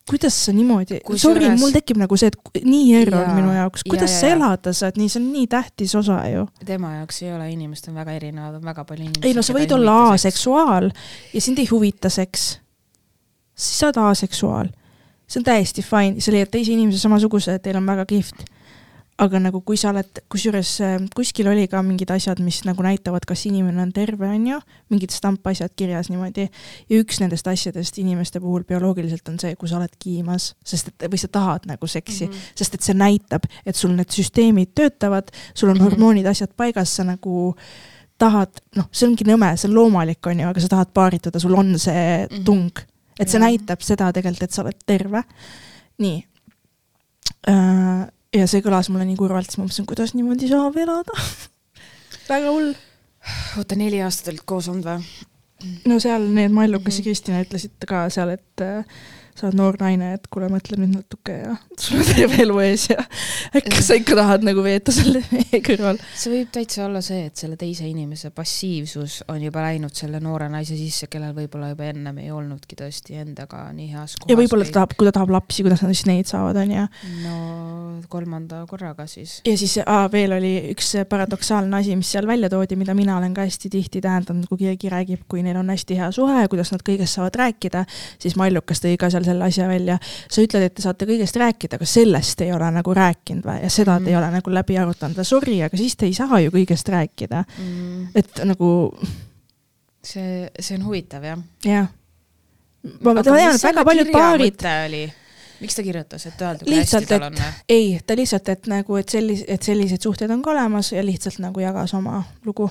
Kuidas 0.09 0.35
sa 0.45 0.53
niimoodi, 0.53 0.99
sorry, 1.17 1.47
mul 1.57 1.73
tekib 1.73 1.97
nagu 1.97 2.17
see, 2.19 2.29
et 2.29 2.65
nii 2.65 2.93
error 2.99 3.23
Jaa, 3.23 3.33
minu 3.33 3.53
jaoks, 3.55 3.85
kuidas 3.89 4.13
jaa, 4.13 4.19
sa 4.21 4.29
jaa. 4.29 4.37
elada 4.37 4.73
saad 4.77 4.99
nii, 5.01 5.09
see 5.09 5.21
on 5.21 5.27
nii 5.33 5.47
tähtis 5.49 5.95
osa 5.97 6.19
ju. 6.29 6.45
tema 6.65 6.93
jaoks 6.99 7.23
ei 7.23 7.31
ole, 7.33 7.49
inimesed 7.55 7.89
on 7.89 7.97
väga 7.97 8.17
erinevad, 8.19 8.59
on 8.59 8.69
väga 8.69 8.85
palju 8.85 9.07
inimesi. 9.07 9.25
ei 9.25 9.37
no 9.37 9.43
sa 9.45 9.55
võid 9.57 9.73
olla 9.73 9.97
aseksuaal 10.13 10.91
ja 11.33 11.41
sind 11.41 11.61
ei 11.63 11.69
huvita 11.71 12.11
seks. 12.13 12.47
siis 13.55 13.79
sa 13.79 13.89
oled 13.89 14.01
aseksuaal. 14.11 14.69
see 15.25 15.41
on 15.41 15.47
täiesti 15.49 15.85
fine, 15.85 16.21
sa 16.21 16.35
leiad 16.35 16.53
teise 16.53 16.75
inimese 16.75 17.01
samasuguse, 17.01 17.57
teil 17.59 17.81
on 17.81 17.89
väga 17.89 18.05
kihvt. 18.09 18.45
Aga 19.17 19.39
nagu 19.39 19.61
kui 19.63 19.77
sa 19.79 19.93
oled, 19.93 20.19
kusjuures 20.31 20.69
äh, 20.83 20.95
kuskil 21.15 21.47
oli 21.47 21.69
ka 21.71 21.79
mingid 21.85 22.09
asjad, 22.11 22.41
mis 22.43 22.57
nagu 22.67 22.83
näitavad, 22.83 23.23
kas 23.25 23.45
inimene 23.47 23.81
on 23.81 23.93
terve, 23.95 24.27
on 24.27 24.47
ju, 24.49 24.57
mingid 24.91 25.13
stampasjad 25.15 25.71
kirjas 25.75 26.09
niimoodi. 26.11 26.49
ja 26.89 26.99
üks 26.99 27.21
nendest 27.23 27.47
asjadest 27.47 27.97
inimeste 27.97 28.41
puhul 28.43 28.65
bioloogiliselt 28.67 29.29
on 29.31 29.39
see, 29.39 29.55
kui 29.55 29.69
sa 29.71 29.77
oled 29.79 29.95
kiimas, 29.99 30.49
sest 30.65 30.91
et 30.91 31.07
või 31.11 31.21
sa 31.21 31.27
tahad 31.31 31.63
nagu 31.65 31.87
seksi 31.87 32.27
mm. 32.27 32.31
-hmm. 32.33 32.51
sest 32.55 32.73
et 32.75 32.81
see 32.81 32.93
näitab, 32.93 33.47
et 33.65 33.75
sul 33.75 33.95
need 33.95 34.11
süsteemid 34.11 34.75
töötavad, 34.75 35.31
sul 35.53 35.69
on 35.69 35.77
Mhm. 35.77 35.83
hormoonid, 35.83 36.25
asjad 36.25 36.51
paigas, 36.57 36.95
sa 36.95 37.03
nagu 37.03 37.55
tahad, 38.17 38.51
noh, 38.75 38.89
see 38.91 39.07
ongi 39.07 39.23
nõme, 39.23 39.55
see 39.57 39.69
on 39.69 39.75
loomulik, 39.75 40.27
on 40.27 40.39
ju, 40.39 40.47
aga 40.47 40.59
sa 40.59 40.67
tahad 40.67 40.91
paarituda, 40.93 41.39
sul 41.39 41.55
on 41.55 41.79
see 41.79 42.27
Mhm. 42.31 42.43
tung. 42.43 42.71
et 43.19 43.29
see 43.29 43.39
Jah. 43.39 43.47
näitab 43.47 43.79
seda 43.81 44.11
tegelikult, 44.11 44.43
et 44.43 44.51
sa 44.51 44.61
oled 44.61 44.75
terve. 44.85 45.23
nii. 45.99 46.23
Ja 48.35 48.47
see 48.51 48.63
kõlas 48.65 48.89
mulle 48.91 49.05
nii 49.07 49.17
kurvalt, 49.19 49.47
siis 49.49 49.59
ma 49.59 49.65
mõtlesin, 49.67 49.87
kuidas 49.89 50.13
niimoodi 50.17 50.49
saab 50.51 50.77
elada. 50.81 51.15
väga 52.31 52.51
hull. 52.51 52.73
oota, 53.59 53.77
neli 53.79 54.01
aastat 54.05 54.33
olid 54.33 54.45
koos 54.45 54.69
olnud 54.71 54.85
või? 54.89 55.25
no 55.89 55.99
seal 56.03 56.27
need 56.35 56.53
Mallukas 56.53 56.93
Mhm. 56.93 56.99
ja 56.99 57.05
Kristina 57.07 57.43
ütlesid 57.45 57.87
ka 57.87 58.05
seal, 58.13 58.35
et 58.35 58.61
äh, 58.61 58.83
sa 59.35 59.47
oled 59.47 59.57
noor 59.59 59.77
naine, 59.81 60.13
et 60.15 60.27
kuule, 60.31 60.47
mõtle 60.51 60.77
nüüd 60.79 60.93
natuke 60.95 61.35
ja 61.35 61.55
sul 61.79 61.99
on 61.99 62.07
terve 62.07 62.39
elu 62.45 62.55
ees 62.63 62.87
ja 62.91 63.03
äkki 63.59 63.83
sa 63.83 63.97
ikka 63.99 64.15
tahad 64.17 64.45
nagu 64.47 64.63
veeta 64.65 64.93
selle 64.95 65.21
mehe 65.31 65.59
kõrval. 65.65 65.99
see 66.15 66.31
võib 66.31 66.53
täitsa 66.55 66.85
olla 66.87 67.01
see, 67.05 67.25
et 67.29 67.43
selle 67.43 67.59
teise 67.59 67.87
inimese 67.89 68.31
passiivsus 68.35 69.21
on 69.31 69.43
juba 69.43 69.65
läinud 69.67 69.93
selle 69.95 70.21
noore 70.23 70.47
naise 70.51 70.77
sisse, 70.79 71.09
kellel 71.11 71.35
võib-olla 71.37 71.73
juba 71.73 71.89
ennem 71.91 72.21
ei 72.23 72.31
olnudki 72.33 72.79
tõesti 72.79 73.19
endaga 73.21 73.65
nii 73.75 73.91
heas 73.91 74.15
kohas. 74.15 74.31
ja 74.31 74.39
võib-olla 74.39 74.69
ta 74.69 74.77
tahab, 74.79 74.95
kui 74.97 75.09
ta 75.09 75.15
tahab 75.19 75.35
lapsi, 75.35 75.67
kuidas 75.67 75.83
nad 75.85 75.93
siis 75.93 76.07
neid 76.09 76.31
saavad, 76.31 76.61
on 76.63 76.73
ju. 76.77 76.87
no 77.25 77.35
kolmanda 78.09 78.63
korraga 78.71 79.05
siis. 79.11 79.37
ja 79.45 79.57
siis 79.59 79.77
aa, 79.83 80.07
veel 80.11 80.37
oli 80.39 80.53
üks 80.73 80.93
paradoksaalne 81.11 81.83
asi, 81.83 81.99
mis 81.99 82.15
seal 82.15 82.27
välja 82.29 82.49
toodi, 82.53 82.79
mida 82.79 82.95
mina 82.97 83.19
olen 83.19 83.35
ka 83.35 83.45
hästi 83.45 83.69
tihti 83.73 84.03
tähendanud, 84.05 84.47
kui 84.49 84.63
keegi 84.63 84.95
räägib, 84.95 85.27
kui 85.27 85.43
neil 85.45 85.59
on 85.59 85.75
hästi 85.75 85.99
hea 85.99 86.11
suhe 86.15 86.45
kuidas 86.55 86.71
nad 86.73 86.83
kõigest 86.85 87.17
saavad 87.17 87.35
rääkida, 87.41 87.83
siis 88.21 88.37
Mallukas 88.39 88.81
tõi 88.83 88.95
ka 88.99 89.09
seal 89.13 89.24
selle 89.25 89.43
asja 89.49 89.67
välja. 89.67 89.97
sa 90.29 90.41
ütled, 90.41 90.63
et 90.69 90.73
te 90.75 90.81
saate 90.85 91.05
kõigest 91.09 91.35
rääkida, 91.41 91.79
aga 91.79 91.85
sellest 91.89 92.41
ei 92.41 92.51
ole 92.53 92.71
nagu 92.71 92.93
rääkinud 92.93 93.45
või, 93.45 93.59
ja 93.63 93.69
seda 93.69 93.99
te 93.99 94.09
ei 94.09 94.15
Mhm. 94.15 94.23
ole 94.23 94.31
nagu 94.37 94.53
läbi 94.53 94.77
arutanud, 94.77 95.23
sorry, 95.23 95.61
aga 95.63 95.77
siis 95.77 95.95
te 95.95 96.05
ei 96.05 96.13
saa 96.13 96.39
ju 96.39 96.51
kõigest 96.51 96.89
rääkida. 96.89 97.43
mm,. 97.57 98.07
et 98.15 98.41
nagu 98.45 98.71
see, 100.03 100.49
see 100.59 100.77
on 100.77 100.85
huvitav 100.85 101.23
jah. 101.23 101.39
jah. 101.65 101.87
ma 103.01 103.23
tean, 103.23 103.55
et 103.55 103.63
väga 103.63 103.85
paljud 103.85 104.11
paarid, 104.13 104.65
oli, 104.85 105.03
miks 105.61 105.75
ta 105.75 105.83
kirjutas, 105.83 106.25
et 106.29 106.41
öelda, 106.41 106.65
kui 106.65 106.75
hästi 106.77 107.05
tal 107.09 107.23
on? 107.29 107.39
ei, 107.69 107.99
ta 108.05 108.15
lihtsalt, 108.15 108.49
et 108.49 108.67
nagu, 108.67 108.97
et 109.01 109.09
sellis-, 109.09 109.45
et 109.47 109.63
sellised 109.63 110.01
suhted 110.05 110.29
on 110.31 110.41
ka 110.45 110.51
olemas 110.53 110.91
ja 110.91 111.03
lihtsalt 111.05 111.39
nagu 111.39 111.59
jagas 111.63 111.93
oma 111.97 112.23
lugu 112.45 112.69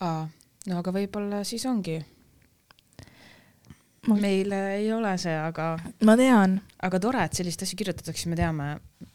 aa, 0.00 0.28
no 0.66 0.78
aga 0.78 0.92
võib-olla 0.92 1.42
siis 1.44 1.64
ongi. 1.66 1.98
Ma- 4.06 4.16
meil 4.22 4.52
ei 4.52 4.86
ole 4.94 5.12
see, 5.18 5.34
aga, 5.34 5.72
ma 6.06 6.14
tean, 6.18 6.60
aga 6.86 6.98
tore, 7.02 7.24
et 7.26 7.38
sellist 7.38 7.62
asja 7.66 7.78
kirjutatakse, 7.78 8.28
me 8.30 8.38
teame, 8.38 8.68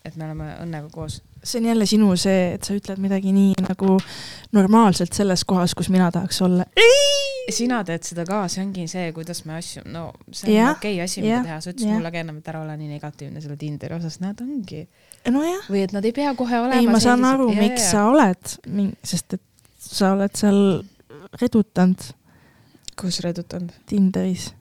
et 0.06 0.18
me 0.20 0.28
oleme 0.28 0.50
õnnega 0.64 0.92
koos. 0.94 1.22
see 1.44 1.62
on 1.62 1.70
jälle 1.72 1.86
sinu 1.90 2.12
see, 2.20 2.54
et 2.56 2.68
sa 2.68 2.76
ütled 2.78 3.00
midagi 3.02 3.32
nii 3.34 3.64
nagu 3.66 3.96
normaalselt 4.54 5.14
selles 5.18 5.46
kohas, 5.48 5.74
kus 5.78 5.90
mina 5.90 6.12
tahaks 6.12 6.42
olla. 6.46 6.66
sina 7.52 7.82
teed 7.88 8.04
seda 8.06 8.26
ka, 8.28 8.44
see 8.52 8.64
ongi 8.64 8.86
see, 8.88 9.10
kuidas 9.16 9.44
me 9.46 9.58
asju, 9.58 9.84
no 9.92 10.12
see 10.32 10.52
on 10.52 10.56
Jah, 10.56 10.76
okei 10.78 10.96
okay 11.00 11.06
asi, 11.06 11.24
mida 11.24 11.40
jah, 11.40 11.48
teha, 11.50 11.60
sa 11.64 11.72
ütlesid 11.74 11.90
jah. 11.90 11.98
mulle 12.00 12.12
ka 12.14 12.22
ennem, 12.22 12.38
et 12.44 12.52
ära 12.54 12.62
ole 12.62 12.78
nii 12.78 12.92
negatiivne 12.94 13.42
selle 13.44 13.58
Tinderi 13.60 13.98
osas, 13.98 14.20
näed 14.24 14.44
ongi. 14.46 14.86
nojah, 15.28 15.68
või 15.72 15.84
et 15.88 15.96
nad 15.96 16.06
ei 16.06 16.14
pea 16.16 16.34
kohe 16.38 16.60
olema 16.62 16.80
ei, 16.80 16.88
ma 16.88 17.00
saan 17.00 17.20
sellised- 17.20 17.34
aru, 17.34 17.52
miks 17.56 17.88
jaa, 17.88 17.92
sa 17.92 18.08
oled, 18.12 18.56
sest 19.04 19.40
et 19.40 19.44
sa 19.82 20.14
oled 20.16 20.36
seal 20.38 20.62
redutanud 21.42 22.12
kus 23.02 23.20
redutanud? 23.26 23.72
Tinderis. 23.90 24.52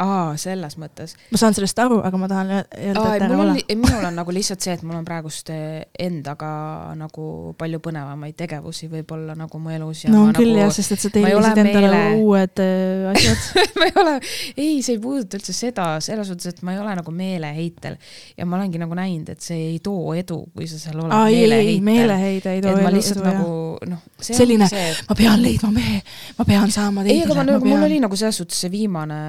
aa, 0.00 0.32
selles 0.40 0.76
mõttes. 0.80 1.12
ma 1.32 1.38
saan 1.40 1.54
sellest 1.56 1.78
aru, 1.82 1.98
aga 2.06 2.16
ma 2.20 2.28
tahan 2.30 2.50
öel- 2.56 2.68
öelda, 2.78 3.02
et 3.16 3.24
ära 3.26 3.28
mul 3.36 3.42
on 3.44 3.50
ole., 3.58 3.76
minul 3.76 4.06
on 4.08 4.16
nagu 4.20 4.32
lihtsalt 4.34 4.64
see, 4.64 4.74
et 4.78 4.82
mul 4.86 4.96
on 5.00 5.04
praegust 5.08 5.50
eh, 5.52 5.84
endaga 6.00 6.50
nagu 6.98 7.54
palju 7.60 7.80
põnevamaid 7.84 8.36
tegevusi 8.38 8.88
võib-olla 8.92 9.36
nagu 9.38 9.60
mu 9.60 9.72
elus 9.74 10.04
no 10.08 10.24
on 10.28 10.34
küll 10.36 10.54
nagu 10.54 10.64
jah, 10.66 10.72
sest 10.78 10.96
et 10.96 11.04
sa 11.04 11.10
tellisid 11.12 11.60
endale 11.64 11.90
meele- 11.90 12.22
uued 12.24 12.62
äh, 12.64 13.10
asjad. 13.12 13.44
ma 13.80 13.88
ei 13.90 13.94
ole, 14.02 14.14
ei, 14.56 14.80
see 14.82 14.96
ei 14.96 15.02
puuduta 15.02 15.36
üldse 15.40 15.54
seda, 15.56 15.88
selles 16.04 16.30
suhtes, 16.32 16.54
et 16.54 16.62
ma 16.66 16.74
ei 16.76 16.80
ole 16.82 16.94
nagu 17.00 17.14
meeleheitel 17.14 17.98
ja 18.38 18.46
ma 18.48 18.56
olengi 18.60 18.80
nagu 18.80 18.96
näinud, 18.96 19.28
et 19.36 19.44
see 19.44 19.60
ei 19.74 19.78
too 19.84 20.14
edu, 20.16 20.40
kui 20.54 20.68
sa 20.70 20.80
seal 20.80 21.00
oled 21.04 21.12
aa, 21.14 21.28
ei, 21.28 21.44
ei, 21.44 21.76
meeleheitel. 21.80 21.84
meeleheide 21.90 22.54
ei 22.56 22.64
too 22.64 22.76
et 22.76 22.84
ma 22.84 22.94
lihtsalt 22.94 23.20
edu 23.20 23.28
nagu 23.30 23.90
noh, 23.90 24.00
Selline- 24.20 24.68
et 24.70 25.04
ma 25.08 25.14
pean 25.18 25.40
leidma 25.42 25.70
mehe, 25.74 26.00
ma 26.38 26.44
pean 26.48 26.72
saama 26.72 27.04
ei, 27.04 27.20
aga 27.24 27.34
ma 27.36 27.44
teisele, 27.44 27.52
nagu, 27.52 27.68
ma 27.68 27.76
mul 27.76 27.86
oli 27.88 28.00
nagu 28.02 28.16
selles 28.20 28.40
suhtes 28.40 28.60
see 28.64 28.70
viimane 28.72 29.20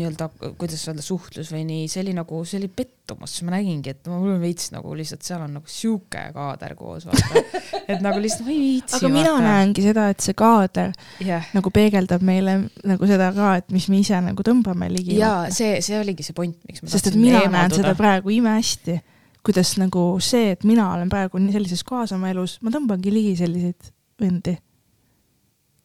nii-öelda, 0.00 0.28
kuidas 0.58 0.82
öelda, 0.88 1.04
suhtlus 1.04 1.50
või 1.52 1.62
nii, 1.68 1.86
see 1.92 2.02
oli 2.02 2.14
nagu, 2.16 2.40
see 2.48 2.58
oli 2.60 2.70
pettumus, 2.72 3.36
ma 3.46 3.54
nägingi, 3.54 3.92
et 3.94 4.08
mul 4.10 4.34
on 4.34 4.40
veits 4.42 4.70
nagu 4.74 4.94
lihtsalt 4.96 5.26
seal 5.26 5.44
on 5.44 5.58
nagu 5.58 5.70
sihuke 5.70 6.22
kaader 6.34 6.74
koos, 6.78 7.06
vaata. 7.08 7.44
et 7.92 8.02
nagu 8.04 8.22
lihtsalt 8.22 8.46
ma 8.48 8.54
ei 8.54 8.62
viitsi. 8.64 8.96
aga 8.98 9.12
mina. 9.12 9.36
näengi 9.44 9.84
seda, 9.84 10.08
et 10.14 10.24
see 10.24 10.36
kaader 10.38 10.94
jah, 11.26 11.46
nagu 11.56 11.72
peegeldab 11.74 12.24
meile 12.26 12.56
nagu 12.88 13.10
seda 13.10 13.30
ka, 13.36 13.52
et 13.60 13.70
mis 13.74 13.90
me 13.92 14.00
ise 14.00 14.18
nagu 14.24 14.46
tõmbame 14.46 14.90
ligi. 14.92 15.20
ja 15.20 15.34
see, 15.54 15.78
see 15.84 16.00
oligi 16.00 16.26
see 16.26 16.36
point, 16.36 16.56
miks 16.68 16.84
ma 16.84 16.92
sest 16.92 17.12
et 17.12 17.20
mina 17.20 17.44
näen 17.52 17.76
seda 17.76 17.94
praegu 17.98 18.32
imehästi, 18.34 18.98
kuidas 19.46 19.76
nagu 19.80 20.04
see, 20.24 20.56
et 20.56 20.66
mina 20.68 20.90
olen 20.94 21.12
praegu 21.12 21.40
nii 21.40 21.54
sellises 21.54 21.84
kohas 21.86 22.16
oma 22.16 22.32
elus, 22.32 22.58
ma 22.64 22.72
tõmbangi 22.74 23.14
ligi 23.14 23.38
selliseid 23.40 23.94
vendi, 24.20 24.56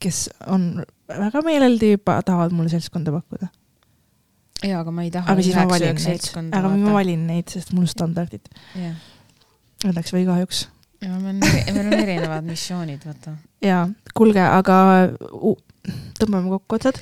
kes 0.01 0.25
on 0.51 0.83
väga 1.09 1.41
meeleldi, 1.45 1.95
tahavad 2.03 2.55
mulle 2.55 2.69
seltskonda 2.73 3.13
pakkuda. 3.15 3.47
jaa, 4.63 4.79
aga 4.81 4.91
ma 4.95 5.03
ei 5.05 5.11
taha. 5.13 5.31
aga 5.33 5.43
siis 5.45 5.55
ma 5.57 5.65
valin 5.69 5.99
neid, 5.99 6.29
aga 6.55 6.71
ma 6.71 6.95
valin 6.95 7.27
neid, 7.27 7.51
sest 7.51 7.73
mul 7.75 7.87
standardid. 7.91 8.47
jah, 8.79 8.95
Õnneks 9.85 10.13
või 10.15 10.25
kahjuks. 10.25 10.63
ja 11.03 11.11
meil 11.19 11.35
on, 11.35 11.39
meil 11.75 11.85
on 11.85 11.93
erinevad 11.99 12.47
missioonid, 12.47 13.03
vaata. 13.05 13.35
jaa, 13.61 13.85
kuulge, 14.17 14.41
aga 14.41 14.77
u- 15.35 15.57
tõmbame 16.19 16.49
kokku 16.55 16.79
otsad. 16.79 17.01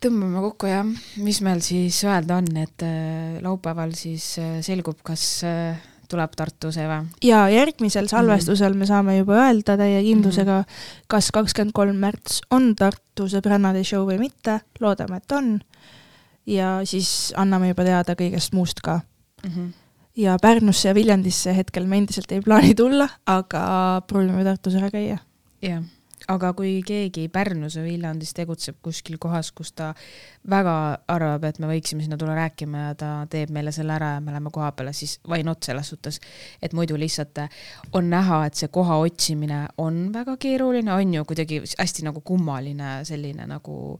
tõmbame 0.00 0.40
kokku 0.46 0.70
jah, 0.70 0.86
mis 1.20 1.40
meil 1.44 1.60
siis 1.64 1.98
öelda 2.06 2.38
on, 2.40 2.48
et 2.62 2.86
äh, 2.86 3.38
laupäeval 3.44 3.92
siis 3.98 4.32
äh, 4.40 4.60
selgub, 4.64 5.02
kas 5.04 5.42
äh, 5.44 5.76
tuleb 6.10 6.32
Tartu 6.38 6.72
see 6.74 6.86
või? 6.90 7.04
ja 7.26 7.44
järgmisel 7.52 8.08
salvestusel 8.10 8.74
me 8.78 8.86
saame 8.88 9.18
juba 9.18 9.36
öelda 9.44 9.76
täie 9.78 10.00
kindlusega, 10.06 10.62
kas 11.10 11.28
kakskümmend 11.34 11.74
kolm 11.76 12.00
märts 12.02 12.40
on 12.54 12.72
Tartu 12.78 13.28
sõbrannade 13.30 13.84
show 13.86 14.06
või 14.08 14.16
mitte, 14.22 14.60
loodame, 14.80 15.20
et 15.20 15.36
on. 15.36 15.58
Ja 16.46 16.80
siis 16.84 17.32
anname 17.36 17.72
juba 17.72 17.84
teada 17.86 18.16
kõigest 18.18 18.54
muust 18.56 18.80
ka. 18.84 19.00
ja 20.16 20.36
Pärnusse 20.42 20.88
ja 20.88 20.94
Viljandisse 20.94 21.56
hetkel 21.56 21.86
me 21.86 21.98
endiselt 21.98 22.32
ei 22.32 22.40
plaani 22.40 22.74
tulla, 22.74 23.08
aga 23.26 24.02
proovime 24.06 24.44
Tartus 24.44 24.74
ära 24.74 24.90
käia. 24.90 25.18
jah, 25.62 25.82
aga 26.28 26.52
kui 26.56 26.80
keegi 26.86 27.28
Pärnus 27.32 27.76
või 27.78 27.94
Viljandis 27.94 28.32
tegutseb 28.36 28.76
kuskil 28.82 29.18
kohas, 29.18 29.52
kus 29.52 29.72
ta 29.72 29.92
väga 30.50 30.74
arvab, 31.08 31.44
et 31.44 31.58
me 31.58 31.70
võiksime 31.70 32.04
sinna 32.04 32.18
tulla 32.20 32.34
rääkima 32.38 32.84
ja 32.88 32.94
ta 32.94 33.10
teeb 33.30 33.52
meile 33.54 33.72
selle 33.72 33.94
ära 33.96 34.14
ja 34.16 34.24
me 34.24 34.34
läheme 34.34 34.52
koha 34.52 34.72
peale, 34.72 34.92
siis 34.96 35.18
why 35.28 35.44
not 35.46 35.64
selles 35.64 35.92
suhtes, 35.92 36.20
et 36.62 36.72
muidu 36.76 36.98
lihtsalt 37.00 37.38
äh, 37.38 37.62
on 37.92 38.10
näha, 38.10 38.44
et 38.46 38.54
see 38.60 38.68
koha 38.68 39.00
otsimine 39.04 39.66
on 39.78 40.10
väga 40.12 40.36
keeruline, 40.40 40.92
on 40.92 41.14
ju 41.14 41.24
kuidagi 41.24 41.62
hästi 41.78 42.06
nagu 42.08 42.20
kummaline 42.20 43.00
selline 43.08 43.46
nagu 43.50 43.98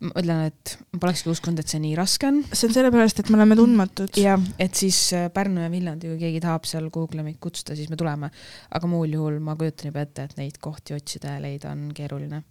ma 0.00 0.12
ütlen, 0.20 0.42
et 0.50 0.74
ma 0.92 1.00
polekski 1.06 1.30
uskunud, 1.32 1.60
et 1.62 1.72
see 1.72 1.80
nii 1.80 1.94
raske 1.98 2.28
on. 2.28 2.42
see 2.50 2.68
on 2.68 2.74
sellepärast, 2.76 3.22
et 3.22 3.30
me 3.32 3.38
oleme 3.38 3.56
tundmatud. 3.58 4.18
jah, 4.20 4.42
et 4.60 4.76
siis 4.76 4.98
äh, 5.16 5.30
Pärnu 5.32 5.64
ja 5.64 5.70
Viljandi, 5.72 6.10
kui 6.12 6.20
keegi 6.20 6.42
tahab 6.44 6.68
seal 6.68 6.90
Google'i 6.92 7.24
meid 7.26 7.40
kutsuda, 7.42 7.76
siis 7.78 7.88
me 7.92 7.96
tuleme. 8.00 8.30
aga 8.76 8.90
muul 8.90 9.16
juhul 9.16 9.40
ma 9.44 9.56
kujutan 9.56 9.90
juba 9.92 10.04
ette, 10.04 10.28
et 10.28 10.36
neid 10.40 10.60
kohti 10.60 10.96
otsida 10.96 11.36
ja 11.36 11.42
leida 11.42 11.72
on 11.72 11.88
keeruline 11.96 12.42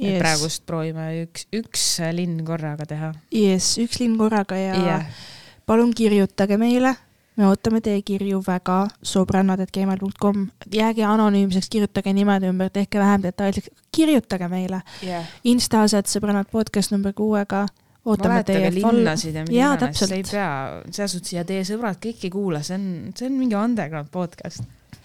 yes.. 0.00 0.20
Praegust 0.20 0.66
proovime 0.68 1.08
üks, 1.24 1.46
üks 1.56 1.86
linn 2.16 2.42
korraga 2.46 2.86
teha 2.88 3.12
Yes, 3.34 3.76
üks 3.82 4.00
linn 4.02 4.18
korraga 4.20 4.58
ja 4.60 4.76
yeah.. 4.76 5.24
palun 5.68 5.94
kirjutage 5.96 6.58
meile, 6.60 6.94
me 7.36 7.46
ootame 7.50 7.80
teie 7.84 8.02
kirju 8.06 8.40
väga, 8.46 8.78
sõbrannad.gmail.com, 9.06 10.44
jääge 10.72 11.04
anonüümseks, 11.06 11.68
kirjutage 11.72 12.14
nimed 12.16 12.46
ümber, 12.48 12.70
tehke 12.72 13.00
vähem 13.00 13.26
detailseks, 13.26 13.72
kirjutage 13.94 14.48
meile. 14.52 14.80
yeah. 15.04 15.26
Instas, 15.44 15.94
et 15.98 16.08
sõbrannad 16.10 16.48
podcast 16.52 16.94
number 16.94 17.12
kuuega. 17.16 17.66
ootame 18.06 18.42
teie 18.46 18.70
linnasid 18.70 19.34
ja 19.34 19.42
mida 19.42 19.72
iganes, 19.74 20.02
ei 20.14 20.22
pea, 20.22 20.48
selles 20.90 21.16
suhtes 21.16 21.32
ja 21.34 21.44
teie 21.44 21.64
sõbrad 21.66 21.98
kõik 22.02 22.24
ei 22.24 22.30
kuula, 22.30 22.62
see 22.62 22.78
on, 22.78 22.86
see 23.18 23.28
on 23.28 23.38
mingi 23.40 23.58
underground 23.58 24.12
podcast. 24.14 24.62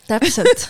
täpselt, 0.08 0.68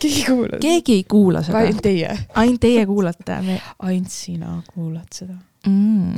keegi 0.00 0.22
ei 0.22 0.24
kuula. 0.28 0.62
keegi 0.62 1.00
ei 1.00 1.04
kuula 1.10 1.42
seda, 1.42 1.64
ainult 1.64 1.82
teie. 1.84 2.14
ainult 2.40 2.62
teie 2.62 2.86
kuulate 2.86 3.40
me.... 3.44 3.60
ainult 3.82 4.14
sina 4.14 4.56
kuulad 4.72 5.10
seda. 5.12 5.36
Mm. 5.66 6.14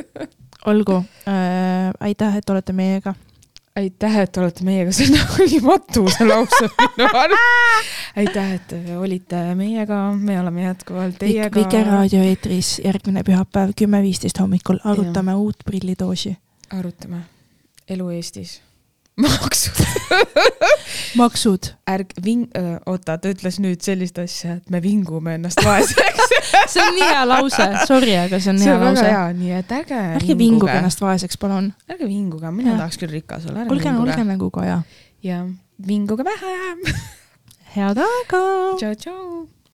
olgu 0.70 1.02
äh,, 1.28 1.92
aitäh, 2.00 2.36
et 2.36 2.50
olete 2.50 2.72
meiega. 2.76 3.14
aitäh, 3.76 4.16
et 4.18 4.36
olete 4.36 4.64
meiega, 4.66 4.92
see 4.92 5.08
nii 5.14 5.60
matuse 5.64 6.26
lause 6.26 6.70
minu 6.80 7.08
arust. 7.22 7.90
aitäh, 8.20 8.54
et 8.58 8.74
olite 8.98 9.42
meiega, 9.58 10.00
me 10.18 10.40
oleme 10.40 10.64
jätkuvalt 10.66 11.20
teiega. 11.22 11.60
Vike 11.60 11.84
raadio 11.86 12.22
eetris 12.26 12.78
järgmine 12.84 13.24
pühapäev 13.26 13.74
kümme 13.78 14.02
viisteist 14.02 14.40
hommikul 14.42 14.82
arutame 14.84 15.34
uut 15.34 15.62
prillidoosi. 15.64 16.36
arutame 16.70 17.24
elu 17.90 18.10
Eestis. 18.10 18.60
Maksud. 19.24 19.80
maksud. 21.20 21.70
ärg-, 21.90 22.16
ving-, 22.24 22.48
oota, 22.86 23.16
ta 23.18 23.32
ütles 23.32 23.60
nüüd 23.62 23.82
sellist 23.84 24.18
asja, 24.22 24.58
et 24.60 24.72
me 24.72 24.82
vingume 24.84 25.36
ennast 25.38 25.62
vaeseks. 25.64 26.34
see 26.72 26.82
on 26.82 26.96
nii 26.96 27.06
hea 27.06 27.22
lause, 27.28 27.68
sorry, 27.90 28.16
aga 28.20 28.40
see 28.40 28.54
on 28.54 28.60
see 28.62 28.70
hea 28.70 28.78
on 28.78 28.84
väga 28.84 28.96
lause. 28.96 29.06
hea, 29.12 29.22
nii 29.42 29.54
et 29.60 29.76
ärge 29.80 30.00
ärge 30.16 30.38
vinguge. 30.40 30.74
ennast 30.80 31.04
vaeseks, 31.04 31.40
palun. 31.40 31.72
ärge 31.90 32.08
vinguge, 32.08 32.50
mina 32.56 32.74
Jah. 32.74 32.82
tahaks 32.84 33.00
küll 33.02 33.14
rikas 33.14 33.48
olla, 33.50 33.64
ärge 33.64 33.76
olge, 33.76 33.94
olge 33.94 34.10
vinguge. 34.16 34.28
nagu 34.32 34.50
Kaja. 34.54 34.82
ja 35.26 35.44
vinguge 35.86 36.26
vähem. 36.26 36.84
head 37.76 38.04
aega. 38.08 38.44
tšau, 38.82 38.94
tšau. 39.06 39.59